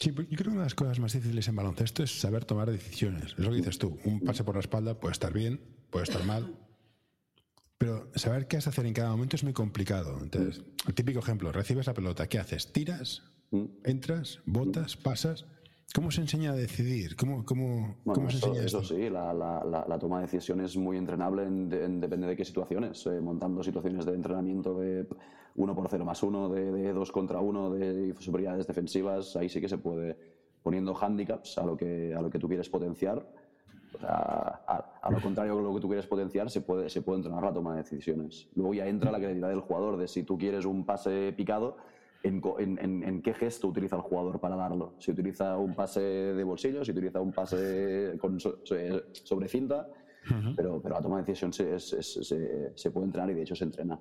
Sí, 0.00 0.10
yo 0.10 0.14
creo 0.14 0.36
que 0.36 0.48
una 0.50 0.58
de 0.60 0.66
las 0.66 0.74
cosas 0.74 1.00
más 1.00 1.12
difíciles 1.12 1.48
en 1.48 1.56
baloncesto 1.56 2.02
es 2.02 2.20
saber 2.20 2.44
tomar 2.44 2.70
decisiones. 2.70 3.32
Es 3.32 3.38
lo 3.38 3.50
que 3.50 3.56
dices 3.56 3.78
tú. 3.78 3.98
Un 4.04 4.20
pase 4.20 4.44
por 4.44 4.54
la 4.54 4.60
espalda 4.60 4.98
puede 4.98 5.12
estar 5.12 5.32
bien, 5.32 5.60
puede 5.90 6.04
estar 6.04 6.24
mal. 6.24 6.54
Pero 7.78 8.10
saber 8.14 8.46
qué 8.46 8.56
has 8.56 8.64
de 8.64 8.70
hacer 8.70 8.86
en 8.86 8.92
cada 8.92 9.10
momento 9.10 9.36
es 9.36 9.44
muy 9.44 9.52
complicado. 9.52 10.18
Entonces, 10.20 10.64
el 10.86 10.94
típico 10.94 11.20
ejemplo, 11.20 11.52
recibes 11.52 11.86
la 11.86 11.94
pelota, 11.94 12.28
¿qué 12.28 12.38
haces? 12.38 12.72
¿Tiras? 12.72 13.22
¿Entras? 13.84 14.40
¿Botas? 14.46 14.96
¿Pasas? 14.96 15.46
¿Cómo 15.94 16.10
se 16.10 16.20
enseña 16.20 16.52
a 16.52 16.54
decidir? 16.54 17.16
¿Cómo, 17.16 17.44
cómo, 17.46 17.96
bueno, 18.04 18.14
cómo 18.14 18.30
se 18.30 18.36
eso, 18.36 18.48
enseña 18.48 18.66
eso 18.66 18.80
esto? 18.80 18.94
sí, 18.94 19.08
la, 19.08 19.32
la, 19.32 19.86
la, 19.88 19.98
toma 19.98 20.18
de 20.18 20.26
decisiones 20.26 20.72
es 20.72 20.76
muy 20.76 20.98
entrenable 20.98 21.44
en, 21.44 21.72
en, 21.72 22.00
depende 22.00 22.26
de 22.26 22.36
qué 22.36 22.44
situaciones. 22.44 23.06
Eh, 23.06 23.20
montando 23.20 23.62
situaciones 23.62 24.04
de 24.04 24.12
entrenamiento 24.12 24.78
de 24.78 25.06
uno 25.56 25.74
por 25.74 25.88
cero 25.88 26.04
más 26.04 26.22
uno, 26.22 26.50
de, 26.50 26.70
de 26.70 26.92
dos 26.92 27.10
contra 27.10 27.40
uno, 27.40 27.70
de 27.70 28.14
superioridades 28.18 28.66
defensivas, 28.66 29.34
ahí 29.36 29.48
sí 29.48 29.60
que 29.60 29.68
se 29.68 29.78
puede 29.78 30.16
poniendo 30.62 30.94
handicaps 30.94 31.56
a 31.56 31.64
lo 31.64 31.76
que, 31.76 32.14
a 32.14 32.20
lo 32.20 32.28
que 32.28 32.38
tú 32.38 32.48
quieres 32.48 32.68
potenciar. 32.68 33.26
O 33.94 33.98
sea, 33.98 34.10
a, 34.10 35.00
a, 35.00 35.10
lo 35.10 35.22
contrario 35.22 35.56
de 35.56 35.62
lo 35.62 35.74
que 35.74 35.80
tú 35.80 35.88
quieres 35.88 36.06
potenciar, 36.06 36.50
se 36.50 36.60
puede, 36.60 36.90
se 36.90 37.00
puede 37.00 37.20
entrenar 37.20 37.42
la 37.42 37.52
toma 37.54 37.72
de 37.72 37.82
decisiones. 37.82 38.48
Luego 38.54 38.74
ya 38.74 38.86
entra 38.86 39.10
la 39.10 39.16
creatividad 39.16 39.48
del 39.48 39.60
jugador, 39.60 39.96
de 39.96 40.06
si 40.06 40.22
tú 40.24 40.36
quieres 40.36 40.66
un 40.66 40.84
pase 40.84 41.32
picado, 41.32 41.78
en, 42.22 42.42
en, 42.58 43.02
en, 43.04 43.22
qué 43.22 43.34
gesto 43.34 43.68
utiliza 43.68 43.96
el 43.96 44.02
jugador 44.02 44.40
para 44.40 44.56
darlo. 44.56 44.94
Si 44.98 45.10
utiliza 45.10 45.56
un 45.56 45.74
pase 45.74 46.00
de 46.00 46.44
bolsillo, 46.44 46.84
si 46.84 46.90
utiliza 46.90 47.20
un 47.20 47.32
pase 47.32 48.14
con, 48.18 48.38
sobre 48.40 49.48
cinta, 49.48 49.88
uh 50.30 50.34
-huh. 50.34 50.54
pero, 50.56 50.80
pero 50.82 50.94
la 50.94 51.00
toma 51.00 51.16
de 51.16 51.22
decisión 51.22 51.52
se, 51.52 51.78
se, 51.78 52.02
se, 52.02 52.72
se, 52.74 52.90
puede 52.90 53.06
entrenar 53.06 53.30
y 53.30 53.34
de 53.34 53.42
hecho 53.42 53.54
se 53.54 53.64
entrena. 53.64 53.98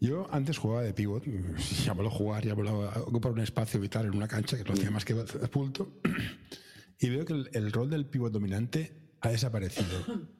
Yo 0.00 0.26
antes 0.30 0.58
jugaba 0.58 0.82
de 0.82 0.92
pivot, 0.92 1.24
llámalo 1.84 2.10
jugar, 2.10 2.44
llámalo 2.44 2.88
ocupar 3.06 3.32
un 3.32 3.40
espacio 3.40 3.80
vital 3.80 4.06
en 4.06 4.16
una 4.16 4.28
cancha, 4.28 4.56
que 4.56 4.64
lo 4.64 4.74
hacía 4.74 4.90
más 4.90 5.04
que 5.04 5.14
pulto, 5.50 5.88
y 7.00 7.10
veo 7.10 7.24
que 7.24 7.32
el, 7.32 7.50
el 7.52 7.72
rol 7.72 7.90
del 7.90 8.06
pivot 8.06 8.32
dominante 8.32 8.92
ha 9.20 9.30
desaparecido. 9.30 9.88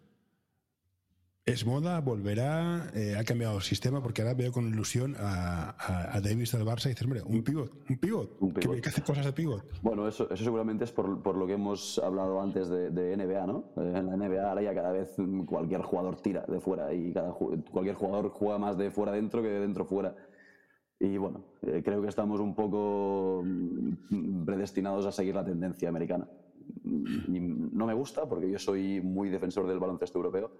es 1.52 1.64
moda, 1.66 2.00
volverá, 2.00 2.90
eh, 2.94 3.16
ha 3.18 3.24
cambiado 3.24 3.56
el 3.56 3.62
sistema 3.62 4.02
porque 4.02 4.22
ahora 4.22 4.34
veo 4.34 4.52
con 4.52 4.68
ilusión 4.68 5.16
a, 5.18 5.70
a, 5.70 6.16
a 6.16 6.20
Davis 6.20 6.52
del 6.52 6.64
Barça 6.64 6.86
y 6.86 6.88
dices, 6.90 7.04
hombre, 7.04 7.22
un 7.22 7.42
pivot, 7.42 7.72
un 7.88 7.98
pivot, 7.98 8.36
un 8.40 8.52
pivot. 8.52 8.76
Que, 8.76 8.82
que, 8.82 8.88
hace 8.90 9.02
cosas 9.02 9.24
de 9.24 9.32
pivot. 9.32 9.64
Bueno, 9.82 10.06
eso, 10.06 10.28
eso 10.30 10.44
seguramente 10.44 10.84
es 10.84 10.92
por, 10.92 11.22
por, 11.22 11.36
lo 11.36 11.46
que 11.46 11.54
hemos 11.54 11.98
hablado 11.98 12.40
antes 12.42 12.68
de, 12.68 12.90
de, 12.90 13.16
NBA, 13.16 13.46
¿no? 13.46 13.64
En 13.76 14.06
la 14.06 14.16
NBA 14.16 14.48
ahora 14.48 14.62
ya 14.62 14.74
cada 14.74 14.92
vez 14.92 15.16
cualquier 15.46 15.80
jugador 15.82 16.20
tira 16.20 16.44
de 16.46 16.60
fuera 16.60 16.92
y 16.92 17.12
cada, 17.12 17.32
cualquier 17.32 17.94
jugador 17.94 18.28
juega 18.30 18.58
más 18.58 18.76
de 18.76 18.90
fuera 18.90 19.12
dentro 19.12 19.42
que 19.42 19.48
de 19.48 19.60
dentro 19.60 19.86
fuera. 19.86 20.14
Y 21.00 21.16
bueno, 21.16 21.44
eh, 21.62 21.80
creo 21.84 22.02
que 22.02 22.08
estamos 22.08 22.40
un 22.40 22.54
poco 22.54 23.42
mm, 23.44 24.44
predestinados 24.44 25.06
a 25.06 25.12
seguir 25.12 25.34
la 25.34 25.44
tendencia 25.44 25.88
americana. 25.88 26.28
Y 26.84 27.40
no 27.40 27.86
me 27.86 27.94
gusta 27.94 28.28
porque 28.28 28.50
yo 28.50 28.58
soy 28.58 29.00
muy 29.00 29.30
defensor 29.30 29.66
del 29.66 29.78
baloncesto 29.78 30.18
europeo 30.18 30.50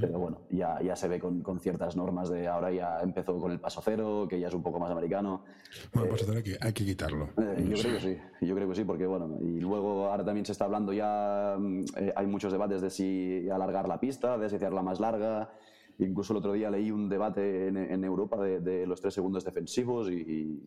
pero 0.00 0.18
bueno, 0.18 0.42
ya, 0.50 0.80
ya 0.80 0.94
se 0.94 1.08
ve 1.08 1.18
con, 1.18 1.42
con, 1.42 1.58
ciertas 1.58 1.96
normas 1.96 2.30
de 2.30 2.46
ahora 2.46 2.70
ya 2.70 3.00
empezó 3.00 3.38
con 3.38 3.50
el 3.50 3.60
paso 3.60 3.80
cero, 3.84 4.26
que 4.28 4.38
ya 4.38 4.48
es 4.48 4.54
un 4.54 4.62
poco 4.62 4.78
más 4.78 4.90
americano. 4.90 5.44
Bueno, 5.92 6.10
paso 6.10 6.24
cero 6.26 6.38
hay 6.38 6.44
que, 6.44 6.58
hay 6.60 6.72
que 6.72 6.84
quitarlo. 6.84 7.30
Eh, 7.38 7.66
yo 7.68 7.76
creo 7.82 7.94
que 7.94 8.00
sí, 8.00 8.46
yo 8.46 8.54
creo 8.54 8.68
que 8.68 8.74
sí, 8.74 8.84
porque 8.84 9.06
bueno, 9.06 9.38
y 9.40 9.60
luego 9.60 10.06
ahora 10.06 10.24
también 10.24 10.46
se 10.46 10.52
está 10.52 10.64
hablando 10.64 10.92
ya, 10.92 11.56
eh, 11.96 12.12
hay 12.14 12.26
muchos 12.26 12.52
debates 12.52 12.80
de 12.80 12.90
si 12.90 13.48
alargar 13.50 13.88
la 13.88 13.98
pista, 13.98 14.38
de 14.38 14.48
si 14.48 14.56
hacerla 14.56 14.82
más 14.82 15.00
larga. 15.00 15.50
Incluso 15.98 16.32
el 16.32 16.38
otro 16.38 16.52
día 16.52 16.70
leí 16.70 16.90
un 16.90 17.08
debate 17.08 17.68
en, 17.68 17.76
en 17.76 18.04
Europa 18.04 18.42
de, 18.42 18.60
de, 18.60 18.84
los 18.84 19.00
tres 19.00 19.14
segundos 19.14 19.44
defensivos 19.44 20.10
y, 20.10 20.14
y, 20.14 20.60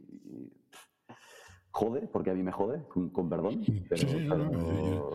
jode, 1.71 2.07
porque 2.07 2.31
a 2.31 2.33
mí 2.33 2.43
me 2.43 2.51
jode, 2.51 2.83
con, 2.87 3.09
con 3.09 3.29
perdón. 3.29 3.61
Pero, 3.89 4.01
sí, 4.01 4.07
sí, 4.07 4.25
pero, 4.27 4.45
no, 4.49 5.11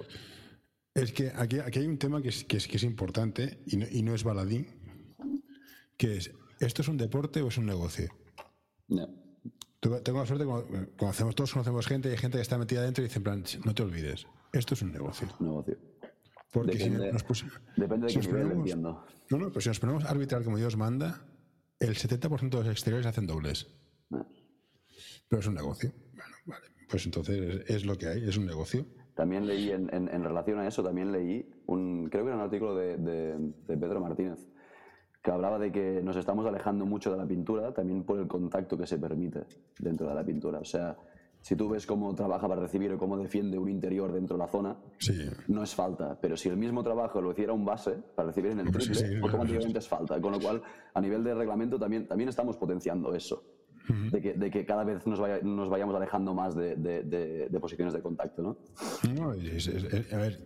es 0.95 1.13
que 1.13 1.33
aquí, 1.35 1.59
aquí, 1.59 1.79
hay 1.81 1.87
un 1.87 1.99
tema 1.99 2.21
que 2.21 2.29
es, 2.29 2.45
que 2.45 2.59
es, 2.59 2.69
que 2.69 2.77
es 2.77 2.83
importante 2.83 3.63
y 3.67 3.77
no, 3.77 3.87
y 3.91 4.03
no, 4.03 4.15
es 4.15 4.25
baladí, 4.25 4.67
que 5.97 6.17
es, 6.17 6.33
¿esto 6.61 6.83
es 6.83 6.89
un 6.89 6.97
deporte 6.97 7.41
o 7.43 7.49
es 7.49 7.59
un 7.59 7.67
negocio? 7.67 8.09
No. 8.89 9.09
Tengo 9.81 10.21
la 10.21 10.27
suerte, 10.27 10.45
cuando 10.45 10.97
conocemos, 10.97 11.35
todos 11.35 11.53
conocemos 11.53 11.87
gente, 11.87 12.11
hay 12.11 12.17
gente 12.17 12.39
que 12.39 12.43
está 12.43 12.57
metida 12.57 12.83
dentro 12.83 13.03
y 13.03 13.09
dice, 13.09 13.19
en 13.19 13.25
plan, 13.25 13.45
no 13.65 13.75
te 13.75 13.83
olvides, 13.83 14.27
esto 14.53 14.75
es 14.75 14.83
un 14.83 14.93
negocio. 14.93 15.29
Negocio. 15.41 15.77
Porque 16.53 16.77
depende, 16.77 17.07
si 17.07 17.13
nos 17.13 17.23
pus, 17.25 17.47
depende 17.77 18.07
de 18.07 18.13
si 18.13 18.21
qué 18.21 18.27
nivel 18.27 18.43
ponemos, 18.43 18.59
entiendo. 18.59 19.07
No, 19.31 19.39
no, 19.39 19.49
pero 19.49 19.61
si 19.63 19.69
nos 19.71 19.81
ponemos 19.81 20.05
a 20.05 20.11
arbitrar 20.11 20.45
como 20.45 20.59
Dios 20.59 20.77
manda, 20.77 21.27
el 21.81 21.97
70% 21.97 22.51
de 22.51 22.57
los 22.59 22.69
exteriores 22.69 23.07
hacen 23.07 23.27
dobles. 23.27 23.69
No. 24.11 24.29
Pero 25.29 25.41
es 25.41 25.47
un 25.47 25.55
negocio. 25.55 25.93
Bueno, 26.13 26.37
vale. 26.45 26.67
Pues 26.89 27.07
entonces 27.07 27.65
es, 27.67 27.77
es 27.77 27.85
lo 27.87 27.97
que 27.97 28.07
hay, 28.07 28.29
es 28.29 28.37
un 28.37 28.45
negocio. 28.45 28.87
También 29.15 29.47
leí, 29.47 29.71
en, 29.71 29.93
en, 29.95 30.09
en, 30.09 30.25
relación 30.25 30.59
a 30.59 30.67
eso, 30.67 30.83
también 30.83 31.13
leí, 31.13 31.47
un, 31.67 32.09
creo 32.11 32.25
que 32.25 32.29
era 32.31 32.37
un 32.37 32.45
artículo 32.45 32.75
de, 32.75 32.97
de, 32.97 33.37
de, 33.67 33.77
Pedro 33.77 34.01
Martínez, 34.01 34.39
que 35.23 35.31
hablaba 35.31 35.59
de 35.59 35.71
que 35.71 36.03
nos 36.03 36.17
estamos 36.17 36.47
alejando 36.47 36.87
mucho 36.87 37.13
de 37.13 37.19
la 37.19 37.27
pintura 37.27 37.73
también 37.73 38.05
por 38.05 38.19
el 38.19 38.27
contacto 38.27 38.77
que 38.77 38.87
se 38.87 38.99
permite 38.99 39.45
dentro 39.79 40.09
de 40.09 40.15
la 40.15 40.25
pintura. 40.25 40.61
O 40.61 40.65
sea, 40.65 40.97
si 41.43 41.57
tú 41.57 41.69
ves 41.69 41.87
cómo 41.87 42.15
trabaja 42.15 42.49
para 42.49 42.63
recibir 42.63 42.93
o 42.93 42.99
cómo 42.99 43.19
defiende 43.19 43.59
un 43.59 43.69
interior 43.69 44.13
dentro 44.13 44.37
de 44.37 44.45
la 44.45 44.49
zona, 44.49 44.77
sí. 44.99 45.29
no 45.49 45.65
es 45.65 45.75
falta. 45.75 46.17
Pero 46.21 46.37
si 46.37 46.49
el 46.49 46.57
mismo 46.57 46.85
trabajo 46.85 47.21
lo 47.21 47.33
hiciera 47.33 47.53
un 47.53 47.65
base 47.65 47.93
para 48.15 48.29
recibir 48.29 48.53
en 48.53 48.61
el 48.61 48.71
triple, 48.71 48.95
sí, 48.95 49.07
sí, 49.07 49.17
automáticamente 49.21 49.79
es 49.81 49.89
falta. 49.89 50.21
Con 50.21 50.33
lo 50.33 50.41
cual, 50.41 50.63
a 50.95 51.01
nivel 51.01 51.25
de 51.25 51.35
reglamento 51.35 51.79
también, 51.79 52.07
también 52.07 52.29
estamos 52.29 52.57
potenciando 52.57 53.13
eso. 53.13 53.43
Uh 53.89 53.93
-huh. 53.93 54.11
de, 54.11 54.23
que, 54.23 54.33
de, 54.35 54.51
que, 54.51 54.65
cada 54.65 54.85
vez 54.85 55.07
nos, 55.07 55.19
vaya, 55.19 55.41
nos 55.43 55.69
vayamos 55.69 55.95
alejando 55.95 56.35
más 56.35 56.55
de, 56.55 56.77
de, 56.77 57.03
de, 57.03 57.49
de, 57.49 57.61
posiciones 57.61 57.93
de 57.95 58.01
contacto, 58.01 58.43
¿no? 58.43 58.57
No, 59.15 59.33
es, 59.35 59.67
es, 59.67 60.13
a 60.13 60.17
ver, 60.19 60.39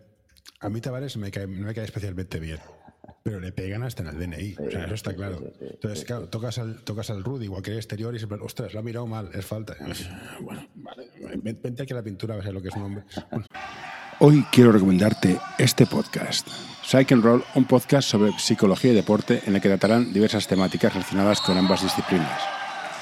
a 0.61 0.69
mí 0.69 0.81
Tavares 0.81 1.17
me 1.17 1.31
cae, 1.31 1.47
no 1.47 1.67
me 1.67 1.75
cae 1.75 1.85
especialmente 1.85 2.41
bien. 2.41 2.59
pero 3.23 3.41
le 3.41 3.51
pegan 3.53 3.83
hasta 3.83 4.03
en 4.03 4.09
el 4.09 4.19
DNI. 4.19 4.55
o 4.55 4.71
sea, 4.71 4.85
eso 4.85 4.95
está 4.95 5.15
claro. 5.15 5.39
Entonces, 5.61 6.05
claro, 6.05 6.29
tocas 6.29 6.59
al, 6.59 6.83
tocas 6.85 7.11
al 7.11 7.25
Rudy, 7.25 7.49
cualquier 7.49 7.77
exterior, 7.77 8.15
y 8.15 8.19
siempre, 8.19 8.39
ostras, 8.41 8.73
lo 8.73 8.81
ha 8.81 8.83
mirado 8.83 9.07
mal, 9.07 9.31
es 9.35 9.45
falta. 9.45 9.75
Bueno, 10.41 10.67
vale, 10.77 11.11
vente 11.43 11.83
aquí 11.83 11.93
a 11.93 11.97
la 11.97 12.03
pintura 12.05 12.35
a 12.35 12.39
ver 12.39 12.55
lo 12.55 12.63
que 12.63 12.69
es 12.69 12.77
un 12.77 12.83
hombre. 12.83 13.05
Hoy 14.21 14.45
quiero 14.51 14.73
recomendarte 14.73 15.39
este 15.59 15.87
podcast. 15.87 16.49
Psych 16.85 17.13
and 17.13 17.25
Roll, 17.25 17.43
un 17.55 17.65
podcast 17.65 18.09
sobre 18.09 18.31
psicología 18.39 18.93
y 18.93 18.95
deporte 18.95 19.43
en 19.45 19.57
el 19.57 19.61
que 19.61 19.69
tratarán 19.69 20.13
diversas 20.13 20.47
temáticas 20.47 20.95
relacionadas 20.95 21.41
con 21.41 21.59
ambas 21.59 21.83
disciplinas. 21.83 22.56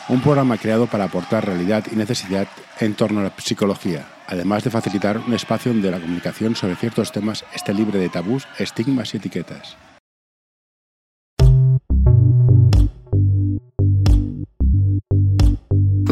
Un 0.07 0.21
programa 0.21 0.59
creado 0.59 0.87
para 0.87 1.05
aportar 1.05 1.47
realidad 1.47 1.85
y 1.91 1.97
necesidad 1.97 2.47
en 2.79 2.95
torno 2.95 3.21
a 3.21 3.23
la 3.25 3.33
psicología, 3.39 4.07
además 4.27 4.63
de 4.63 4.71
facilitar 4.71 5.17
un 5.17 5.33
espacio 5.33 5.73
donde 5.73 5.91
la 5.91 5.99
comunicación 5.99 6.55
sobre 6.55 6.77
ciertos 6.77 7.11
temas 7.11 7.43
esté 7.55 7.73
libre 7.73 7.99
de 7.99 8.11
tabús, 8.11 8.47
estigmas 8.59 9.15
y 9.15 9.17
etiquetas. 9.17 9.79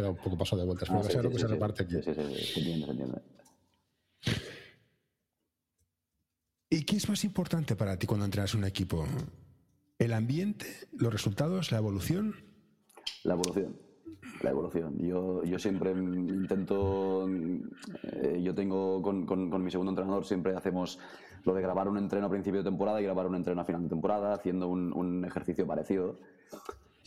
Quedado 0.00 0.12
un 0.14 0.22
poco 0.22 0.36
paso 0.38 0.56
de 0.56 0.64
vueltas, 0.64 0.88
pero 0.88 1.00
Ah, 1.00 1.04
sí, 1.04 1.16
lo 1.16 1.22
sí, 1.22 1.28
que 1.28 1.34
sí, 1.34 1.40
se 1.40 1.46
sí. 1.46 1.52
reparte 1.54 1.82
aquí. 1.84 1.96
Sí. 2.02 3.20
¿Y 6.70 6.84
qué 6.84 6.96
es 6.96 7.08
más 7.08 7.24
importante 7.24 7.74
para 7.74 7.98
ti 7.98 8.06
cuando 8.06 8.24
entrenas 8.24 8.54
un 8.54 8.64
equipo? 8.64 9.04
¿El 9.98 10.12
ambiente, 10.12 10.66
los 10.92 11.12
resultados, 11.12 11.72
la 11.72 11.78
evolución? 11.78 12.34
La 13.24 13.34
evolución. 13.34 13.76
La 14.42 14.50
evolución. 14.50 14.96
Yo, 14.98 15.42
yo 15.44 15.58
siempre 15.58 15.90
intento. 15.92 17.28
eh, 18.04 18.40
yo 18.42 18.54
tengo 18.54 19.02
con, 19.02 19.26
con- 19.26 19.50
con 19.50 19.62
mi 19.64 19.70
segundo 19.70 19.90
entrenador, 19.90 20.24
siempre 20.24 20.54
hacemos 20.56 20.98
lo 21.44 21.54
de 21.54 21.62
grabar 21.62 21.88
un 21.88 21.98
entreno 21.98 22.26
a 22.26 22.30
principio 22.30 22.60
de 22.62 22.64
temporada 22.70 23.00
y 23.00 23.04
grabar 23.04 23.26
un 23.26 23.34
entreno 23.34 23.60
a 23.62 23.64
final 23.64 23.82
de 23.82 23.88
temporada, 23.88 24.34
haciendo 24.34 24.68
un, 24.68 24.92
un 24.92 25.24
ejercicio 25.24 25.66
parecido, 25.66 26.20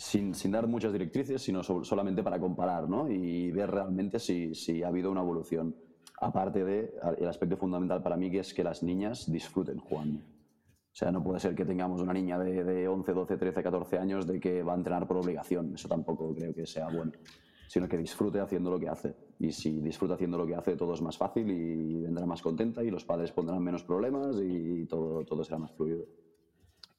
sin, 0.03 0.35
sin 0.35 0.51
dar 0.51 0.67
muchas 0.67 0.91
directrices, 0.91 1.41
sino 1.41 1.63
sol- 1.63 1.85
solamente 1.85 2.21
para 2.23 2.39
comparar 2.39 2.89
¿no? 2.89 3.09
y 3.09 3.51
ver 3.51 3.71
realmente 3.71 4.19
si, 4.19 4.53
si 4.53 4.83
ha 4.83 4.89
habido 4.89 5.09
una 5.11 5.21
evolución. 5.21 5.75
Aparte 6.19 6.63
de 6.63 6.93
el 7.17 7.27
aspecto 7.27 7.57
fundamental 7.57 8.01
para 8.03 8.17
mí, 8.17 8.29
que 8.29 8.39
es 8.39 8.53
que 8.53 8.63
las 8.63 8.83
niñas 8.83 9.31
disfruten 9.31 9.77
jugando. 9.79 10.19
O 10.19 10.95
sea, 10.95 11.11
no 11.11 11.23
puede 11.23 11.39
ser 11.39 11.55
que 11.55 11.65
tengamos 11.65 12.01
una 12.01 12.13
niña 12.13 12.37
de, 12.37 12.63
de 12.63 12.87
11, 12.87 13.13
12, 13.13 13.37
13, 13.37 13.63
14 13.63 13.97
años 13.97 14.27
de 14.27 14.39
que 14.39 14.61
va 14.61 14.73
a 14.73 14.77
entrenar 14.77 15.07
por 15.07 15.17
obligación. 15.17 15.73
Eso 15.73 15.87
tampoco 15.87 16.33
creo 16.35 16.53
que 16.53 16.65
sea 16.67 16.87
bueno. 16.89 17.11
Sino 17.67 17.87
que 17.87 17.97
disfrute 17.97 18.39
haciendo 18.39 18.69
lo 18.69 18.79
que 18.79 18.89
hace. 18.89 19.15
Y 19.39 19.51
si 19.51 19.79
disfruta 19.81 20.13
haciendo 20.13 20.37
lo 20.37 20.45
que 20.45 20.55
hace, 20.55 20.75
todo 20.75 20.93
es 20.93 21.01
más 21.01 21.17
fácil 21.17 21.49
y 21.49 22.01
vendrá 22.01 22.25
más 22.25 22.41
contenta 22.41 22.83
y 22.83 22.91
los 22.91 23.03
padres 23.05 23.31
pondrán 23.31 23.63
menos 23.63 23.83
problemas 23.83 24.37
y 24.41 24.85
todo, 24.85 25.23
todo 25.25 25.43
será 25.43 25.57
más 25.57 25.71
fluido. 25.71 26.05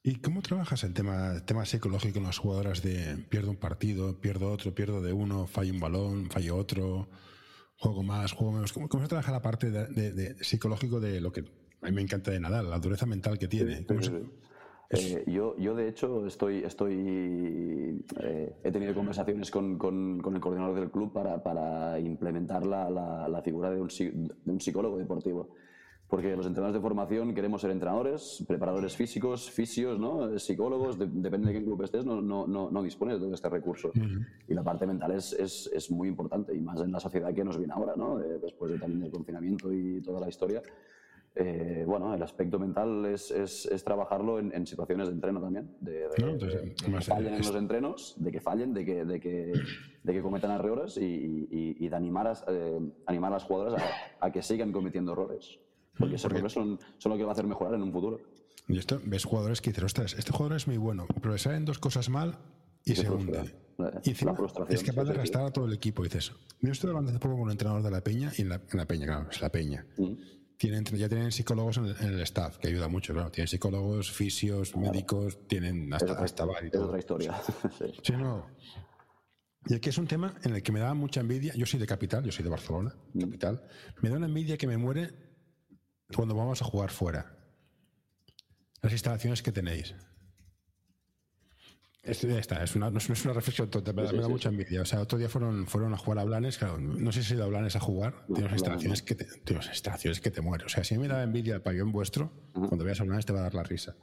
¿Y 0.07 0.17
cómo 0.17 0.43
trabajas 0.43 0.85
el 0.85 0.93
tema, 0.93 1.33
el 1.33 1.43
tema 1.45 1.64
psicológico 1.64 2.19
en 2.19 2.25
las 2.27 2.37
jugadoras 2.37 2.83
de 2.83 3.17
pierdo 3.31 3.51
un 3.51 3.57
partido, 3.57 4.21
pierdo 4.21 4.53
otro, 4.53 4.75
pierdo 4.75 5.01
de 5.01 5.14
uno, 5.14 5.47
fallo 5.47 5.73
un 5.73 5.81
balón, 5.81 6.27
fallo 6.29 6.57
otro, 6.57 7.09
juego 7.79 8.03
más, 8.03 8.33
juego 8.33 8.53
menos? 8.53 8.75
¿Cómo, 8.75 8.87
cómo 8.87 9.03
se 9.03 9.09
trabaja 9.09 9.33
la 9.33 9.40
parte 9.40 9.71
de, 9.71 9.87
de- 9.87 10.12
de 10.12 10.45
psicológico 10.45 11.01
de 11.01 11.23
lo 11.23 11.33
que 11.33 11.40
a 11.81 11.87
mí 11.87 11.93
me 11.93 12.03
encanta 12.03 12.31
de 12.31 12.38
Nadal, 12.38 12.69
la 12.69 12.79
dureza 12.81 13.07
mental 13.07 13.38
que 13.38 13.49
tiene? 13.49 13.87
¿Cómo 13.87 14.03
se- 14.03 14.12
Eh, 14.90 15.25
yo, 15.27 15.57
yo, 15.57 15.75
de 15.75 15.88
hecho, 15.88 16.27
estoy, 16.27 16.59
estoy, 16.59 16.95
eh, 18.21 18.53
he 18.62 18.71
tenido 18.71 18.95
conversaciones 18.95 19.51
con, 19.51 19.79
con- 19.79 20.21
con 20.21 20.35
el 20.35 20.40
coordinador 20.43 20.79
del 20.79 20.90
club 20.90 21.14
para, 21.14 21.43
para 21.43 21.99
implementar 21.99 22.67
la, 22.67 22.90
la- 22.90 23.27
la 23.27 23.40
figura 23.40 23.71
un, 23.71 23.88
de 23.88 24.53
un 24.53 24.61
psicólogo 24.61 24.99
deportivo. 24.99 25.55
Porque 26.09 26.37
los 26.37 26.47
entrenadores 26.47 26.75
de 26.75 26.81
formación 26.87 27.35
queremos 27.35 27.61
ser 27.62 27.71
entrenadores, 27.71 28.45
preparadores 28.47 28.95
físicos, 28.95 29.51
fisios, 29.51 29.99
¿no? 29.99 30.38
psicólogos, 30.38 30.99
de- 30.99 31.09
depende 31.11 31.49
de 31.53 31.59
qué 31.59 31.64
club 31.64 31.83
estés, 31.83 32.05
no, 32.05 32.21
no, 32.21 32.47
no, 32.47 32.71
no 32.71 32.83
dispones 32.83 33.17
de 33.17 33.21
todo 33.25 33.35
este 33.35 33.49
recurso. 33.49 33.90
Y 34.47 34.55
la 34.55 34.62
parte 34.62 34.87
mental 34.87 35.12
es, 35.12 35.33
es, 35.33 35.67
es 35.73 35.90
muy 35.90 36.07
importante, 36.09 36.55
y 36.55 36.61
más 36.61 36.81
en 36.81 36.93
la 36.93 37.01
sociedad 37.01 37.33
que 37.35 37.43
nos 37.43 37.57
viene 37.59 37.73
ahora, 37.73 37.95
¿no? 37.97 38.21
Eh, 38.21 38.38
después 38.40 38.71
de, 38.71 38.79
también 38.79 39.01
del 39.01 39.11
confinamiento 39.11 39.73
y 39.73 40.01
toda 40.03 40.21
la 40.21 40.29
historia. 40.29 40.62
Eh, 41.37 41.83
bueno, 41.85 42.14
el 42.14 42.23
aspecto 42.23 42.61
mental 42.61 43.07
es, 43.07 43.33
es, 43.33 43.67
es 43.67 43.83
trabajarlo 43.83 44.38
en, 44.38 44.55
en 44.55 44.67
situaciones 44.69 45.09
de 45.09 45.14
entreno 45.14 45.40
también, 45.40 45.69
de, 45.81 45.93
de- 45.93 46.09
No, 46.21 46.29
entonces, 46.29 46.62
de- 46.62 46.75
que 46.75 47.01
fallen 47.01 47.35
en 47.35 47.40
es- 47.40 47.47
los 47.49 47.57
entrenos, 47.57 48.14
de 48.19 48.31
que 48.31 48.40
fallen, 48.40 48.73
de 48.73 48.85
que, 48.85 49.05
de 49.05 49.19
que, 49.19 49.53
de 50.05 50.12
que 50.12 50.23
cometan 50.23 50.53
errores 50.53 50.97
y, 50.99 51.03
y- 51.51 51.77
y 51.81 51.88
de 51.88 51.97
animar 51.97 52.29
a, 52.29 52.35
eh, 52.47 52.79
animar 53.07 53.33
a 53.33 53.37
las 53.37 53.45
jugadoras 53.45 53.83
a, 54.21 54.27
a 54.27 54.31
que 54.31 54.43
sigan 54.43 54.71
cometiendo 54.71 55.11
errores. 55.12 55.59
Porque 55.98 56.16
esos 56.16 56.30
errores 56.33 56.52
son, 56.52 56.78
son 56.98 57.12
lo 57.12 57.18
que 57.18 57.24
va 57.24 57.30
a 57.30 57.33
hacer 57.33 57.46
mejorar 57.46 57.74
en 57.74 57.83
un 57.83 57.92
futuro. 57.92 58.20
Y 58.68 58.78
esto, 58.78 59.00
ves 59.04 59.24
jugadores 59.24 59.61
que 59.61 59.70
dices, 59.70 59.85
ostras, 59.85 60.14
este 60.18 60.33
jugador 60.33 60.57
es 60.57 60.66
muy 60.66 60.76
bueno, 60.78 61.07
pero 61.20 61.33
le 61.33 61.38
salen 61.38 61.64
dos 61.64 61.78
cosas 61.78 62.09
mal 62.09 62.38
y 62.85 62.94
Se 62.96 63.02
se 63.02 63.11
hunde. 63.11 63.54
La- 63.78 64.00
Y 64.04 64.11
encima 64.11 64.35
es 64.68 64.83
capaz 64.85 65.04
de 65.04 65.11
arrastrar 65.11 65.46
a 65.46 65.50
todo 65.50 65.64
el 65.66 65.72
equipo. 65.72 66.02
Y 66.04 66.09
dices, 66.09 66.33
yo 66.61 66.70
estoy 66.72 66.90
hablando 66.90 67.11
hace 67.11 67.18
poco 67.18 67.35
con 67.35 67.42
un 67.44 67.50
entrenador 67.50 67.83
de 67.83 67.90
la 67.90 68.00
Peña, 68.02 68.33
y 68.38 68.42
en 68.42 68.48
la, 68.50 68.54
en 68.57 68.78
la 68.78 68.87
Peña, 68.87 69.07
claro, 69.07 69.28
es 69.30 69.40
la 69.40 69.50
Peña. 69.50 69.85
Mm. 69.98 70.12
Tienen, 70.57 70.85
ya 70.85 71.09
tienen 71.09 71.33
psicólogos 71.33 71.78
en 71.78 71.87
el, 71.87 71.96
en 72.00 72.07
el 72.14 72.20
staff, 72.20 72.59
que 72.59 72.68
ayuda 72.68 72.87
mucho, 72.88 73.12
claro. 73.12 73.30
Tienen 73.33 73.48
psicólogos, 73.48 74.12
fisios, 74.12 74.76
médicos, 74.76 75.46
tienen 75.48 75.88
Es 75.88 75.94
hasta, 75.94 76.12
otra, 76.12 76.24
hasta 76.24 76.44
bar 76.44 76.62
y 76.62 76.66
es 76.66 76.72
todo. 76.72 76.87
otra 76.87 76.98
historia. 77.00 77.35
Sí. 77.78 77.85
Sí, 78.02 78.12
no. 78.12 78.46
Y 79.66 79.74
aquí 79.74 79.88
es 79.88 79.98
un 79.98 80.07
tema 80.07 80.35
en 80.44 80.54
el 80.54 80.62
que 80.62 80.70
me 80.72 80.78
da 80.80 80.94
mucha 80.94 81.20
envidia. 81.20 81.52
Yo 81.57 81.66
soy 81.66 81.80
de 81.80 81.87
Capital, 81.87 82.22
yo 82.24 82.30
soy 82.33 82.44
de 82.44 82.50
Barcelona, 82.50 82.94
Mm. 83.12 83.20
Capital. 83.22 83.62
Me 84.02 84.09
da 84.11 84.16
una 84.16 84.26
envidia 84.26 84.57
que 84.57 84.66
me 84.66 84.76
muere 84.76 85.11
cuando 86.14 86.35
vamos 86.35 86.61
a 86.62 86.64
jugar 86.64 86.90
fuera. 86.90 87.37
Las 88.83 88.93
instalaciones 88.93 89.43
que 89.43 89.53
tenéis. 89.53 89.95
Esto 92.03 92.29
ya 92.29 92.38
está, 92.38 92.62
es 92.62 92.77
una, 92.77 92.90
no 92.90 92.99
es 92.99 93.09
no 93.09 93.14
una 93.25 93.33
reflexión 93.33 93.71
tonta, 93.71 93.95
pero 93.95 94.09
Sí, 94.09 94.14
me 94.14 94.21
da 94.21 94.27
sí, 94.27 94.33
mucha 94.33 94.51
sí. 94.51 94.55
envidia. 94.55 94.83
O 94.83 94.85
sea, 94.85 95.01
otro 95.01 95.17
día 95.17 95.31
fueron, 95.31 95.67
fueron 95.67 95.95
a 95.95 95.97
jugar 95.97 96.19
a 96.19 96.25
Blanes, 96.25 96.59
claro, 96.59 96.79
no 96.79 97.12
sé 97.12 97.23
si 97.23 97.33
he 97.33 97.37
ido 97.37 97.45
a 97.45 97.49
Blanes 97.49 97.77
a 97.77 97.81
jugar, 97.81 98.12
tiene 98.27 98.40
unas 98.40 98.43
Blanes 98.43 98.61
instalaciones, 98.61 99.03
que 99.03 99.14
te, 99.14 99.25
tiene 99.25 99.61
unas 99.61 99.69
instalaciones 99.69 100.21
que 100.21 100.31
te 100.31 100.43
mueren. 100.43 100.67
O 100.67 100.69
sea, 100.69 100.85
si 100.85 100.95
a 100.95 100.99
mí 100.99 101.03
me 101.03 101.09
da 101.09 101.23
envidia 101.23 101.55
el 101.55 101.62
pabellón 101.62 101.93
vuestro, 101.93 102.31
cuando 102.53 102.85
veas 102.85 103.01
a 103.01 103.05
Blanes 103.05 103.25
te 103.25 103.33
va 103.33 103.38
a 103.40 103.43
dar 103.45 103.55
la 103.55 103.62
risa. 103.62 103.97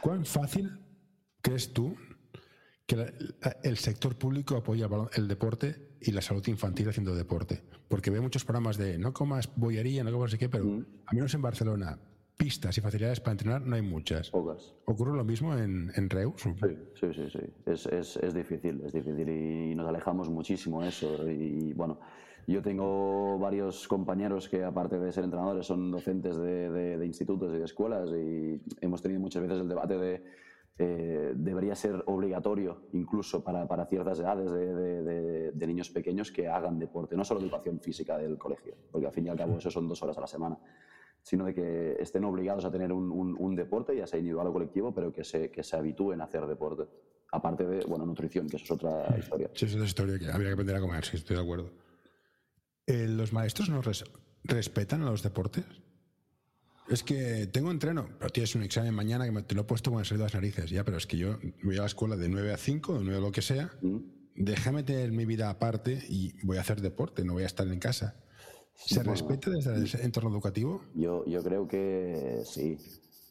¿Cuán 0.00 0.24
fácil 0.24 0.80
crees 1.42 1.74
tú 1.74 1.94
que 2.86 2.96
la- 2.96 3.12
el 3.62 3.76
sector 3.76 4.16
público 4.16 4.56
apoya 4.56 4.88
el 5.12 5.28
deporte 5.28 5.95
y 6.06 6.12
la 6.12 6.22
salud 6.22 6.46
infantil 6.48 6.88
haciendo 6.88 7.14
deporte? 7.14 7.62
Porque 7.88 8.10
veo 8.10 8.22
muchos 8.22 8.44
programas 8.44 8.76
de 8.76 8.98
no 8.98 9.12
comas 9.12 9.50
bollería, 9.56 10.04
no 10.04 10.12
comas 10.12 10.30
sé 10.30 10.38
qué, 10.38 10.48
pero 10.48 10.64
a 11.06 11.14
menos 11.14 11.34
en 11.34 11.42
Barcelona, 11.42 11.98
pistas 12.36 12.76
y 12.78 12.80
facilidades 12.80 13.20
para 13.20 13.32
entrenar 13.32 13.62
no 13.62 13.76
hay 13.76 13.82
muchas. 13.82 14.30
Pocas. 14.30 14.74
¿Ocurre 14.84 15.16
lo 15.16 15.24
mismo 15.24 15.56
en, 15.56 15.90
en 15.94 16.10
Reus? 16.10 16.42
Sí, 16.42 16.52
sí, 17.00 17.06
sí, 17.14 17.30
sí. 17.30 17.38
Es, 17.66 17.86
es, 17.86 18.16
es 18.18 18.34
difícil, 18.34 18.82
es 18.84 18.92
difícil 18.92 19.28
y 19.28 19.74
nos 19.74 19.88
alejamos 19.88 20.28
muchísimo 20.28 20.82
de 20.82 20.88
eso. 20.88 21.28
Y 21.30 21.72
bueno, 21.72 21.98
yo 22.46 22.62
tengo 22.62 23.38
varios 23.38 23.88
compañeros 23.88 24.48
que 24.48 24.62
aparte 24.64 24.98
de 24.98 25.10
ser 25.12 25.24
entrenadores 25.24 25.66
son 25.66 25.90
docentes 25.90 26.36
de, 26.36 26.70
de- 26.70 26.98
de 26.98 27.06
institutos 27.06 27.52
y 27.54 27.58
de 27.58 27.64
escuelas 27.64 28.10
y 28.10 28.60
hemos 28.80 29.02
tenido 29.02 29.20
muchas 29.20 29.42
veces 29.42 29.60
el 29.60 29.68
debate 29.68 29.96
de 29.98 30.22
eh, 30.78 31.32
debería 31.34 31.74
ser 31.74 32.02
obligatorio 32.06 32.82
incluso 32.92 33.42
para, 33.42 33.66
para 33.66 33.86
ciertas 33.86 34.18
edades 34.20 34.50
de, 34.52 34.74
de- 34.74 35.02
de- 35.02 35.52
de 35.52 35.66
niños 35.66 35.90
pequeños 35.90 36.30
que 36.30 36.48
hagan 36.48 36.78
deporte, 36.78 37.16
no 37.16 37.24
solo 37.24 37.40
educación 37.40 37.80
física 37.80 38.18
del 38.18 38.36
colegio, 38.36 38.74
porque 38.90 39.06
al 39.06 39.12
fin 39.12 39.26
y 39.26 39.28
al 39.30 39.36
cabo 39.38 39.56
eso 39.58 39.70
son 39.70 39.88
dos 39.88 40.02
horas 40.02 40.18
a 40.18 40.20
la 40.22 40.26
semana 40.26 40.58
sino 41.22 41.44
de 41.44 41.54
que 41.54 41.96
estén 41.98 42.22
obligados 42.24 42.64
a 42.66 42.70
tener 42.70 42.92
un, 42.92 43.10
un- 43.10 43.34
un 43.36 43.56
deporte, 43.56 43.96
ya 43.96 44.06
sea 44.06 44.16
individual 44.20 44.46
o 44.46 44.52
colectivo, 44.52 44.94
pero 44.94 45.12
que 45.12 45.24
se, 45.24 45.50
que 45.50 45.64
se 45.64 45.74
habitúen 45.76 46.20
a 46.20 46.24
hacer 46.24 46.46
deporte. 46.46 46.84
Aparte 47.32 47.66
de, 47.66 47.84
bueno, 47.84 48.06
nutrición, 48.06 48.48
que 48.48 48.54
eso 48.58 48.64
es 48.66 48.70
otra 48.70 49.12
historia. 49.18 49.50
Sí, 49.52 49.64
es 49.66 49.74
otra 49.74 49.86
historia 49.86 50.18
que 50.20 50.30
habría 50.30 50.50
que 50.50 50.52
aprender 50.52 50.76
a 50.76 50.80
comer, 50.80 51.04
sí, 51.04 51.16
estoy 51.16 51.34
de 51.36 51.42
acuerdo. 51.42 51.70
Eh, 52.86 53.08
¿Los 53.08 53.32
maestros 53.32 53.68
no 53.68 53.82
res- 53.82 54.04
respetan 54.44 55.02
a 55.02 55.10
los 55.10 55.24
deportes? 55.24 55.64
Es 56.88 57.02
que 57.02 57.46
tengo 57.48 57.70
entreno, 57.70 58.08
pero 58.18 58.30
tienes 58.30 58.54
un 58.54 58.62
examen 58.62 58.94
mañana 58.94 59.24
que 59.24 59.32
me- 59.32 59.42
te 59.42 59.54
lo 59.54 59.62
he 59.62 59.64
puesto 59.64 59.90
con 59.90 60.00
el 60.00 60.06
salido 60.06 60.24
de 60.24 60.26
las 60.28 60.34
narices. 60.34 60.70
Ya, 60.70 60.84
pero 60.84 60.96
es 60.98 61.06
que 61.06 61.16
yo 61.16 61.38
voy 61.64 61.76
a 61.76 61.80
la 61.80 61.86
escuela 61.86 62.16
de 62.16 62.28
9 62.28 62.52
a 62.52 62.56
5, 62.56 62.94
de 62.98 63.04
9 63.04 63.18
a 63.18 63.20
lo 63.20 63.32
que 63.32 63.42
sea. 63.42 63.70
Déjame 64.36 64.82
tener 64.82 65.10
mi 65.12 65.24
vida 65.24 65.50
aparte 65.50 65.98
y 66.08 66.34
voy 66.44 66.58
a 66.58 66.60
hacer 66.60 66.80
deporte, 66.80 67.24
no 67.24 67.32
voy 67.32 67.42
a 67.42 67.46
estar 67.46 67.66
en 67.66 67.78
casa. 67.80 68.14
¿Se 68.74 69.02
respeta 69.02 69.50
desde 69.50 69.98
el 69.98 70.04
entorno 70.04 70.30
educativo? 70.30 70.82
Yo, 70.94 71.24
yo 71.26 71.42
creo 71.42 71.66
que 71.66 72.42
sí. 72.44 72.76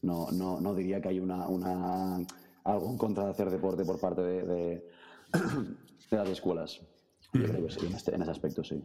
No, 0.02 0.32
no, 0.32 0.60
no 0.60 0.74
diría 0.76 1.00
que 1.02 1.10
hay 1.10 1.20
una, 1.20 1.48
una, 1.48 2.18
algo 2.64 2.90
en 2.92 2.98
contra 2.98 3.26
de 3.26 3.32
hacer 3.32 3.50
deporte 3.52 3.86
por 3.86 4.00
parte 4.00 4.22
de, 4.22 4.44
de, 4.46 4.90
de 6.12 6.18
las 6.18 6.30
escuelas. 6.30 6.82
Yo 7.34 7.44
creo 7.44 7.68
que 7.68 7.74
sí, 7.74 7.86
en, 7.86 7.94
este, 7.94 8.16
en 8.16 8.22
ese 8.22 8.32
aspecto 8.32 8.64
sí. 8.64 8.84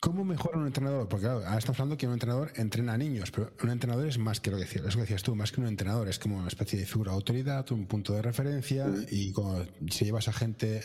¿Cómo 0.00 0.24
mejora 0.24 0.58
un 0.58 0.66
entrenador? 0.66 1.08
Porque 1.08 1.24
claro, 1.26 1.40
ahora 1.44 1.58
estamos 1.58 1.78
hablando 1.78 1.96
que 1.96 2.06
un 2.06 2.14
entrenador 2.14 2.52
entrena 2.56 2.94
a 2.94 2.98
niños, 2.98 3.30
pero 3.30 3.50
un 3.62 3.70
entrenador 3.70 4.06
es 4.06 4.18
más 4.18 4.40
que 4.40 4.50
lo 4.50 4.56
que 4.56 4.62
decías, 4.64 4.84
es 4.86 4.94
lo 4.94 4.98
que 4.98 5.02
decías 5.02 5.22
tú, 5.22 5.34
más 5.36 5.52
que 5.52 5.60
un 5.60 5.66
entrenador, 5.66 6.08
es 6.08 6.18
como 6.18 6.38
una 6.38 6.48
especie 6.48 6.78
de 6.78 6.86
figura 6.86 7.10
de 7.12 7.16
autoridad, 7.16 7.70
un 7.72 7.86
punto 7.86 8.12
de 8.14 8.22
referencia, 8.22 8.86
y 9.10 9.32
cuando, 9.32 9.64
si 9.90 10.04
llevas 10.06 10.28
a 10.28 10.32
gente 10.32 10.80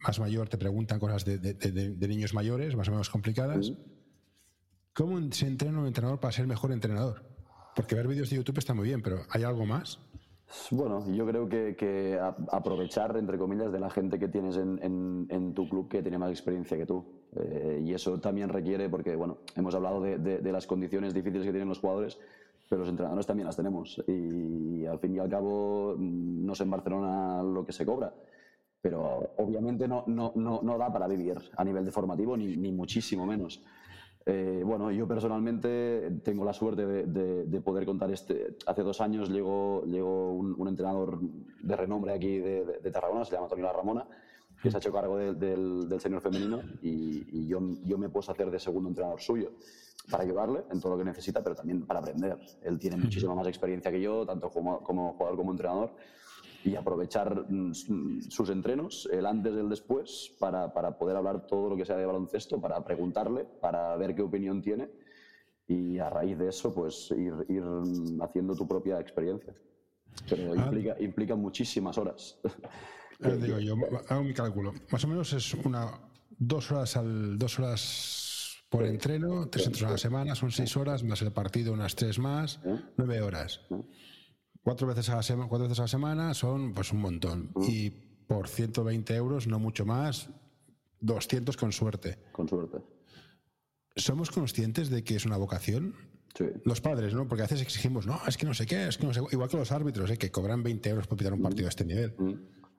más 0.00 0.18
mayor, 0.20 0.48
te 0.48 0.56
preguntan 0.58 0.98
cosas 1.00 1.24
de, 1.24 1.38
de- 1.38 1.54
de- 1.54 1.90
de 1.96 2.08
niños 2.08 2.32
mayores, 2.34 2.76
más 2.76 2.88
o 2.88 2.92
menos 2.92 3.10
complicadas. 3.10 3.72
¿Cómo 4.94 5.20
se 5.32 5.46
entrena 5.46 5.78
un 5.80 5.86
entrenador 5.86 6.18
para 6.20 6.32
ser 6.32 6.46
mejor 6.46 6.72
entrenador? 6.72 7.24
Porque 7.76 7.94
ver 7.94 8.08
vídeos 8.08 8.30
de 8.30 8.36
YouTube 8.36 8.58
está 8.58 8.74
muy 8.74 8.86
bien, 8.86 9.02
pero 9.02 9.22
¿hay 9.30 9.42
algo 9.44 9.66
más? 9.66 9.98
Bueno, 10.70 11.04
yo 11.12 11.26
creo 11.26 11.48
que, 11.48 11.76
que 11.76 12.18
aprovechar, 12.50 13.16
entre 13.16 13.36
comillas, 13.38 13.70
de 13.72 13.78
la 13.80 13.90
gente 13.90 14.18
que 14.18 14.28
tienes 14.28 14.56
en, 14.56 14.78
en- 14.82 15.26
en 15.30 15.54
tu 15.54 15.68
club 15.68 15.88
que 15.88 16.02
tiene 16.02 16.18
más 16.18 16.30
experiencia 16.30 16.76
que 16.76 16.86
tú. 16.86 17.17
Eh, 17.36 17.82
y 17.84 17.92
eso 17.94 18.18
también 18.20 18.48
requiere, 18.48 18.88
porque, 18.88 19.14
bueno, 19.16 19.38
hemos 19.54 19.74
hablado 19.74 20.00
de, 20.00 20.18
de- 20.18 20.38
de 20.38 20.52
las 20.52 20.66
condiciones 20.66 21.12
difíciles 21.14 21.44
que 21.46 21.52
tienen 21.52 21.68
los 21.68 21.78
jugadores, 21.80 22.18
pero 22.68 22.80
los 22.80 22.88
entrenadores 22.88 23.26
también 23.26 23.46
las 23.46 23.56
tenemos. 23.56 24.02
Y 24.06 24.86
al 24.86 24.98
fin 24.98 25.14
y 25.14 25.18
al 25.18 25.28
cabo, 25.28 25.94
mm, 25.96 26.44
no 26.46 26.54
sé 26.54 26.64
en 26.64 26.70
Barcelona 26.70 27.42
lo 27.42 27.64
que 27.64 27.72
se 27.72 27.84
cobra. 27.86 28.12
Pero 28.80 29.30
obviamente 29.38 29.88
no, 29.88 30.04
no, 30.06 30.32
no, 30.36 30.60
no 30.62 30.78
da 30.78 30.92
para 30.92 31.08
vivir 31.08 31.36
a 31.56 31.64
nivel 31.64 31.84
de 31.84 31.90
formativo, 31.90 32.36
ni, 32.36 32.56
ni 32.56 32.70
muchísimo 32.72 33.26
menos. 33.26 33.62
Eh, 34.26 34.62
bueno, 34.64 34.90
yo 34.90 35.08
personalmente 35.08 36.10
tengo 36.22 36.44
la 36.44 36.52
suerte 36.52 36.84
de, 36.86 37.06
de- 37.06 37.44
de 37.46 37.60
poder 37.60 37.84
contar 37.86 38.10
este. 38.10 38.56
Hace 38.66 38.82
dos 38.82 39.00
años 39.00 39.30
llegó, 39.30 39.82
llegó 39.86 40.32
un, 40.32 40.54
un 40.58 40.68
entrenador 40.68 41.18
de 41.20 41.76
renombre 41.76 42.12
aquí 42.12 42.38
de- 42.38 42.78
de 42.82 42.90
Tarragona, 42.90 43.24
se 43.24 43.32
llama 43.32 43.44
Antonio 43.46 43.64
La 43.64 43.72
Ramona, 43.72 44.06
que 44.62 44.70
se 44.70 44.76
ha 44.76 44.80
hecho 44.80 44.92
cargo 44.92 45.16
de- 45.16 45.34
del, 45.34 45.88
del 45.88 46.00
senior 46.00 46.20
femenino 46.20 46.62
y, 46.82 47.40
y 47.42 47.46
yo, 47.46 47.60
yo 47.84 47.98
me 47.98 48.08
puedo 48.08 48.30
hacer 48.30 48.50
de 48.50 48.58
segundo 48.58 48.88
entrenador 48.88 49.20
suyo 49.20 49.52
para 50.10 50.24
ayudarle 50.24 50.64
en 50.70 50.80
todo 50.80 50.92
lo 50.92 50.98
que 50.98 51.04
necesita, 51.04 51.42
pero 51.42 51.54
también 51.54 51.84
para 51.86 52.00
aprender. 52.00 52.38
Él 52.62 52.78
tiene 52.78 52.96
muchísima 52.96 53.34
más 53.34 53.46
experiencia 53.46 53.90
que 53.90 54.00
yo, 54.00 54.24
tanto 54.26 54.50
como, 54.50 54.82
como 54.82 55.12
jugador 55.14 55.36
como 55.36 55.50
entrenador 55.52 55.94
y 56.64 56.74
aprovechar 56.74 57.44
mm, 57.48 57.70
s- 57.70 57.92
sus 58.30 58.48
entrenos, 58.50 59.08
el 59.12 59.26
antes 59.26 59.52
y 59.54 59.58
el 59.58 59.68
después, 59.68 60.34
para, 60.40 60.72
para 60.72 60.96
poder 60.98 61.16
hablar 61.16 61.46
todo 61.46 61.68
lo 61.70 61.76
que 61.76 61.84
sea 61.84 61.96
de 61.96 62.06
baloncesto, 62.06 62.60
para 62.60 62.82
preguntarle, 62.82 63.44
para 63.60 63.96
ver 63.96 64.14
qué 64.14 64.22
opinión 64.22 64.60
tiene 64.62 64.88
y 65.66 65.98
a 65.98 66.08
raíz 66.08 66.38
de 66.38 66.48
eso, 66.48 66.74
pues 66.74 67.10
ir, 67.10 67.34
ir 67.48 67.62
mm, 67.62 68.22
haciendo 68.22 68.54
tu 68.56 68.66
propia 68.66 68.98
experiencia. 68.98 69.54
Pero 70.28 70.54
implica, 70.56 70.96
implica 71.00 71.36
muchísimas 71.36 71.96
horas. 71.98 72.40
Eh, 73.20 73.38
digo 73.40 73.58
yo, 73.58 73.74
hago 74.08 74.22
mi 74.22 74.34
cálculo. 74.34 74.74
Más 74.90 75.04
o 75.04 75.08
menos 75.08 75.32
es 75.32 75.54
una 75.54 76.00
dos 76.38 76.70
horas 76.70 76.96
al 76.96 77.38
dos 77.38 77.58
horas 77.58 78.56
por 78.68 78.84
entreno, 78.84 79.48
tres 79.48 79.66
entrenos 79.66 79.88
a 79.88 79.92
la 79.92 79.98
semana, 79.98 80.34
son 80.34 80.52
seis 80.52 80.76
horas, 80.76 81.02
más 81.02 81.22
el 81.22 81.32
partido 81.32 81.72
unas 81.72 81.96
tres 81.96 82.18
más, 82.18 82.60
nueve 82.96 83.20
horas. 83.22 83.60
Cuatro 84.62 84.86
veces 84.86 85.08
a 85.08 85.16
la 85.16 85.22
semana, 85.22 85.48
cuatro 85.48 85.66
veces 85.66 85.80
a 85.80 85.82
la 85.82 85.88
semana 85.88 86.34
son 86.34 86.74
pues 86.74 86.92
un 86.92 87.00
montón. 87.00 87.50
Y 87.66 87.90
por 87.90 88.46
120 88.46 89.14
euros, 89.16 89.46
no 89.46 89.58
mucho 89.58 89.86
más, 89.86 90.28
200 91.00 91.56
con 91.56 91.72
suerte. 91.72 92.18
Con 92.32 92.48
suerte. 92.48 92.78
¿Somos 93.96 94.30
conscientes 94.30 94.90
de 94.90 95.02
que 95.02 95.16
es 95.16 95.24
una 95.24 95.38
vocación? 95.38 95.94
Sí. 96.36 96.44
Los 96.64 96.80
padres, 96.80 97.14
¿no? 97.14 97.26
Porque 97.26 97.42
a 97.42 97.46
veces 97.46 97.62
exigimos, 97.62 98.06
no, 98.06 98.20
es 98.28 98.36
que 98.36 98.46
no 98.46 98.54
sé 98.54 98.66
qué, 98.66 98.86
es 98.86 98.98
que 98.98 99.06
no 99.06 99.14
sé. 99.14 99.20
Igual 99.32 99.48
que 99.48 99.56
los 99.56 99.72
árbitros, 99.72 100.10
¿eh? 100.10 100.18
que 100.18 100.30
cobran 100.30 100.62
20 100.62 100.90
euros 100.90 101.06
por 101.06 101.16
pitar 101.16 101.32
un 101.32 101.42
partido 101.42 101.66
a 101.66 101.70
este 101.70 101.84
nivel. 101.84 102.14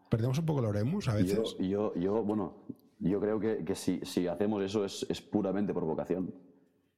Perdemos 0.10 0.40
un 0.40 0.46
poco 0.46 0.60
el 0.62 0.66
oremus 0.66 1.08
a 1.08 1.12
Yo, 1.20 1.42
veces. 1.44 1.56
yo, 1.60 1.94
yo, 1.96 2.24
bueno, 2.24 2.54
yo 3.00 3.20
creo 3.20 3.40
que, 3.40 3.64
que 3.64 3.76
si, 3.76 4.00
si 4.04 4.28
hacemos 4.28 4.64
eso 4.64 4.84
es, 4.84 5.06
es 5.10 5.22
puramente 5.22 5.74
por 5.74 5.86
vocación. 5.86 6.34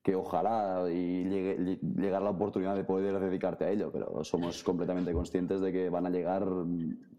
Que 0.02 0.15
ojalá 0.15 0.86
y 0.89 1.26
llegue, 1.26 1.60
lle- 1.60 1.80
llegar 1.95 2.21
la 2.24 2.32
oportunidad 2.32 2.76
de 2.76 2.84
poder 2.84 3.19
dedicarte 3.19 3.65
a 3.65 3.69
ello, 3.69 3.91
pero 3.91 4.24
somos 4.24 4.63
completamente 4.63 5.13
conscientes 5.13 5.62
de 5.62 5.71
que 5.71 5.89
van 5.89 6.08
a 6.08 6.10
llegar 6.10 6.47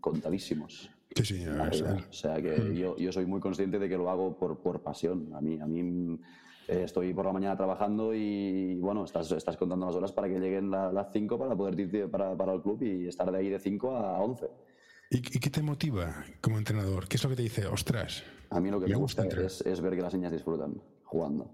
contadísimos. 0.01 0.91
Sí, 1.15 1.25
sí, 1.25 1.45
verdad. 1.45 1.99
O 2.09 2.13
sea 2.13 2.41
que 2.43 2.75
yo, 2.77 2.97
yo 2.97 3.13
soy 3.13 3.27
muy 3.27 3.39
consciente 3.41 3.79
de 3.79 3.89
que 3.89 3.97
lo 3.99 4.11
hago 4.11 4.37
por, 4.37 4.59
por 4.59 4.81
pasión. 4.83 5.29
A 5.35 5.41
mí, 5.41 5.61
a 5.61 5.67
mí 5.67 6.19
eh, 6.69 6.83
estoy 6.85 7.13
por 7.15 7.27
la 7.27 7.33
mañana 7.33 7.57
trabajando 7.57 8.15
y 8.15 8.77
bueno, 8.81 9.05
estás, 9.05 9.31
estás 9.31 9.57
contando 9.57 9.87
las 9.87 9.95
horas 9.95 10.11
para 10.13 10.29
que 10.29 10.41
lleguen 10.41 10.71
la- 10.71 10.91
las 10.91 11.13
5 11.13 11.39
para 11.39 11.55
poder 11.55 11.79
irte 11.79 12.09
para, 12.09 12.35
para 12.37 12.55
el 12.55 12.63
club 12.63 12.83
y 12.83 13.07
estar 13.07 13.31
de 13.31 13.39
ahí 13.39 13.49
de 13.51 13.59
5 13.61 13.95
a 13.95 14.19
11. 14.21 14.49
¿Y, 15.15 15.21
qué 15.41 15.51
te 15.51 15.63
motiva 15.63 16.25
como 16.41 16.59
entrenador? 16.59 17.07
¿Qué 17.09 17.17
es 17.17 17.25
lo 17.25 17.31
que 17.31 17.37
te 17.37 17.43
dice? 17.43 17.67
Ostras, 17.67 18.23
A 18.51 18.61
mí 18.61 18.71
lo 18.71 18.81
que 18.81 18.87
Me 18.87 18.93
me, 18.93 18.97
gusta 18.99 19.25
gusta, 19.25 19.43
es, 19.43 19.61
es 19.61 19.81
ver 19.81 19.95
que 19.95 20.03
las 20.03 20.15
niñas 20.15 20.33
disfrutan 20.33 20.81
jugando. 21.05 21.51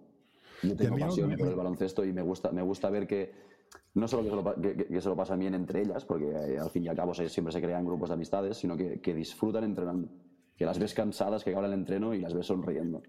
Yo 0.62 0.76
tengo 0.76 0.98
pasión 0.98 1.34
por 1.36 1.48
el 1.48 1.54
baloncesto 1.54 2.04
y 2.04 2.12
me 2.12 2.22
gusta, 2.22 2.50
me 2.52 2.62
gusta 2.62 2.88
ver 2.90 3.06
que 3.06 3.32
no 3.94 4.06
solo 4.08 4.22
que 4.24 4.30
se, 4.30 4.36
lo, 4.36 4.54
que, 4.76 4.86
que- 4.86 5.00
se 5.00 5.08
lo 5.08 5.16
pasan 5.16 5.38
bien 5.40 5.54
entre 5.54 5.82
ellas, 5.82 6.04
porque 6.04 6.26
eh, 6.30 6.58
al 6.58 6.70
fin 6.70 6.84
y 6.84 6.88
al 6.88 6.96
cabo 6.96 7.14
se- 7.14 7.28
siempre 7.28 7.52
se 7.52 7.60
crean 7.60 7.84
grupos 7.84 8.08
de 8.10 8.14
amistades, 8.14 8.56
sino 8.56 8.76
que, 8.76 9.00
que 9.00 9.14
disfrutan 9.14 9.64
entrenando. 9.64 10.08
Que 10.56 10.64
las 10.64 10.78
ves 10.78 10.94
cansadas, 10.94 11.44
que 11.44 11.50
acaban 11.50 11.70
el 11.72 11.78
entreno 11.78 12.14
y 12.14 12.20
las 12.20 12.34
ves 12.34 12.46
sonriendo. 12.46 13.02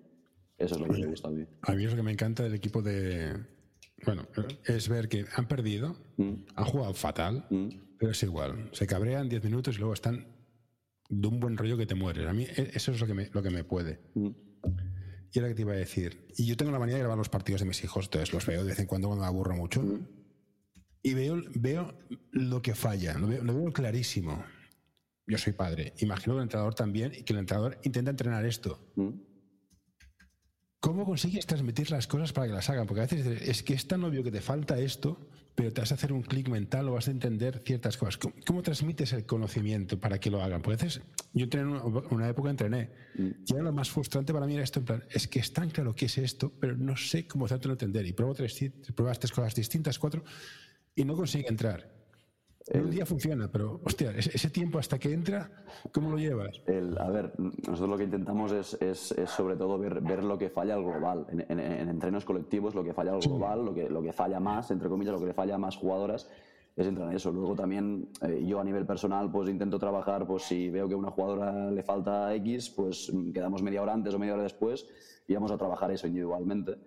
Eso 0.57 0.75
es 0.75 0.81
lo 0.81 0.87
que 0.87 0.99
me 0.99 1.07
gusta 1.07 1.29
a 1.29 1.31
mí. 1.31 1.45
a 1.61 1.71
mí 1.73 1.85
es 1.85 1.91
lo 1.91 1.95
que 1.97 2.03
me 2.03 2.11
encanta 2.11 2.43
del 2.43 2.53
equipo 2.55 2.81
de. 2.81 3.33
Bueno, 4.05 4.27
es 4.65 4.87
ver 4.89 5.09
que 5.09 5.25
han 5.35 5.47
perdido, 5.47 5.95
han 6.17 6.65
jugado 6.65 6.93
fatal, 6.93 7.47
pero 7.97 8.11
es 8.11 8.23
igual. 8.23 8.69
Se 8.73 8.85
cabrean 8.87 9.27
10 9.29 9.43
minutos 9.43 9.75
y 9.75 9.79
luego 9.79 9.93
están 9.93 10.25
de 11.09 11.27
un 11.27 11.39
buen 11.39 11.57
rollo 11.57 11.75
que 11.77 11.85
te 11.85 11.95
mueres. 11.95 12.27
A 12.27 12.33
mí 12.33 12.43
e- 12.43 12.71
eso 12.73 12.91
es 12.91 12.99
lo 13.01 13.07
que 13.07 13.13
me, 13.13 13.29
lo 13.33 13.41
que 13.43 13.49
me 13.49 13.63
puede. 13.63 13.99
Y 15.31 15.37
era 15.39 15.47
que 15.47 15.55
te 15.55 15.61
iba 15.61 15.73
a 15.73 15.77
decir. 15.77 16.25
Y 16.37 16.45
yo 16.45 16.55
tengo 16.55 16.71
la 16.71 16.79
manía 16.79 16.95
de 16.95 17.01
grabar 17.01 17.17
los 17.17 17.29
partidos 17.29 17.61
de 17.61 17.67
mis 17.67 17.83
hijos, 17.83 18.05
entonces 18.05 18.33
los 18.33 18.45
veo 18.45 18.61
de 18.63 18.69
vez 18.69 18.79
en 18.79 18.85
cuando 18.87 19.07
cuando 19.09 19.23
me 19.23 19.27
aburro 19.27 19.55
mucho. 19.55 19.81
Y 21.01 21.13
veo, 21.13 21.41
veo 21.55 21.97
lo 22.31 22.61
que 22.61 22.75
falla, 22.75 23.17
lo 23.17 23.27
veo, 23.27 23.43
lo 23.43 23.53
veo 23.55 23.71
clarísimo. 23.71 24.43
Yo 25.27 25.37
soy 25.37 25.53
padre, 25.53 25.93
imagino 25.99 26.33
que 26.33 26.39
el 26.39 26.43
entrenador 26.43 26.73
también 26.73 27.13
y 27.13 27.23
que 27.23 27.33
el 27.33 27.39
entrenador 27.39 27.77
intenta 27.83 28.11
entrenar 28.11 28.45
esto. 28.45 28.91
¿Cómo 30.79 31.05
consigues 31.05 31.45
transmitir 31.45 31.91
las 31.91 32.07
cosas 32.07 32.33
para 32.33 32.47
que 32.47 32.53
las 32.53 32.69
hagan? 32.69 32.87
Porque 32.87 33.01
a 33.01 33.05
veces 33.05 33.41
es 33.47 33.63
que 33.63 33.73
es 33.73 33.87
tan 33.87 34.03
obvio 34.03 34.23
que 34.23 34.31
te 34.31 34.41
falta 34.41 34.79
esto, 34.79 35.28
pero 35.59 35.73
te 35.73 35.81
vas 35.81 35.91
a 35.91 35.95
hacer 35.95 36.13
un 36.13 36.21
clic 36.21 36.47
mental 36.47 36.87
o 36.87 36.93
vas 36.93 37.09
a 37.09 37.11
entender 37.11 37.61
ciertas 37.65 37.97
cosas. 37.97 38.15
¿Cómo, 38.15 38.33
cómo 38.47 38.61
transmites 38.61 39.11
el 39.11 39.25
conocimiento 39.25 39.99
para 39.99 40.17
que 40.17 40.31
lo 40.31 40.41
hagan? 40.41 40.61
Porque 40.61 40.81
a 40.81 40.85
veces, 40.85 41.01
yo 41.33 41.47
en 41.51 41.67
una, 41.67 41.83
una 41.83 42.29
época 42.29 42.49
entrené, 42.49 42.89
y 43.17 43.53
era 43.53 43.63
lo 43.63 43.73
más 43.73 43.89
frustrante 43.89 44.31
para 44.31 44.45
mí 44.45 44.53
era 44.53 44.63
esto, 44.63 44.79
en 44.79 44.85
plan, 44.85 45.03
es 45.09 45.27
que 45.27 45.39
es 45.39 45.51
tan 45.51 45.69
claro 45.69 45.93
que 45.93 46.05
es 46.05 46.17
esto, 46.17 46.49
pero 46.61 46.77
no 46.77 46.95
sé 46.95 47.27
cómo 47.27 47.43
hacértelo 47.43 47.73
entender. 47.73 48.05
Y 48.05 48.13
pruebo 48.13 48.33
tres, 48.35 48.57
pruebas 48.95 49.19
tres 49.19 49.33
cosas 49.33 49.53
distintas, 49.53 49.99
cuatro, 49.99 50.23
y 50.95 51.03
no 51.03 51.13
consigue 51.17 51.49
entrar. 51.49 51.98
En 52.71 52.83
un 52.85 52.91
día 52.91 53.05
funciona, 53.05 53.49
pero, 53.51 53.79
hostia, 53.83 54.11
ese, 54.11 54.49
tiempo 54.49 54.77
hasta 54.77 54.99
que 54.99 55.11
entra, 55.11 55.49
¿cómo 55.91 56.11
lo 56.11 56.17
llevas? 56.17 56.61
El, 56.67 56.97
a 56.99 57.09
ver, 57.09 57.33
nosotros 57.39 57.89
lo 57.89 57.97
que 57.97 58.03
intentamos 58.03 58.51
es, 58.51 58.73
es- 58.81 59.11
es 59.13 59.29
sobre 59.31 59.55
todo 59.55 59.77
ver, 59.79 60.01
ver 60.01 60.23
lo 60.23 60.37
que 60.37 60.49
falla 60.49 60.75
al 60.75 60.83
global. 60.83 61.25
En, 61.29 61.41
en- 61.49 61.59
en 61.59 61.89
entrenos 61.89 62.25
colectivos, 62.25 62.75
lo 62.75 62.83
que 62.83 62.93
falla 62.93 63.13
al 63.13 63.21
global, 63.21 63.65
lo 63.65 63.73
que, 63.73 63.89
lo 63.89 64.01
que 64.01 64.13
falla 64.13 64.39
más, 64.39 64.69
entre 64.71 64.87
comillas, 64.87 65.13
lo 65.13 65.19
que 65.19 65.25
le 65.27 65.33
falla 65.33 65.55
a 65.55 65.57
más 65.57 65.77
jugadoras, 65.77 66.29
es 66.75 66.87
entrenar 66.87 67.13
eso. 67.15 67.31
Luego 67.31 67.55
también 67.55 68.09
eh, 68.21 68.43
yo 68.47 68.59
a 68.59 68.63
nivel 68.63 68.85
personal 68.85 69.31
pues 69.31 69.49
intento 69.49 69.79
trabajar, 69.79 70.25
pues 70.27 70.43
si 70.43 70.69
veo 70.69 70.87
que 70.87 70.93
a 70.93 70.97
una 70.97 71.09
jugadora 71.11 71.71
le 71.71 71.83
falta 71.83 72.33
X, 72.35 72.69
pues 72.69 73.11
quedamos 73.33 73.61
media 73.63 73.81
hora 73.81 73.93
antes 73.93 74.13
o 74.13 74.19
media 74.19 74.33
hora 74.35 74.43
después 74.43 74.87
y 75.27 75.33
vamos 75.33 75.51
a 75.51 75.57
trabajar 75.57 75.91
eso 75.91 76.07
individualmente. 76.07 76.77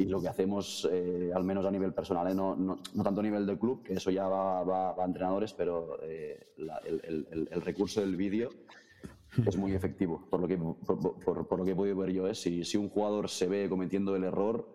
Y 0.00 0.06
lo 0.06 0.20
que 0.20 0.28
hacemos, 0.28 0.88
eh, 0.90 1.30
al 1.34 1.44
menos 1.44 1.66
a 1.66 1.70
nivel 1.70 1.92
personal, 1.92 2.26
eh, 2.30 2.34
no, 2.34 2.56
no- 2.56 2.78
no 2.94 3.02
tanto 3.02 3.20
a 3.20 3.22
nivel 3.22 3.44
del 3.46 3.58
club, 3.58 3.82
que 3.82 3.92
eso 3.94 4.10
ya 4.10 4.26
va, 4.28 4.62
va- 4.64 4.92
va 4.94 5.02
a 5.02 5.06
entrenadores, 5.06 5.52
pero 5.52 5.98
eh, 6.02 6.52
la- 6.56 6.78
el, 6.78 7.00
el- 7.04 7.48
el- 7.50 7.60
recurso 7.60 8.00
del 8.00 8.16
vídeo 8.16 8.48
es 9.46 9.56
muy 9.56 9.72
efectivo. 9.74 10.26
Por 10.30 10.40
lo 10.40 10.48
que, 10.48 10.56
por, 10.56 10.78
por- 11.22 11.46
por 11.48 11.58
lo 11.58 11.64
que 11.64 11.72
he 11.72 11.76
podido 11.76 11.96
ver 11.96 12.12
yo, 12.12 12.26
es 12.26 12.40
si, 12.40 12.64
si 12.64 12.78
un 12.78 12.88
jugador 12.88 13.28
se 13.28 13.46
ve 13.46 13.68
cometiendo 13.68 14.16
el 14.16 14.24
error, 14.24 14.72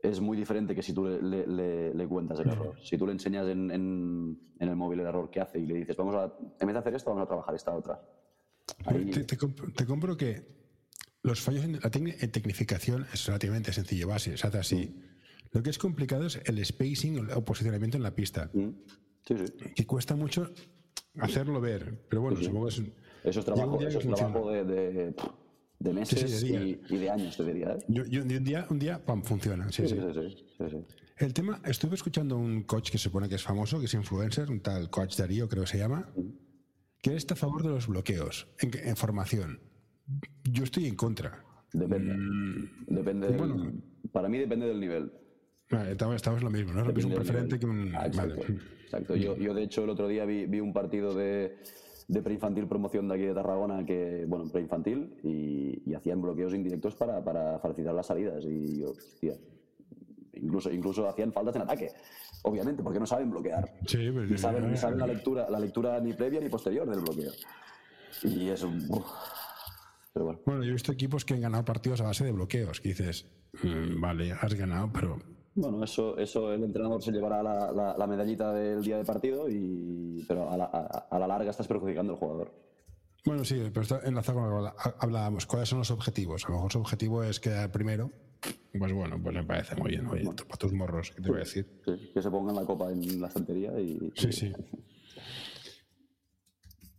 es 0.00 0.20
muy 0.20 0.36
diferente 0.36 0.74
que 0.76 0.82
si 0.82 0.92
tú 0.94 1.04
le, 1.06 1.20
le- 1.20 1.46
le- 1.46 1.94
le 1.94 2.06
cuentas 2.06 2.38
el 2.38 2.48
error. 2.50 2.76
Si 2.80 2.96
tú 2.96 3.06
le 3.06 3.12
enseñas 3.12 3.48
en, 3.48 3.70
en- 3.72 4.38
en 4.60 4.68
el 4.68 4.76
móvil 4.76 5.00
el 5.00 5.06
error 5.06 5.28
que 5.28 5.40
hace 5.40 5.58
y 5.58 5.66
le 5.66 5.74
dices, 5.74 5.96
vamos 5.96 6.14
a, 6.14 6.32
en 6.60 6.66
vez 6.66 6.74
de 6.74 6.78
hacer 6.78 6.94
esto, 6.94 7.10
vamos 7.10 7.24
a 7.24 7.26
trabajar 7.28 7.54
esta 7.56 7.74
otra. 7.74 8.00
Ahí- 8.84 9.10
Te, 9.10 9.24
te 9.24 9.36
te 9.36 9.86
compro 9.86 10.16
que 10.16 10.55
los 11.26 11.40
fallos 11.40 11.64
en 11.64 11.72
la 11.72 11.90
en 11.92 12.30
tecnificación 12.30 13.06
es 13.12 13.26
relativamente 13.26 13.72
sencillo, 13.72 14.08
base, 14.08 14.36
se 14.36 14.46
hace 14.46 14.58
así. 14.58 14.94
Lo 15.52 15.62
que 15.62 15.70
es 15.70 15.78
complicado 15.78 16.26
es 16.26 16.40
el 16.44 16.64
spacing 16.64 17.30
o 17.34 17.44
posicionamiento 17.44 17.96
en 17.96 18.02
la 18.02 18.14
pista, 18.14 18.50
Mm. 18.52 18.70
Sí, 19.26 19.34
sí. 19.38 19.52
que 19.74 19.86
cuesta 19.86 20.14
mucho 20.14 20.50
hacerlo 21.18 21.60
ver. 21.60 22.06
Pero 22.08 22.22
bueno, 22.22 22.40
supongo 22.40 22.66
que 22.66 22.72
es. 22.74 22.78
un- 22.78 22.92
Eso 23.24 23.40
es 23.40 23.44
trabajo, 23.46 23.78
día 23.78 23.88
eso 23.88 23.98
que 23.98 24.04
es 24.04 24.08
funciona. 24.10 24.32
trabajo 24.32 24.52
de, 24.52 24.64
de- 24.64 25.14
de 25.78 25.92
meses 25.92 26.20
Sí, 26.30 26.46
sí, 26.48 26.80
y, 26.88 26.94
y 26.94 26.98
de 26.98 27.10
años, 27.10 27.36
te 27.36 27.44
diría. 27.44 27.72
¿eh? 27.72 27.78
Yo, 27.88 28.04
yo- 28.06 28.24
de 28.24 28.36
un 28.38 28.44
día, 28.44 28.66
un 28.70 28.78
día, 28.78 29.04
pam, 29.04 29.22
funciona. 29.24 29.70
Sí, 29.72 29.82
Sí, 29.82 29.88
sí. 29.88 29.96
sí, 29.96 30.20
sí, 30.30 30.44
sí, 30.58 30.64
sí. 30.70 30.76
El 31.18 31.32
tema, 31.34 31.60
estuve 31.64 31.94
escuchando 31.96 32.36
un 32.36 32.62
coach 32.62 32.90
que 32.90 32.98
se 32.98 33.04
supone 33.04 33.28
que 33.28 33.34
es 33.34 33.42
famoso, 33.42 33.78
que 33.80 33.86
es 33.86 33.94
influencer, 33.94 34.48
un 34.50 34.60
tal 34.60 34.88
coach 34.90 35.16
Darío, 35.16 35.48
creo 35.48 35.64
que 35.64 35.70
se 35.70 35.78
llama, 35.78 36.08
¿Quién 37.02 37.16
está 37.16 37.34
a 37.34 37.36
favor 37.36 37.62
de 37.62 37.68
los 37.70 37.86
bloqueos 37.88 38.46
en, 38.58 38.70
en 38.88 38.96
formación? 38.96 39.60
Yo 40.56 40.64
estoy 40.64 40.86
en 40.86 40.96
contra. 40.96 41.44
Depende. 41.72 42.14
Mm, 42.14 42.68
depende 42.88 43.28
del- 43.28 43.36
bueno. 43.38 43.72
para 44.12 44.28
mí 44.28 44.38
depende 44.38 44.66
del 44.66 44.80
nivel. 44.80 45.12
Vale, 45.70 45.92
estamos, 45.92 46.16
estamos 46.16 46.42
lo 46.42 46.48
mismo, 46.50 46.72
¿no? 46.72 46.80
Es 46.80 46.86
lo 46.86 46.92
mismo 46.94 47.08
un 47.14 47.18
Depende 47.24 47.32
preferente 47.32 47.58
que 47.58 47.66
un. 47.66 47.94
Ah, 47.94 48.06
exacto. 48.06 48.36
vale. 48.40 48.60
exacto. 48.84 49.16
Yo, 49.16 49.36
yo, 49.36 49.52
de 49.52 49.62
hecho, 49.64 49.84
el 49.84 49.90
otro 49.90 50.08
día 50.08 50.24
vi, 50.24 50.46
vi 50.46 50.60
un 50.60 50.72
partido 50.72 51.12
de, 51.14 51.58
de 52.08 52.22
preinfantil 52.22 52.66
promoción 52.68 53.08
de 53.08 53.14
aquí 53.16 53.24
de 53.24 53.34
Tarragona, 53.34 53.84
que, 53.84 54.24
bueno, 54.28 54.48
preinfantil, 54.50 55.18
y, 55.24 55.82
y 55.84 55.94
hacían 55.94 56.22
bloqueos 56.22 56.54
indirectos 56.54 56.94
para, 56.94 57.22
para 57.22 57.58
facilitar 57.58 57.94
las 57.94 58.06
salidas. 58.06 58.44
Y 58.46 58.78
yo, 58.80 58.90
hostia, 58.92 59.34
incluso, 60.34 60.70
incluso 60.72 61.06
hacían 61.08 61.32
faltas 61.32 61.56
en 61.56 61.62
ataque, 61.62 61.90
obviamente, 62.44 62.82
porque 62.82 63.00
no 63.00 63.06
saben 63.06 63.28
bloquear. 63.30 63.68
Sí, 63.86 64.08
pues, 64.12 64.30
Ni 64.30 64.38
saben, 64.38 64.64
eh, 64.64 64.68
ni 64.70 64.76
saben 64.76 64.98
la 65.00 65.06
lectura, 65.08 65.50
la 65.50 65.58
lectura 65.60 66.00
ni 66.00 66.12
previa 66.14 66.40
ni 66.40 66.48
posterior 66.48 66.88
del 66.88 67.00
bloqueo. 67.00 67.32
Y 68.22 68.48
es 68.48 68.62
un. 68.62 68.88
Pero 70.16 70.24
bueno. 70.24 70.40
Bueno, 70.46 70.62
yo 70.64 70.70
he 70.70 70.72
visto 70.72 70.92
equipos 70.92 71.26
que 71.26 71.34
han 71.34 71.42
ganado 71.42 71.62
partidos 71.66 72.00
a 72.00 72.04
base 72.04 72.24
de 72.24 72.32
bloqueos, 72.32 72.80
que 72.80 72.88
dices, 72.88 73.26
mm, 73.62 74.00
vale, 74.00 74.32
has 74.32 74.54
ganado, 74.54 74.88
pero 74.90 75.18
Bueno, 75.54 75.84
eso, 75.84 76.16
eso 76.16 76.54
el 76.54 76.64
entrenador 76.64 77.02
se 77.02 77.12
llevará 77.12 77.42
la, 77.42 77.70
la- 77.70 77.94
la 77.98 78.06
medallita 78.06 78.50
del 78.54 78.82
día 78.82 78.96
de 78.96 79.04
partido, 79.04 79.46
y, 79.50 80.24
pero 80.26 80.48
a 80.50 80.56
la, 80.56 80.64
a- 80.64 81.06
a 81.10 81.18
la 81.18 81.26
larga 81.26 81.50
estás 81.50 81.68
perjudicando 81.68 82.14
al 82.14 82.18
jugador. 82.18 82.50
Bueno, 83.26 83.44
sí, 83.44 83.56
pero 83.74 83.82
está 83.82 84.00
enlazado 84.08 84.38
con 84.40 84.64
lo 84.64 84.72
que 84.74 84.90
hablábamos. 85.00 85.44
¿Cuáles 85.44 85.68
son 85.68 85.80
los 85.80 85.90
objetivos? 85.90 86.46
A 86.46 86.48
lo 86.48 86.54
mejor 86.54 86.72
su 86.72 86.78
objetivo 86.78 87.22
es 87.22 87.38
quedar 87.38 87.70
primero. 87.70 88.10
Pues 88.78 88.92
bueno, 88.94 89.20
pues 89.22 89.34
me 89.36 89.44
parece 89.44 89.76
muy 89.76 89.90
bien. 89.90 90.06
Oye, 90.06 90.24
para 90.24 90.56
tus 90.58 90.72
morros, 90.72 91.10
¿qué 91.14 91.20
te 91.20 91.28
voy 91.28 91.36
a 91.36 91.40
decir? 91.40 91.66
Sí, 91.84 92.10
que 92.14 92.22
se 92.22 92.30
pongan 92.30 92.54
la 92.56 92.64
copa 92.64 92.90
en 92.90 93.20
la 93.20 93.28
estantería 93.28 93.78
y. 93.78 94.10
Sí, 94.16 94.32
sí. 94.32 94.52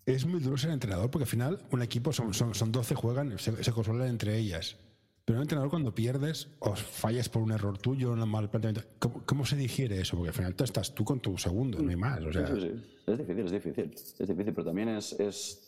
Es 0.08 0.26
muy 0.26 0.40
duro 0.40 0.58
ser 0.58 0.72
entrenador 0.72 1.12
porque 1.12 1.26
al 1.26 1.30
final 1.30 1.60
un 1.72 1.82
equipo 1.82 2.14
son, 2.14 2.34
son, 2.34 2.56
son 2.56 2.72
12, 2.72 2.96
juegan, 2.96 3.38
se, 3.38 3.64
se 3.64 3.72
controlan 3.74 4.08
entre 4.08 4.38
ellas. 4.38 4.78
Pero 5.26 5.40
un 5.40 5.44
entrenador 5.44 5.70
cuando 5.70 5.94
pierdes 5.94 6.48
o 6.60 6.74
fallas 6.74 7.28
por 7.28 7.42
un 7.42 7.52
error 7.52 7.78
tuyo, 7.78 8.14
un 8.14 8.30
mal 8.30 8.50
planteamiento, 8.50 8.88
¿cómo, 8.98 9.24
cómo 9.26 9.46
se 9.46 9.58
digiere 9.58 10.00
eso? 10.00 10.16
Porque 10.16 10.30
al 10.30 10.34
final 10.34 10.56
tú 10.56 10.64
estás 10.64 10.96
tú 10.96 11.04
con 11.04 11.20
tu 11.20 11.38
segundo, 11.38 11.80
no 11.82 11.90
hay 11.90 11.98
más. 11.98 12.24
O 12.24 12.32
sea, 12.32 12.48
Sí, 12.48 12.54
sí, 12.54 12.62
sí. 12.62 13.02
Es 13.06 13.18
difícil, 13.18 13.46
es 13.46 13.52
difícil. 13.52 13.94
Es 13.94 14.28
difícil, 14.30 14.54
pero 14.54 14.64
también 14.64 14.88
es, 14.88 15.12
es. 15.20 15.68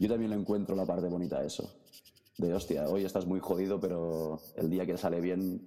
Yo 0.00 0.08
también 0.08 0.32
le 0.32 0.36
encuentro 0.36 0.74
la 0.74 0.84
parte 0.84 1.06
bonita 1.06 1.38
a 1.38 1.44
eso. 1.44 1.72
De 2.38 2.52
hostia, 2.52 2.88
hoy 2.88 3.04
estás 3.04 3.26
muy 3.26 3.38
jodido, 3.38 3.78
pero 3.78 4.40
el 4.56 4.68
día 4.68 4.84
que 4.84 4.98
sale 4.98 5.20
bien 5.20 5.64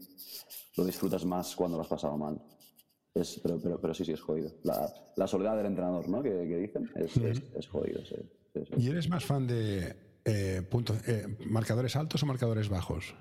lo 0.75 0.83
disfrutas 0.83 1.23
más 1.23 1.55
cuando 1.55 1.77
lo 1.77 1.83
has 1.83 1.89
pasado 1.89 2.17
mal. 2.17 2.41
Es, 3.13 3.39
pero, 3.43 3.59
pero, 3.61 3.79
pero 3.81 3.93
sí, 3.93 4.05
sí, 4.05 4.13
es 4.13 4.21
jodido. 4.21 4.51
La, 4.63 4.89
la 5.17 5.27
soledad 5.27 5.57
del 5.57 5.65
entrenador, 5.65 6.07
¿no? 6.07 6.23
Que, 6.23 6.29
que 6.29 6.57
dicen, 6.57 6.89
es, 6.95 7.17
es, 7.17 7.41
es 7.55 7.67
jodido, 7.67 7.99
sí. 8.05 8.15
Sí, 8.53 8.61
sí. 8.65 8.73
¿Y 8.77 8.89
eres 8.89 9.09
más 9.09 9.25
fan 9.25 9.47
de 9.47 9.95
eh, 10.25 10.61
puntos, 10.69 10.97
eh, 11.07 11.25
marcadores 11.45 11.95
altos 11.95 12.23
o 12.23 12.25
marcadores 12.25 12.69
bajos? 12.69 13.13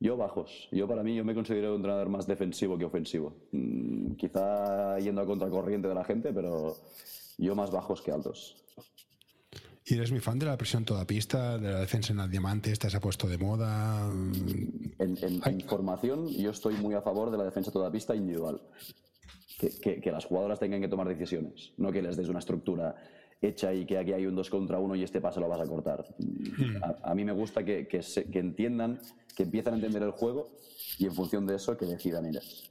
Yo 0.00 0.16
bajos. 0.16 0.68
Yo 0.72 0.86
para 0.86 1.02
mí 1.02 1.14
yo 1.16 1.24
me 1.24 1.34
considero 1.34 1.70
un 1.70 1.76
entrenador 1.76 2.08
más 2.08 2.26
defensivo 2.26 2.78
que 2.78 2.84
ofensivo. 2.84 3.34
Mm, 3.52 4.12
quizá 4.14 4.98
yendo 4.98 5.20
a 5.20 5.26
contracorriente 5.26 5.88
de 5.88 5.94
la 5.94 6.04
gente, 6.04 6.32
pero 6.32 6.76
yo 7.36 7.54
más 7.54 7.70
bajos 7.70 8.00
que 8.00 8.12
altos. 8.12 8.64
¿Y 9.84 9.94
eres 9.94 10.10
muy 10.12 10.20
fan 10.20 10.38
de 10.38 10.46
la 10.46 10.56
presión 10.56 10.84
toda 10.84 11.06
pista, 11.06 11.56
de 11.58 11.72
la 11.72 11.80
defensa 11.80 12.12
en 12.12 12.20
el 12.20 12.30
diamante? 12.30 12.70
¿Esta 12.70 12.88
se 12.90 12.96
ha 12.98 13.00
puesto 13.00 13.26
de 13.26 13.38
moda? 13.38 14.06
En, 14.12 14.92
en- 14.98 15.40
en 15.44 15.60
formación 15.62 16.28
yo 16.28 16.50
estoy 16.50 16.74
muy 16.76 16.94
a 16.94 17.00
favor 17.02 17.30
de 17.30 17.38
la 17.38 17.44
defensa 17.44 17.70
toda 17.72 17.90
pista 17.90 18.14
individual. 18.14 18.60
Que, 19.58 19.70
que- 19.70 20.00
que 20.00 20.12
las 20.12 20.26
jugadoras 20.26 20.58
tengan 20.60 20.80
que 20.80 20.88
tomar 20.88 21.08
decisiones, 21.08 21.72
no 21.78 21.90
que 21.90 22.02
les 22.02 22.16
des 22.16 22.28
una 22.28 22.38
estructura 22.40 22.94
hecha 23.40 23.72
y 23.72 23.86
que 23.86 23.96
aquí 23.96 24.12
hay 24.12 24.26
un 24.26 24.34
2 24.34 24.50
contra 24.50 24.78
1 24.78 24.94
y 24.96 25.02
este 25.04 25.20
pase 25.20 25.40
lo 25.40 25.48
vas 25.48 25.60
a 25.60 25.66
cortar. 25.66 26.04
A, 26.82 27.10
a 27.10 27.14
mí 27.14 27.24
me 27.24 27.32
gusta 27.32 27.64
que, 27.64 27.86
que 27.88 28.02
se- 28.02 28.24
que 28.24 28.40
entiendan, 28.40 29.00
que 29.34 29.44
empiezan 29.44 29.72
a 29.74 29.76
entender 29.76 30.02
el 30.02 30.10
juego 30.10 30.50
y 30.98 31.06
en 31.06 31.12
función 31.14 31.46
de 31.46 31.54
eso 31.56 31.76
que 31.76 31.86
decidan 31.86 32.26
ellas. 32.26 32.70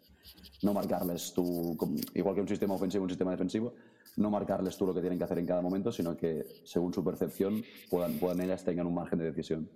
No 0.61 0.73
marcarles 0.73 1.33
tú, 1.33 1.75
igual 2.13 2.35
que 2.35 2.41
un 2.41 2.47
sistema 2.47 2.75
ofensivo, 2.75 3.03
un 3.03 3.09
sistema 3.09 3.31
defensivo, 3.31 3.73
no 4.17 4.29
marcarles 4.29 4.77
tú 4.77 4.85
lo 4.85 4.93
que 4.93 5.01
tienen 5.01 5.17
que 5.17 5.25
hacer 5.25 5.39
en 5.39 5.45
cada 5.45 5.61
momento, 5.61 5.91
sino 5.91 6.15
que 6.15 6.45
según 6.63 6.93
su 6.93 7.03
percepción 7.03 7.63
puedan, 7.89 8.13
puedan 8.19 8.41
ellas 8.41 8.63
tengan 8.63 8.85
un 8.87 8.93
margen 8.93 9.19
de 9.19 9.25
decisión. 9.25 9.69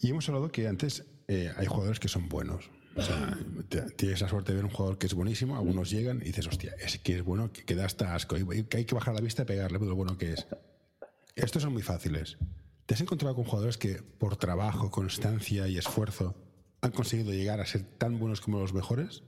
Y 0.00 0.10
hemos 0.10 0.28
hablado 0.28 0.48
que 0.50 0.66
antes 0.68 1.04
eh, 1.28 1.50
hay 1.56 1.66
jugadores 1.66 1.98
que 2.00 2.08
son 2.08 2.28
buenos. 2.28 2.70
O 2.96 3.02
sea, 3.02 3.38
tienes 3.96 4.20
la 4.22 4.28
suerte 4.28 4.52
de 4.52 4.56
ver 4.56 4.64
un 4.64 4.70
jugador 4.70 4.96
que 4.98 5.06
es 5.06 5.14
buenísimo, 5.14 5.56
algunos 5.56 5.90
llegan 5.90 6.18
y 6.22 6.26
dices, 6.26 6.46
hostia, 6.46 6.74
es 6.82 6.98
que 6.98 7.16
es 7.16 7.22
bueno, 7.24 7.50
que, 7.52 7.74
da 7.74 7.84
hasta 7.84 8.14
asco, 8.14 8.36
y 8.36 8.64
que 8.64 8.78
hay 8.78 8.84
que 8.84 8.94
bajar 8.94 9.14
la 9.14 9.20
vista 9.20 9.42
y 9.42 9.44
pegarle, 9.46 9.78
pero 9.78 9.90
lo 9.90 9.96
bueno 9.96 10.16
que 10.16 10.32
es. 10.32 10.46
Estos 11.34 11.62
son 11.62 11.72
muy 11.74 11.82
fáciles. 11.82 12.38
¿Te 12.86 12.94
has 12.94 13.00
encontrado 13.00 13.34
con 13.34 13.44
jugadores 13.44 13.76
que 13.76 13.96
por 14.18 14.36
trabajo, 14.36 14.90
constancia 14.90 15.68
y 15.68 15.76
esfuerzo 15.76 16.34
han 16.80 16.92
conseguido 16.92 17.32
llegar 17.32 17.60
a 17.60 17.66
ser 17.66 17.82
tan 17.98 18.18
buenos 18.18 18.40
como 18.40 18.60
los 18.60 18.72
mejores? 18.72 19.22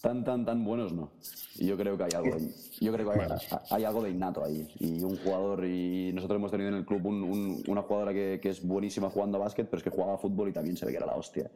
Tan, 0.00 0.24
tan, 0.24 0.46
tan 0.46 0.64
buenos 0.64 0.92
no. 0.92 1.10
Y 1.56 1.66
yo 1.66 1.76
creo 1.76 1.98
que 1.98 2.04
hay 2.04 2.12
algo, 2.14 2.36
yo 2.80 2.92
creo 2.92 3.10
que 3.10 3.20
hay, 3.20 3.28
hay 3.70 3.84
algo 3.84 4.02
de 4.02 4.10
innato 4.10 4.42
ahí. 4.44 4.66
Y 4.78 5.02
un 5.02 5.16
jugador, 5.18 5.66
y 5.66 6.12
nosotros 6.14 6.38
hemos 6.38 6.50
tenido 6.50 6.70
en 6.70 6.76
el 6.76 6.86
club 6.86 7.04
un- 7.06 7.22
un- 7.22 7.62
una 7.66 7.82
jugadora 7.82 8.14
que, 8.14 8.38
que 8.40 8.48
es 8.50 8.62
buenísima 8.62 9.10
jugando 9.10 9.36
a 9.36 9.40
básquet, 9.40 9.66
pero 9.68 9.78
es 9.78 9.84
que 9.84 9.90
jugaba 9.90 10.14
a 10.14 10.18
fútbol 10.18 10.48
y 10.48 10.52
también 10.52 10.76
se 10.76 10.86
ve 10.86 10.92
que 10.92 10.98
era 10.98 11.06
la 11.06 11.16
hostia. 11.16 11.50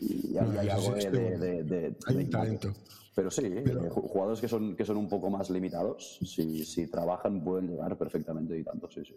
Y 0.00 0.36
hay, 0.38 0.68
algo 0.68 0.94
de, 0.94 1.64
de- 1.64 1.96
hay 2.06 2.16
de 2.16 2.24
talento. 2.26 2.74
Pero 3.14 3.30
sí, 3.30 3.42
eh, 3.44 3.62
ju- 3.90 4.08
jugadores 4.08 4.40
que 4.40 4.48
son, 4.48 4.74
que 4.76 4.84
son 4.84 4.96
un 4.96 5.08
poco 5.08 5.30
más 5.30 5.48
limitados, 5.50 6.18
si, 6.24 6.64
si 6.64 6.88
trabajan 6.88 7.44
pueden 7.44 7.68
llegar 7.68 7.96
perfectamente 7.96 8.58
y 8.58 8.64
tanto, 8.64 8.90
sí, 8.90 9.02
sí. 9.04 9.14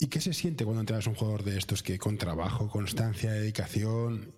¿Y 0.00 0.08
qué 0.08 0.20
se 0.20 0.32
siente 0.32 0.64
cuando 0.64 0.80
entras 0.80 1.06
a 1.06 1.10
un 1.10 1.16
jugador 1.16 1.44
de 1.44 1.56
estos 1.56 1.82
que 1.82 1.98
con 1.98 2.18
trabajo, 2.18 2.68
constancia, 2.68 3.30
dedicación, 3.32 4.32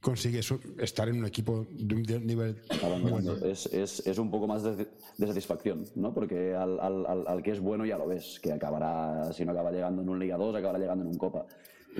consigues 0.00 0.52
estar 0.78 1.08
en 1.08 1.18
un 1.18 1.26
equipo 1.26 1.66
de 1.70 1.94
un 2.16 2.26
nivel 2.26 2.62
bueno? 3.02 3.34
Es, 3.44 3.66
es, 3.66 4.04
es 4.06 4.18
un 4.18 4.30
poco 4.30 4.46
más 4.48 4.62
de, 4.64 4.88
de 5.18 5.26
satisfacción, 5.26 5.84
¿no? 5.94 6.12
Porque 6.12 6.54
al, 6.54 6.80
al, 6.80 7.06
al, 7.06 7.24
al 7.28 7.42
que 7.42 7.52
es 7.52 7.60
bueno 7.60 7.86
ya 7.86 7.98
lo 7.98 8.08
ves, 8.08 8.40
que 8.42 8.52
acabará, 8.52 9.32
si 9.32 9.44
no 9.44 9.52
acaba 9.52 9.70
llegando 9.70 10.02
en 10.02 10.08
un 10.08 10.18
Liga 10.18 10.36
2, 10.36 10.54
acabará 10.56 10.78
llegando 10.78 11.04
en 11.04 11.10
un 11.10 11.18
Copa. 11.18 11.46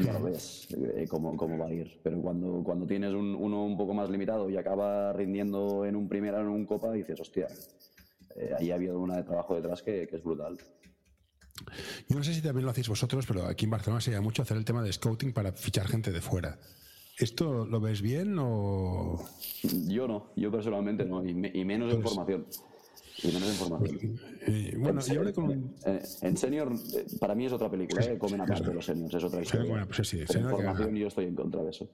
Ya 0.04 0.12
lo 0.12 0.22
ves 0.24 0.68
eh, 0.72 1.06
cómo, 1.08 1.36
cómo 1.36 1.56
va 1.58 1.66
a 1.66 1.72
ir. 1.72 2.00
Pero 2.02 2.20
cuando, 2.20 2.62
cuando 2.62 2.86
tienes 2.86 3.12
un, 3.14 3.34
uno 3.34 3.64
un 3.64 3.76
poco 3.76 3.94
más 3.94 4.10
limitado 4.10 4.50
y 4.50 4.56
acaba 4.56 5.12
rindiendo 5.12 5.84
en 5.86 5.96
un 5.96 6.08
primera, 6.08 6.40
en 6.40 6.48
un 6.48 6.66
Copa, 6.66 6.92
dices, 6.92 7.18
hostia, 7.20 7.46
eh, 8.36 8.50
ahí 8.58 8.70
ha 8.70 8.74
habido 8.74 8.98
una 9.00 9.16
de 9.16 9.22
trabajo 9.22 9.54
detrás 9.54 9.82
que, 9.82 10.06
que 10.06 10.16
es 10.16 10.22
brutal. 10.22 10.58
Yo 12.08 12.16
no 12.18 12.22
sé 12.22 12.34
si 12.34 12.42
también 12.42 12.66
lo 12.66 12.70
hacéis 12.70 12.88
vosotros, 12.88 13.24
pero 13.26 13.46
aquí 13.46 13.64
en 13.64 13.70
Barcelona 13.70 14.00
se 14.02 14.10
llama 14.10 14.24
mucho 14.24 14.42
hacer 14.42 14.56
el 14.58 14.64
tema 14.64 14.82
de 14.82 14.92
scouting 14.92 15.32
para 15.32 15.52
fichar 15.52 15.86
gente 15.88 16.12
de 16.12 16.20
fuera. 16.20 16.58
¿Esto 17.18 17.64
lo 17.64 17.80
ves 17.80 18.02
bien 18.02 18.36
o...? 18.38 19.24
Yo 19.88 20.06
no, 20.06 20.32
yo 20.36 20.50
personalmente 20.50 21.06
no, 21.06 21.24
y, 21.24 21.32
me- 21.32 21.50
y 21.54 21.64
menos 21.64 21.90
en 21.94 22.02
formación. 22.02 22.46
Y 23.22 23.28
menos 23.28 23.48
en 23.48 23.54
formación. 23.54 24.20
Eh, 24.46 24.74
bueno, 24.78 25.00
yo 25.00 25.20
hablé 25.20 25.32
con 25.32 25.44
un... 25.44 25.74
Eh, 25.86 26.02
en 26.22 26.36
senior, 26.36 26.72
eh, 26.72 27.06
para 27.18 27.34
mí 27.34 27.46
es 27.46 27.52
otra 27.52 27.70
película, 27.70 28.04
eh, 28.04 28.18
comen 28.18 28.40
aparte 28.40 28.72
los 28.72 28.84
seniors, 28.84 29.14
es 29.14 29.24
otra 29.24 29.42
historia. 29.42 29.70
bueno, 29.70 29.86
pues 29.86 30.08
sí, 30.08 30.18
Pero 30.26 30.40
en 30.40 30.76
senior 30.76 30.92
que 30.92 30.98
yo 31.00 31.08
estoy 31.08 31.24
en 31.26 31.34
contra 31.34 31.62
de 31.62 31.70
eso. 31.70 31.88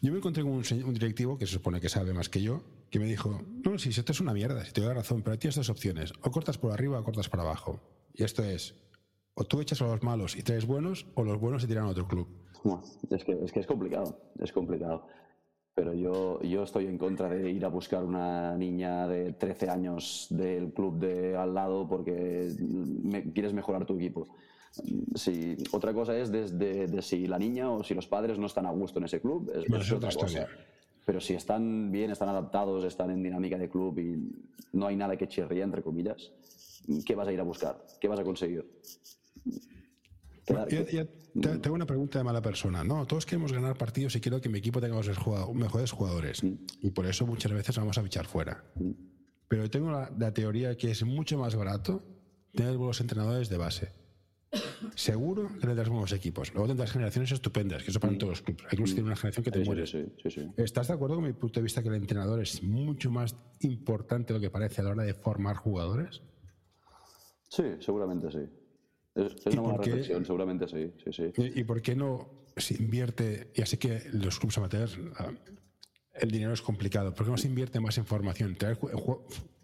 Yo 0.00 0.12
me 0.12 0.18
encontré 0.18 0.42
con 0.42 0.52
un, 0.52 0.64
un 0.84 0.94
directivo 0.94 1.38
que 1.38 1.46
se 1.46 1.54
supone 1.54 1.80
que 1.80 1.88
sabe 1.88 2.12
más 2.12 2.28
que 2.28 2.40
yo, 2.42 2.62
que 2.90 2.98
me 2.98 3.06
dijo, 3.06 3.40
no, 3.64 3.78
si 3.78 3.88
esto 3.88 4.12
es 4.12 4.20
una 4.20 4.32
mierda, 4.32 4.64
si 4.64 4.72
te 4.72 4.80
doy 4.80 4.88
la 4.88 4.94
razón, 4.94 5.22
pero 5.22 5.38
tienes 5.38 5.56
dos 5.56 5.70
opciones, 5.70 6.12
o 6.22 6.30
cortas 6.30 6.58
por 6.58 6.72
arriba 6.72 7.00
o 7.00 7.04
cortas 7.04 7.28
por 7.28 7.40
abajo. 7.40 7.80
Y 8.12 8.22
esto 8.22 8.44
es, 8.44 8.74
o 9.34 9.44
tú 9.44 9.60
echas 9.60 9.82
a 9.82 9.86
los 9.86 10.02
malos 10.02 10.36
y 10.36 10.42
traes 10.42 10.66
buenos, 10.66 11.06
o 11.14 11.24
los 11.24 11.40
buenos 11.40 11.62
se 11.62 11.68
tiran 11.68 11.86
a 11.86 11.88
otro 11.88 12.06
club. 12.06 12.28
Bueno, 12.62 12.82
es, 13.10 13.24
que, 13.24 13.32
es 13.44 13.52
que 13.52 13.60
es 13.60 13.66
complicado, 13.66 14.20
es 14.38 14.52
complicado. 14.52 15.06
Pero 15.74 15.92
yo, 15.92 16.40
yo 16.42 16.62
estoy 16.62 16.86
en 16.86 16.98
contra 16.98 17.28
de 17.28 17.50
ir 17.50 17.64
a 17.64 17.68
buscar 17.68 18.04
una 18.04 18.56
niña 18.56 19.08
de 19.08 19.32
13 19.32 19.68
años 19.68 20.28
del 20.30 20.72
club 20.72 21.00
de 21.00 21.36
al 21.36 21.52
lado 21.52 21.88
porque 21.88 22.48
me- 23.02 23.32
quieres 23.32 23.52
mejorar 23.52 23.84
tu 23.84 23.96
equipo. 23.96 24.28
Si, 25.16 25.56
otra 25.72 25.92
cosa 25.92 26.16
es 26.16 26.30
desde 26.30 26.86
de 26.86 27.02
si 27.02 27.26
la 27.26 27.38
niña 27.38 27.70
o 27.72 27.82
si 27.82 27.94
los 27.94 28.06
padres 28.06 28.38
no 28.38 28.46
están 28.46 28.66
a 28.66 28.70
gusto 28.70 29.00
en 29.00 29.06
ese 29.06 29.20
club, 29.20 29.50
es, 29.54 29.66
Bueno, 29.68 29.82
es 29.84 29.90
otra 29.92 30.10
cosa. 30.12 30.46
Pero 31.04 31.20
si 31.20 31.34
están 31.34 31.90
bien, 31.90 32.10
están 32.12 32.28
adaptados, 32.28 32.84
están 32.84 33.10
en 33.10 33.22
dinámica 33.22 33.58
de 33.58 33.68
club 33.68 33.98
y 33.98 34.16
no 34.72 34.86
hay 34.86 34.96
nada 34.96 35.16
que 35.16 35.26
chirría, 35.28 35.64
entre 35.64 35.82
comillas, 35.82 36.32
¿qué 37.04 37.14
vas 37.16 37.26
a 37.28 37.32
ir 37.32 37.40
a 37.40 37.44
buscar? 37.44 37.84
¿Qué 38.00 38.06
vas 38.08 38.20
a 38.20 38.24
conseguir? 38.24 38.64
Quedar- 40.46 40.68
Yo- 40.68 40.84
yo 40.86 41.06
te- 41.06 41.58
tengo 41.58 41.74
una 41.74 41.86
pregunta 41.86 42.18
de 42.18 42.24
mala 42.24 42.42
persona. 42.42 42.84
No, 42.84 43.06
todos 43.06 43.26
queremos 43.26 43.52
ganar 43.52 43.76
partidos 43.76 44.14
y 44.16 44.20
quiero 44.20 44.40
que 44.40 44.48
mi 44.48 44.58
equipo 44.58 44.80
tenga 44.80 44.96
los 44.96 45.08
mejores 45.54 45.90
jugadores. 45.92 46.42
Y 46.80 46.90
por 46.90 47.06
eso 47.06 47.26
muchas 47.26 47.52
veces 47.52 47.76
vamos 47.76 47.96
a 47.98 48.02
fichar 48.02 48.26
fuera. 48.26 48.64
Pero 49.48 49.68
tengo 49.70 49.90
la, 49.90 50.12
la 50.18 50.32
teoría 50.32 50.76
que 50.76 50.90
es 50.90 51.04
mucho 51.04 51.38
más 51.38 51.54
barato 51.56 52.02
tener 52.52 52.76
buenos 52.76 53.00
entrenadores 53.00 53.48
de 53.48 53.56
base. 53.56 53.92
Seguro 54.94 55.48
que 55.48 55.66
tendrás 55.66 55.88
buenos 55.88 56.12
equipos. 56.12 56.52
Luego 56.54 56.68
tendrás 56.68 56.92
generaciones 56.92 57.32
estupendas, 57.32 57.82
que 57.82 57.90
eso 57.90 57.98
para 57.98 58.16
todos 58.16 58.30
los 58.30 58.42
clubes. 58.42 58.62
Hay 58.70 58.76
clubes 58.76 58.90
que 58.90 58.94
tienen 58.94 59.06
una 59.06 59.16
generación 59.16 59.44
que 59.44 59.50
te 59.50 59.86
Sí, 60.22 60.30
sí. 60.30 60.48
¿Estás 60.56 60.86
de 60.88 60.94
acuerdo 60.94 61.16
con 61.16 61.24
mi 61.24 61.32
punto 61.32 61.58
de 61.58 61.64
vista 61.64 61.82
que 61.82 61.88
el 61.88 61.96
entrenador 61.96 62.40
es 62.40 62.62
mucho 62.62 63.10
más 63.10 63.34
importante 63.60 64.32
de 64.32 64.38
lo 64.38 64.40
que 64.42 64.50
parece 64.50 64.80
a 64.80 64.84
la 64.84 64.90
hora 64.90 65.02
de 65.02 65.14
formar 65.14 65.56
jugadores? 65.56 66.22
Sí, 67.48 67.64
seguramente 67.80 68.30
sí. 68.30 68.38
Es, 69.14 69.46
una 69.46 69.62
buena 69.62 69.78
reflexión, 69.78 70.24
seguramente 70.24 70.66
sí. 70.66 70.92
sí, 71.04 71.12
sí. 71.12 71.52
¿Y, 71.54 71.64
por 71.64 71.80
qué 71.82 71.94
no 71.94 72.28
se 72.56 72.74
invierte? 72.74 73.50
Ya 73.54 73.66
sé 73.66 73.78
que 73.78 74.02
los 74.12 74.38
clubes 74.38 74.58
amateurs 74.58 74.98
ah, 75.16 75.32
el 76.14 76.30
dinero 76.30 76.52
es 76.52 76.62
complicado. 76.62 77.14
¿Por 77.14 77.26
qué 77.26 77.30
no 77.30 77.36
se 77.36 77.48
invierte 77.48 77.80
más 77.80 77.98
en 77.98 78.06
formación? 78.06 78.56
Traer 78.56 78.78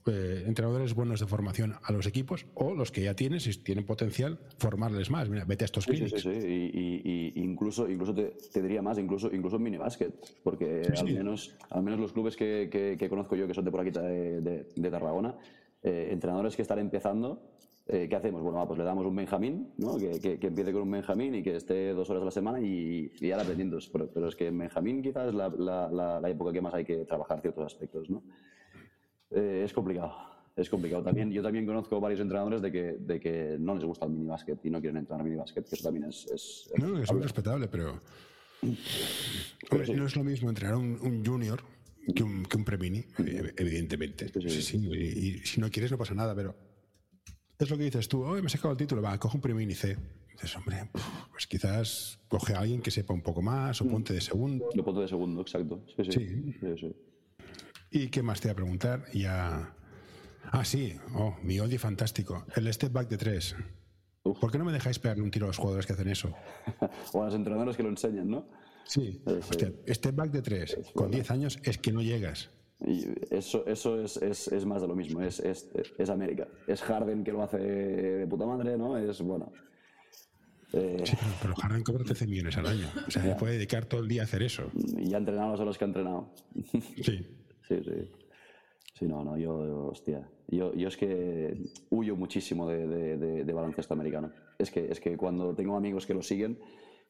eh, 0.06 0.44
entrenadores 0.46 0.94
buenos 0.94 1.20
de 1.20 1.26
formación 1.26 1.74
a 1.82 1.92
los 1.92 2.06
equipos 2.06 2.46
o 2.54 2.74
los 2.74 2.90
que 2.90 3.02
ya 3.02 3.14
tienen, 3.14 3.38
si 3.38 3.56
tienen 3.62 3.84
potencial, 3.84 4.38
formarles 4.58 5.10
más. 5.10 5.28
Mira, 5.28 5.44
vete 5.44 5.64
a 5.64 5.66
estos 5.66 5.84
sí, 5.84 5.96
Sí, 5.96 6.18
sí, 6.18 6.30
Y, 6.30 7.32
incluso, 7.36 7.88
incluso 7.88 8.14
te, 8.14 8.62
diría 8.62 8.82
más, 8.82 8.98
incluso, 8.98 9.30
incluso 9.32 9.56
en 9.56 9.62
minibásquet, 9.62 10.14
porque 10.42 10.82
al, 10.96 11.04
Menos, 11.04 11.54
al 11.70 11.82
menos 11.82 12.00
los 12.00 12.12
clubes 12.12 12.36
que, 12.36 13.06
conozco 13.08 13.36
yo, 13.36 13.46
que 13.46 13.54
son 13.54 13.64
de 13.64 13.70
por 13.70 13.80
aquí 13.80 13.90
de, 13.90 14.90
Tarragona, 14.90 15.36
eh, 15.82 16.08
entrenadores 16.10 16.56
que 16.56 16.62
están 16.62 16.78
empezando, 16.78 17.42
eh, 17.86 18.06
¿qué 18.08 18.16
hacemos? 18.16 18.42
Bueno, 18.42 18.66
pues 18.66 18.78
le 18.78 18.84
damos 18.84 19.04
un 19.04 19.16
Benjamín, 19.16 19.72
¿no? 19.78 19.96
que, 19.98 20.38
empiece 20.40 20.72
con 20.72 20.82
un 20.82 20.90
Benjamín 20.90 21.34
y 21.34 21.42
que 21.42 21.56
esté 21.56 21.92
dos 21.92 22.08
horas 22.10 22.22
a 22.22 22.26
la 22.26 22.30
semana 22.30 22.60
y, 22.60 23.10
y 23.20 23.28
ya 23.28 23.40
aprendiendo. 23.40 23.78
Pero, 23.92 24.08
pero, 24.12 24.28
es 24.28 24.36
que 24.36 24.46
en 24.46 24.58
Benjamín 24.58 25.02
quizás 25.02 25.28
es 25.28 25.34
la, 25.34 25.48
la, 25.48 26.20
la, 26.20 26.30
época 26.30 26.52
que 26.52 26.60
más 26.60 26.74
hay 26.74 26.84
que 26.84 27.04
trabajar 27.04 27.40
ciertos 27.40 27.66
aspectos. 27.66 28.08
¿no? 28.10 28.22
Eh, 29.30 29.62
es 29.64 29.72
complicado. 29.72 30.14
Es 30.56 30.68
complicado. 30.68 31.02
También, 31.02 31.32
yo 31.32 31.42
también 31.42 31.66
conozco 31.66 32.00
varios 32.00 32.20
entrenadores 32.20 32.60
de 32.60 32.70
que, 32.70 32.96
de 32.98 33.18
que 33.18 33.56
no 33.58 33.74
les 33.74 33.84
gusta 33.84 34.04
el 34.04 34.12
minibásquet 34.12 34.64
y 34.64 34.70
no 34.70 34.80
quieren 34.80 34.98
entrenar 34.98 35.24
minibásquet, 35.24 35.68
que 35.68 35.74
eso 35.74 35.84
también 35.84 36.08
es... 36.08 36.26
es, 36.30 36.70
no, 36.76 36.98
es 36.98 37.12
muy 37.12 37.22
respetable, 37.22 37.68
pero... 37.68 38.00
No 38.62 40.06
es 40.06 40.16
lo 40.16 40.24
mismo 40.24 40.50
entrenar 40.50 40.76
un, 40.76 40.98
un 41.00 41.24
junior 41.24 41.62
que 42.14 42.22
un, 42.22 42.44
que 42.44 42.56
un 42.56 42.64
premini, 42.64 43.04
evidentemente. 43.56 44.30
Sí, 44.48 44.62
sí, 44.62 44.76
y, 44.76 45.38
si 45.46 45.60
no 45.60 45.70
quieres 45.70 45.90
no 45.90 45.98
pasa 45.98 46.14
nada, 46.14 46.34
pero 46.34 46.54
es 47.64 47.70
lo 47.70 47.76
que 47.76 47.84
dices 47.84 48.08
tú, 48.08 48.24
hoy 48.24 48.40
me 48.40 48.48
he 48.48 48.50
sacado 48.50 48.72
el 48.72 48.78
título, 48.78 49.02
va, 49.02 49.18
coge 49.18 49.36
un 49.36 49.40
premini 49.40 49.74
C. 49.74 49.96
dices, 50.32 50.56
hombre, 50.56 50.88
pues 51.30 51.46
quizás 51.46 52.18
coge 52.28 52.54
a 52.54 52.60
alguien 52.60 52.80
que 52.80 52.90
sepa 52.90 53.12
un 53.12 53.22
poco 53.22 53.42
más 53.42 53.80
o 53.80 53.84
mm. 53.84 53.90
ponte 53.90 54.14
de 54.14 54.20
segundo. 54.20 54.68
Lo 54.74 54.84
ponte 54.84 55.00
de 55.02 55.08
segundo, 55.08 55.42
exacto. 55.42 55.82
sí. 55.96 56.04
sí. 56.10 56.54
sí 56.78 56.94
¿Y 57.90 58.08
qué 58.08 58.22
más 58.22 58.40
te 58.40 58.48
voy 58.48 58.52
a 58.52 58.56
preguntar? 58.56 59.04
Ya. 59.12 59.74
Ah, 60.52 60.64
sí. 60.64 60.96
Oh, 61.14 61.36
mi 61.42 61.58
oldie 61.58 61.78
fantástico. 61.78 62.44
El 62.54 62.72
step 62.72 62.92
back 62.92 63.08
de 63.08 63.18
tres. 63.18 63.56
¿Por 64.22 64.52
qué 64.52 64.58
no 64.58 64.64
me 64.64 64.72
dejáis 64.72 64.98
pegarle 64.98 65.22
un 65.22 65.30
tiro 65.30 65.46
a 65.46 65.48
los 65.48 65.56
jugadores 65.56 65.86
que 65.86 65.94
hacen 65.94 66.08
eso? 66.08 66.32
o 67.12 67.22
a 67.22 67.26
los 67.26 67.34
entrenadores 67.34 67.76
que 67.76 67.82
lo 67.82 67.88
enseñan, 67.88 68.28
¿no? 68.28 68.48
Sí. 68.84 69.20
Hostia, 69.24 69.72
step 69.88 70.14
back 70.14 70.30
de 70.30 70.42
tres. 70.42 70.76
con 70.94 71.10
10 71.10 71.30
años 71.30 71.58
es 71.64 71.78
que 71.78 71.92
no 71.92 72.02
llegas. 72.02 72.50
Y 72.86 73.06
eso, 73.30 73.66
eso 73.66 74.00
es, 74.00 74.16
es, 74.16 74.48
es, 74.48 74.64
más 74.64 74.80
de 74.80 74.88
lo 74.88 74.94
mismo, 74.94 75.20
es, 75.20 75.40
es, 75.40 76.10
América. 76.10 76.48
Es 76.66 76.80
Harden 76.82 77.24
que 77.24 77.32
lo 77.32 77.42
hace 77.42 77.58
de 77.58 78.26
puta 78.26 78.46
madre, 78.46 78.78
¿no? 78.78 78.96
Es 78.96 79.20
bueno. 79.20 79.52
Eh, 80.72 81.02
sí, 81.04 81.16
pero, 81.42 81.54
Harden 81.56 81.82
cobra 81.82 82.04
13 82.04 82.26
millones 82.26 82.56
al 82.56 82.66
año. 82.66 82.88
O 83.06 83.10
sea, 83.10 83.22
se 83.22 83.34
puede 83.34 83.54
dedicar 83.54 83.84
todo 83.84 84.00
el 84.00 84.08
día 84.08 84.22
a 84.22 84.24
hacer 84.24 84.42
eso. 84.42 84.70
Y 84.98 85.12
ha 85.12 85.18
entrenado 85.18 85.60
a 85.60 85.64
los 85.64 85.76
que 85.76 85.84
ha 85.84 85.88
entrenado. 85.88 86.32
Sí. 87.02 87.26
Sí, 87.68 87.76
sí. 87.84 88.10
Sí, 88.94 89.06
no, 89.06 89.24
no, 89.24 89.36
yo, 89.36 89.88
hostia. 89.88 90.28
Yo, 90.48 90.74
yo 90.74 90.88
es 90.88 90.96
que 90.96 91.70
huyo 91.90 92.16
muchísimo 92.16 92.68
de, 92.68 93.16
de, 93.44 93.52
baloncesto 93.52 93.94
americano. 93.94 94.32
Es 94.58 94.70
que, 94.70 94.90
es 94.90 95.00
que 95.00 95.16
cuando 95.16 95.54
tengo 95.54 95.76
amigos 95.76 96.04
que 96.06 96.14
lo 96.14 96.22
siguen 96.22 96.58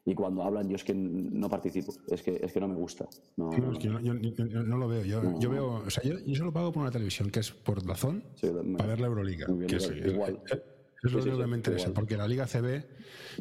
y 0.04 0.14
cuando 0.14 0.42
hablan, 0.42 0.68
yo 0.68 0.76
es 0.76 0.84
que 0.84 0.94
no 0.94 1.48
participo. 1.48 1.92
Es 2.08 2.22
que, 2.22 2.40
es 2.42 2.52
que 2.52 2.60
no 2.60 2.68
me 2.68 2.74
gusta. 2.74 3.06
No, 3.36 3.52
es 3.52 3.78
que 3.78 3.88
yo, 3.88 4.62
no 4.62 4.78
lo 4.78 4.88
veo. 4.88 5.04
Yo, 5.04 5.38
yo 5.38 5.50
veo, 5.50 5.82
o 5.86 5.90
sea, 5.90 6.02
yo, 6.02 6.18
yo, 6.20 6.34
solo 6.34 6.52
pago 6.52 6.72
por 6.72 6.82
una 6.82 6.90
televisión 6.90 7.30
que 7.30 7.40
es 7.40 7.50
por 7.50 7.84
Dazón 7.84 8.24
para 8.76 8.88
ver 8.88 9.00
la 9.00 9.06
Euroliga. 9.06 9.46
que 9.66 9.76
es, 9.76 9.90
igual. 9.90 10.40
Es, 11.02 11.12
lo 11.12 11.38
que 11.38 11.46
me 11.46 11.56
interesa, 11.56 11.92
porque 11.94 12.16
la 12.16 12.28
Liga 12.28 12.46
CB, 12.46 12.84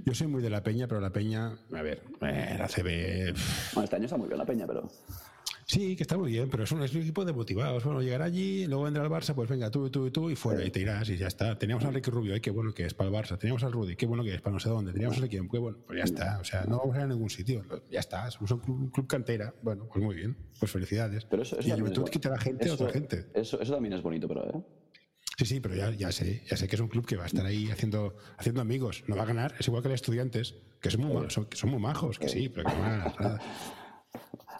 yo 0.05 0.14
soy 0.14 0.28
muy 0.28 0.41
de 0.41 0.49
la 0.49 0.64
Peña, 0.64 0.88
pero 0.88 1.01
la 1.01 1.12
Peña, 1.12 1.57
a 1.74 1.82
ver, 1.82 2.03
eh, 2.22 2.55
la 2.57 2.68
CB. 2.68 3.34
Bueno, 3.74 3.84
este 3.84 3.95
año 3.97 4.05
está 4.05 4.18
muy 4.18 4.28
bien 4.28 4.38
la 4.38 4.45
Peña, 4.45 4.66
pero. 4.66 4.89
Sí, 5.70 5.96
que 5.96 6.02
está 6.02 6.18
muy 6.18 6.32
bien, 6.32 6.50
pero 6.50 6.64
es 6.64 6.72
un, 6.72 6.82
equipo 6.82 7.24
de 7.24 7.32
motivados. 7.32 7.84
Bueno, 7.84 8.02
llegar 8.02 8.24
allí, 8.24 8.66
luego 8.66 8.86
vendrá 8.86 9.04
el 9.04 9.10
Barça, 9.12 9.36
pues 9.36 9.48
venga, 9.48 9.70
tú, 9.70 9.88
tú 9.92 10.08
y 10.08 10.12
tú, 10.12 10.32
y 10.32 10.36
fuera, 10.36 10.66
y 10.66 10.72
te 10.72 10.80
irás, 10.80 11.08
y 11.10 11.16
ya 11.16 11.28
está. 11.28 11.60
Teníamos 11.60 11.86
a 11.86 11.92
Ricky 11.92 12.10
Rubio, 12.10 12.42
qué 12.42 12.50
bueno 12.50 12.74
que 12.74 12.88
es 12.88 12.96
para 12.96 13.12
el 13.12 13.16
Barça. 13.16 13.38
Teníamos 13.38 13.64
al 13.64 13.72
Rudy, 13.72 13.96
qué 13.96 14.08
bueno 14.08 14.24
que 14.24 14.34
es 14.34 14.42
para 14.42 14.56
no 14.56 14.60
sé 14.60 14.68
dónde. 14.68 14.94
Teníamos 14.94 15.20
al 15.20 15.26
equipo, 15.26 15.48
qué 15.48 15.60
bueno, 15.60 15.78
pues 15.86 16.00
ya 16.00 16.06
está. 16.06 16.40
O 16.40 16.44
sea, 16.44 16.64
no 16.64 16.80
vamos 16.80 16.96
a 16.96 16.98
ir 16.98 17.04
a 17.04 17.08
ningún 17.08 17.30
sitio. 17.30 17.64
Ya 17.92 18.00
está, 18.00 18.32
somos 18.32 18.50
un 18.50 18.90
club, 18.90 19.06
cantera. 19.06 19.54
Bueno, 19.62 19.88
pues 19.94 20.04
muy 20.04 20.16
bien, 20.16 20.36
pues 20.58 20.72
felicidades. 20.72 21.26
Pero 21.26 21.44
eso, 21.44 21.58
y 21.62 21.70
el 21.70 21.82
Juventud 21.82 22.10
quita 22.10 22.30
la 22.30 22.40
gente 22.40 22.68
a 22.68 22.74
otra 22.74 22.90
gente. 22.90 23.28
Eso, 23.36 23.62
eso 23.62 23.74
también 23.74 23.94
es 23.94 24.02
bonito, 24.02 24.28
pero, 24.28 24.50
¿eh? 24.50 24.64
Sí, 25.38 25.46
sí, 25.46 25.60
pero 25.60 25.76
ya, 25.76 25.92
ya 25.92 26.12
sé, 26.12 26.42
ya 26.50 26.58
sé 26.58 26.68
que 26.68 26.78
es 26.78 26.82
un 26.82 26.88
club 26.88 27.06
que 27.06 27.16
va 27.16 27.26
a 27.26 27.28
estar 27.28 27.46
ahí 27.46 27.70
haciendo, 27.70 28.18
haciendo 28.40 28.60
amigos. 28.60 29.04
No 29.06 29.16
va 29.16 29.22
a 29.22 29.26
ganar, 29.28 29.54
es 29.60 29.68
igual 29.68 29.84
que 29.84 29.90
los 29.90 30.02
estudiantes, 30.02 30.56
que 30.82 30.90
son 30.90 31.02
muy, 31.02 31.30
son, 31.30 31.46
que 31.46 31.58
son 31.58 31.70
muy 31.70 31.80
majos, 31.80 32.18
que 32.18 32.28
sí, 32.28 32.50
pero 32.50 32.68
que 32.68 32.76
no 32.76 32.82
van 32.82 32.92
a 32.92 32.98
ganar 32.98 33.22
nada. 33.22 33.40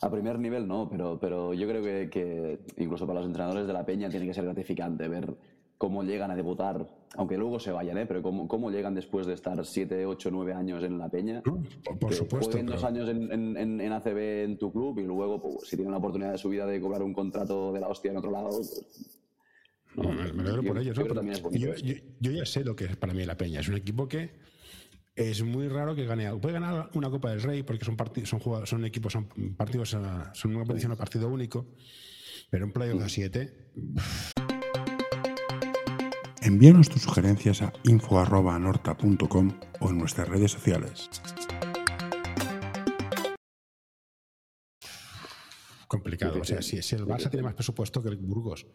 A 0.02 0.10
primer 0.10 0.40
nivel 0.40 0.68
no, 0.68 0.88
pero, 0.90 1.20
pero 1.20 1.54
yo 1.54 1.68
creo 1.68 1.84
que, 1.84 2.10
que, 2.10 2.60
incluso 2.78 3.06
para 3.06 3.20
los 3.20 3.28
entrenadores 3.28 3.68
de 3.68 3.74
la 3.74 3.86
Peña 3.86 4.10
tiene 4.10 4.26
que 4.26 4.34
ser 4.34 4.46
gratificante 4.46 5.08
ver 5.08 5.36
cómo 5.80 6.04
llegan 6.04 6.30
a 6.30 6.36
debutar, 6.36 6.86
aunque 7.16 7.38
luego 7.38 7.58
se 7.60 7.72
vayan, 7.72 7.98
¿eh? 7.98 8.06
pero 8.06 8.22
cómo, 8.22 8.48
cómo 8.50 8.70
llegan 8.70 8.94
después 8.94 9.26
de 9.26 9.34
estar 9.34 9.66
7, 9.66 10.06
8, 10.06 10.30
9 10.30 10.54
años 10.54 10.84
en 10.84 10.98
la 10.98 11.10
Peña. 11.10 11.42
por, 11.42 12.14
supuesto. 12.14 12.52
Jueguen 12.52 12.66
dos 12.66 12.84
años 12.84 13.10
en, 13.10 13.32
en, 13.32 13.82
en, 13.82 13.92
ACB 13.94 14.44
en 14.44 14.58
tu 14.58 14.72
club 14.74 15.00
y 15.00 15.04
luego, 15.04 15.42
pues, 15.42 15.70
si 15.70 15.78
tienen 15.78 15.92
la 15.92 15.98
oportunidad 15.98 16.34
de 16.34 16.38
su 16.38 16.50
vida 16.50 16.66
de 16.66 16.82
cobrar 16.82 17.02
un 17.02 17.14
contrato 17.14 17.72
de 17.72 17.80
la 17.80 17.88
hostia 17.88 18.12
en 18.12 18.18
otro 18.18 18.30
lado. 18.30 18.50
Pues, 18.50 19.20
no, 19.96 20.12
me, 20.12 20.42
alegro 20.42 20.64
por 20.64 20.78
ellos. 20.78 20.98
yo, 21.52 21.74
yo, 22.20 22.32
ya 22.32 22.46
sé 22.46 22.64
lo 22.66 22.76
que 22.76 22.84
es 22.84 22.98
para 22.98 23.14
mí 23.14 23.26
la 23.26 23.38
Peña. 23.38 23.62
Es 23.62 23.70
un 23.70 23.76
equipo 23.76 24.08
que 24.08 24.32
es 25.20 25.44
muy 25.44 25.68
raro 25.68 25.96
que 25.96 26.06
gane 26.06 26.26
algo. 26.26 26.40
Puede 26.40 26.54
ganar 26.54 26.90
una 26.94 27.10
Copa 27.10 27.30
del 27.32 27.42
Rey 27.42 27.64
porque 27.64 27.84
son, 27.84 27.98
son, 28.26 28.66
son 28.66 28.86
equipos, 28.86 29.12
son 29.12 29.28
partidos, 29.58 29.90
son 29.90 30.52
una 30.52 30.60
competición 30.60 30.94
a 30.94 30.96
partido 30.96 31.28
único, 31.28 31.76
pero 32.50 32.66
un 32.66 32.72
playoff 32.72 33.04
a 33.04 33.10
7. 33.10 33.74
Envíanos 36.42 36.88
tus 36.88 37.02
sugerencias 37.02 37.62
a 37.62 37.74
info.norta.com 37.84 39.60
o 39.82 39.90
en 39.90 39.98
nuestras 39.98 40.30
redes 40.30 40.52
sociales. 40.52 41.10
Complicado. 45.90 46.40
O 46.40 46.46
sea, 46.46 46.62
si, 46.62 46.78
el 46.78 47.06
Barça 47.06 47.30
tiene 47.30 47.44
más 47.44 47.56
presupuesto 47.56 48.02
que 48.02 48.08
el 48.08 48.16
Burgos, 48.16 48.66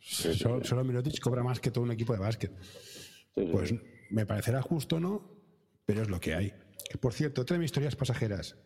solo, 0.00 0.64
solo 0.64 0.82
Mirotic 0.82 1.20
cobra 1.20 1.44
más 1.44 1.60
que 1.60 1.70
todo 1.70 1.84
un 1.84 1.92
equipo 1.92 2.12
de 2.12 2.18
básquet. 2.18 2.52
Pues 3.52 3.72
me 4.10 4.26
parecerá 4.26 4.60
justo, 4.60 4.98
¿no? 4.98 5.43
Pero 5.84 6.02
es 6.02 6.08
lo 6.08 6.20
que 6.20 6.34
hay. 6.34 6.54
Por 7.00 7.12
cierto, 7.12 7.42
otra 7.42 7.54
de 7.54 7.60
mis 7.60 7.68
historias 7.68 7.96
pasajeras. 7.96 8.56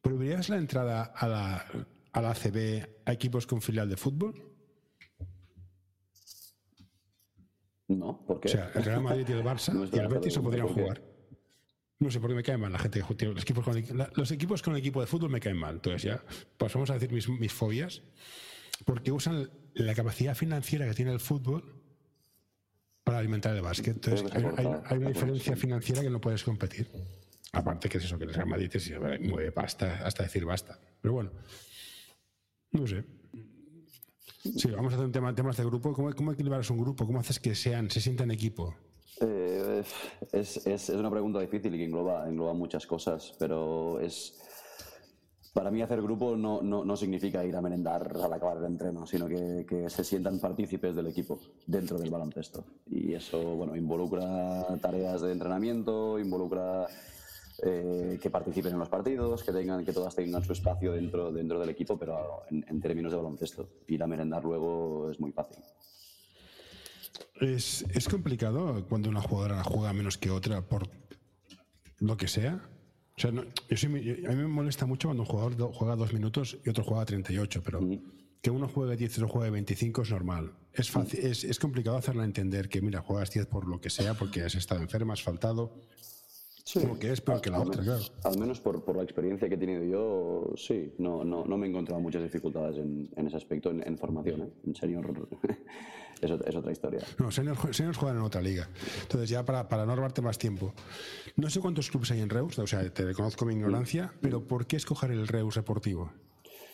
¿Prohibirías 0.00 0.48
la 0.48 0.56
entrada 0.56 1.02
a 1.02 1.28
la, 1.28 1.66
a 2.12 2.22
la 2.22 2.30
ACB 2.30 2.86
a 3.04 3.12
equipos 3.12 3.46
con 3.46 3.60
filial 3.60 3.88
de 3.88 3.96
fútbol? 3.96 4.34
No, 7.88 8.24
porque. 8.26 8.48
O 8.48 8.50
sea, 8.50 8.70
el 8.74 8.84
Real 8.84 9.02
Madrid 9.02 9.26
y 9.28 9.32
el 9.32 9.44
Barça 9.44 9.72
y 9.92 9.98
el 9.98 10.08
Betis 10.08 10.34
se 10.34 10.40
podrían 10.40 10.68
jugar. 10.68 11.02
No 12.00 12.10
sé 12.12 12.20
por 12.20 12.30
qué 12.30 12.36
me 12.36 12.42
cae 12.44 12.56
mal 12.56 12.70
la 12.70 12.78
gente 12.78 13.02
que 13.16 13.26
los 13.26 13.42
equipos 13.42 13.64
con, 13.64 14.08
los 14.14 14.30
equipos 14.30 14.62
con 14.62 14.74
el 14.74 14.78
equipo 14.78 15.00
de 15.00 15.08
fútbol 15.08 15.30
me 15.30 15.40
caen 15.40 15.56
mal. 15.56 15.76
Entonces 15.76 16.02
ya, 16.02 16.22
pues 16.56 16.72
vamos 16.72 16.90
a 16.90 16.94
decir 16.94 17.10
mis, 17.10 17.28
mis 17.28 17.52
fobias, 17.52 18.02
porque 18.84 19.10
usan 19.10 19.50
la 19.74 19.94
capacidad 19.94 20.36
financiera 20.36 20.86
que 20.86 20.94
tiene 20.94 21.12
el 21.12 21.18
fútbol 21.18 21.77
para 23.08 23.20
alimentar 23.20 23.56
el 23.56 23.62
básquet. 23.62 23.96
Entonces, 23.96 24.30
hay, 24.56 24.98
una 24.98 25.08
diferencia 25.08 25.56
financiera 25.56 26.02
que 26.02 26.10
no 26.10 26.20
puedes 26.20 26.44
competir. 26.44 26.86
Aparte 27.52 27.88
que 27.88 27.96
es 27.96 28.04
eso, 28.04 28.18
que 28.18 28.24
el 28.24 28.34
Real 28.34 28.46
Madrid 28.46 28.70
se 28.70 28.98
mueve 28.98 29.50
pasta 29.52 30.00
hasta 30.04 30.22
decir 30.24 30.44
basta. 30.44 30.78
Pero 31.00 31.14
bueno, 31.14 31.30
no 32.72 32.86
sé. 32.86 33.04
Sí, 34.42 34.70
vamos 34.70 34.92
a 34.92 34.96
hacer 34.96 35.06
un 35.06 35.12
tema, 35.12 35.34
temas 35.34 35.56
de 35.56 35.64
grupo. 35.64 35.92
¿Cómo, 35.94 36.12
cómo 36.14 36.32
equilibras 36.32 36.68
un 36.70 36.78
grupo? 36.78 37.06
¿Cómo 37.06 37.20
haces 37.20 37.40
que 37.40 37.54
sean, 37.54 37.90
se 37.90 38.00
sientan 38.00 38.30
equipo? 38.30 38.74
Eh, 39.20 39.82
es, 40.32 40.66
es, 40.66 40.66
es, 40.66 40.88
una 40.90 41.10
pregunta 41.10 41.40
difícil 41.40 41.74
y 41.74 41.78
que 41.78 41.84
engloba, 41.84 42.28
engloba 42.28 42.52
muchas 42.52 42.86
cosas, 42.86 43.34
pero 43.38 44.00
es 44.00 44.38
para 45.58 45.72
mí 45.72 45.82
hacer 45.82 46.00
grupo 46.00 46.36
no, 46.36 46.62
no, 46.62 46.84
no, 46.84 46.96
significa 46.96 47.44
ir 47.44 47.56
a 47.56 47.60
merendar 47.60 48.16
al 48.22 48.32
acabar 48.32 48.58
el 48.58 48.64
entreno, 48.66 49.04
sino 49.08 49.26
que, 49.26 49.66
que, 49.68 49.90
se 49.90 50.04
sientan 50.04 50.38
partícipes 50.38 50.94
del 50.94 51.08
equipo 51.08 51.40
dentro 51.66 51.98
del 51.98 52.10
baloncesto. 52.10 52.64
Y 52.86 53.12
eso, 53.12 53.56
bueno, 53.56 53.74
involucra 53.74 54.64
tareas 54.80 55.20
de 55.20 55.32
entrenamiento, 55.32 56.16
involucra 56.20 56.86
eh, 57.60 58.20
que 58.22 58.30
participen 58.30 58.74
en 58.74 58.78
los 58.78 58.88
partidos, 58.88 59.42
que 59.42 59.50
tengan, 59.50 59.84
que 59.84 59.92
todas 59.92 60.14
tengan 60.14 60.44
su 60.44 60.52
espacio 60.52 60.92
dentro, 60.92 61.32
dentro 61.32 61.58
del 61.58 61.70
equipo, 61.70 61.98
pero 61.98 62.44
en, 62.48 62.64
en 62.68 62.80
términos 62.80 63.10
de 63.10 63.16
baloncesto. 63.16 63.68
Ir 63.88 64.00
a 64.00 64.06
merendar 64.06 64.44
luego 64.44 65.10
es 65.10 65.18
muy 65.18 65.32
fácil. 65.32 65.56
Es, 67.40 67.84
es 67.92 68.08
complicado 68.08 68.86
cuando 68.88 69.08
una 69.08 69.22
jugadora 69.22 69.64
juega 69.64 69.92
menos 69.92 70.18
que 70.18 70.30
otra 70.30 70.62
por 70.62 70.88
lo 71.98 72.16
que 72.16 72.28
sea. 72.28 72.62
O 73.18 73.20
sea, 73.20 73.30
a 73.30 74.30
mí 74.30 74.36
me 74.36 74.46
molesta 74.46 74.86
mucho 74.86 75.08
cuando 75.08 75.24
un 75.24 75.28
jugador 75.28 75.72
juega 75.72 75.96
dos 75.96 76.12
minutos 76.12 76.56
y 76.64 76.70
otro 76.70 76.84
juega 76.84 77.04
38, 77.04 77.62
pero 77.64 77.80
que 78.40 78.50
uno 78.50 78.68
juegue 78.68 78.96
10 78.96 79.10
y 79.10 79.14
otro 79.22 79.28
juegue 79.28 79.50
25 79.50 80.02
es 80.02 80.10
normal. 80.10 80.52
Es, 80.72 80.88
fácil, 80.88 81.18
es, 81.24 81.42
es 81.42 81.58
complicado 81.58 81.96
hacerla 81.96 82.24
entender 82.24 82.68
que, 82.68 82.80
mira, 82.80 83.00
juegas 83.00 83.32
10 83.32 83.46
por 83.46 83.66
lo 83.66 83.80
que 83.80 83.90
sea, 83.90 84.14
porque 84.14 84.42
has 84.42 84.54
estado 84.54 84.80
enferma, 84.82 85.14
has 85.14 85.22
faltado. 85.22 85.74
Sí. 86.70 86.80
Como 86.80 86.98
que 86.98 87.10
es 87.10 87.22
peor 87.22 87.40
que 87.40 87.48
la 87.48 87.56
Al 87.56 87.68
otra, 87.68 87.80
menos- 87.80 88.10
claro. 88.10 88.34
Al 88.34 88.38
menos 88.38 88.60
por, 88.60 88.84
por 88.84 88.94
la 88.94 89.02
experiencia 89.02 89.48
que 89.48 89.54
he 89.54 89.58
tenido 89.58 89.82
yo, 89.84 90.52
sí, 90.54 90.92
no, 90.98 91.24
no, 91.24 91.46
no 91.46 91.56
me 91.56 91.66
he 91.66 91.70
encontrado 91.70 91.98
muchas 91.98 92.22
dificultades 92.22 92.76
en, 92.76 93.08
en 93.16 93.26
ese 93.26 93.38
aspecto, 93.38 93.70
en, 93.70 93.82
en 93.86 93.96
formación. 93.96 94.42
¿eh? 94.42 94.50
En 94.66 94.74
senior 94.74 95.06
es, 96.20 96.30
es 96.30 96.54
otra 96.56 96.70
historia. 96.70 97.00
No, 97.18 97.30
seniors, 97.30 97.58
jue- 97.58 97.72
seniors 97.72 97.96
juegan 97.96 98.18
en 98.18 98.22
otra 98.22 98.42
liga. 98.42 98.68
Entonces, 99.00 99.30
ya 99.30 99.46
para, 99.46 99.66
para 99.66 99.86
no 99.86 99.96
robarte 99.96 100.20
más 100.20 100.36
tiempo, 100.36 100.74
no 101.36 101.48
sé 101.48 101.58
cuántos 101.60 101.90
clubes 101.90 102.10
hay 102.10 102.20
en 102.20 102.28
Reus, 102.28 102.58
o 102.58 102.66
sea, 102.66 102.86
te 102.92 103.02
reconozco 103.02 103.46
mi 103.46 103.54
ignorancia, 103.54 104.12
pero 104.20 104.42
¿por 104.46 104.66
qué 104.66 104.76
escoger 104.76 105.10
el 105.10 105.26
Reus 105.26 105.54
Deportivo? 105.54 106.10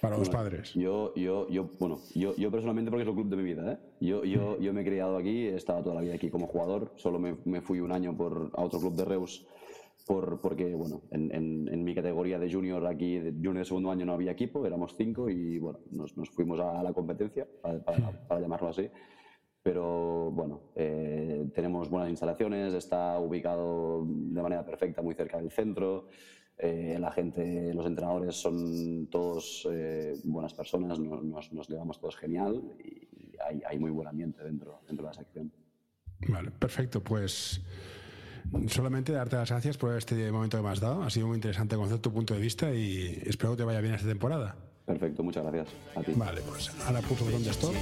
Para 0.01 0.19
los 0.19 0.29
padres. 0.29 0.75
Yo, 0.75 1.15
yo, 1.15 1.49
yo, 1.49 1.71
bueno, 1.79 1.99
yo, 2.15 2.35
yo 2.37 2.51
personalmente 2.51 2.91
porque 2.91 3.05
es 3.05 3.09
el 3.09 3.15
club 3.15 3.29
de 3.31 3.37
mi 3.37 3.45
vida, 3.45 3.73
¿eh? 3.73 3.79
Yo, 4.01 4.23
yo, 4.25 4.59
yo 4.61 4.75
me 4.75 4.83
he 4.83 4.85
criado 4.85 5.17
aquí, 5.17 5.47
he 5.47 5.55
estado 5.55 5.83
toda 5.83 5.95
la 5.95 6.01
vida 6.03 6.15
aquí 6.15 6.29
como 6.31 6.47
jugador, 6.47 6.93
solo 6.97 7.19
me, 7.19 7.37
me 7.47 7.63
fui 7.63 7.81
un 7.81 7.91
año 7.91 8.15
por, 8.15 8.51
a 8.55 8.63
otro 8.63 8.81
club 8.81 8.97
de 8.97 9.05
Reus 9.07 9.47
por, 10.07 10.41
porque, 10.41 10.75
bueno, 10.75 11.03
en, 11.11 11.35
en, 11.35 11.69
en 11.73 11.83
mi 11.85 11.95
categoría 11.95 12.39
de 12.39 12.53
junior 12.53 12.87
aquí, 12.87 13.19
de 13.19 13.33
junior 13.33 13.59
de 13.59 13.65
segundo 13.65 13.91
año 13.91 14.05
no 14.05 14.13
había 14.13 14.33
equipo, 14.33 14.67
éramos 14.67 14.95
cinco 14.97 15.31
y, 15.31 15.59
bueno, 15.59 15.79
nos, 15.91 16.17
nos 16.17 16.29
fuimos 16.31 16.61
a 16.61 16.83
la 16.83 16.93
competencia, 16.93 17.47
para, 17.63 17.83
para- 17.83 18.11
para 18.29 18.41
llamarlo 18.41 18.69
así. 18.69 18.89
Pero 19.63 20.31
bueno, 20.31 20.61
eh, 20.75 21.47
tenemos 21.55 21.89
buenas 21.89 22.11
instalaciones, 22.11 22.75
está 22.75 23.19
ubicado 23.19 24.05
de 24.07 24.43
manera 24.43 24.65
perfecta 24.65 25.01
muy 25.01 25.15
cerca 25.15 25.39
del 25.39 25.51
centro. 25.51 26.09
eh, 26.59 26.99
la 27.01 27.11
gente, 27.11 27.73
los 27.75 27.85
entrenadores 27.87 28.37
son 28.37 29.09
todos 29.11 29.67
eh, 29.73 30.15
buenas 30.25 30.53
personas, 30.55 31.01
no- 31.01 31.21
nos, 31.23 31.51
nos 31.53 31.69
llevamos 31.69 31.99
todos 31.99 32.15
genial 32.17 32.63
y 32.79 33.35
hay, 33.45 33.61
hay 33.67 33.79
muy 33.79 33.91
buen 33.91 34.07
ambiente 34.07 34.45
dentro, 34.45 34.81
dentro 34.87 35.05
de 35.07 35.11
la 35.11 35.15
sección. 35.15 35.51
Vale, 36.29 36.51
perfecto. 36.53 37.03
Pues 37.03 37.61
solamente 38.69 39.13
darte 39.13 39.37
las 39.37 39.51
gracias 39.51 39.77
por 39.77 39.97
este 39.97 40.31
momento 40.31 40.57
que 40.57 40.63
me 40.63 40.71
has 40.71 40.81
dado. 40.81 41.03
Ha 41.03 41.11
sido 41.11 41.27
muy 41.29 41.37
interesante 41.37 41.77
conocer 41.77 41.99
tu 41.99 42.13
punto 42.13 42.35
de 42.35 42.41
vista 42.41 42.73
y 42.73 43.23
espero 43.27 43.53
que 43.53 43.59
te 43.59 43.65
vaya 43.65 43.81
bien 43.81 43.95
esta 43.95 44.09
temporada. 44.09 44.57
Perfecto, 44.87 45.23
muchas 45.23 45.43
gracias 45.45 45.69
a 45.97 46.03
ti. 46.03 46.13
Vale, 46.15 46.43
pues 46.43 46.71
ahora 46.87 47.01
pulso 47.01 47.25
el 47.25 47.31
botón 47.31 47.45
de 47.45 47.51
stop. 47.51 47.73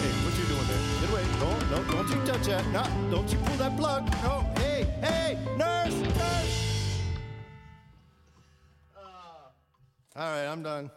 Hey, 0.00 0.12
what 0.24 0.34
you 0.38 0.44
doing 0.48 0.66
there? 0.66 0.82
Get 1.00 1.10
away. 1.10 1.24
No, 1.38 1.50
no, 1.76 1.92
don't 1.92 2.08
you 2.08 2.20
touch 2.24 2.46
that. 2.46 2.64
No, 2.72 2.82
don't 3.10 3.30
you 3.30 3.38
pull 3.38 3.56
that 3.58 3.76
plug. 3.76 4.04
No, 4.22 4.46
hey, 4.56 4.86
hey, 5.02 5.36
nurse, 5.56 5.94
nurse. 6.00 6.68
All 10.16 10.30
right, 10.32 10.46
I'm 10.50 10.62
done. 10.62 10.90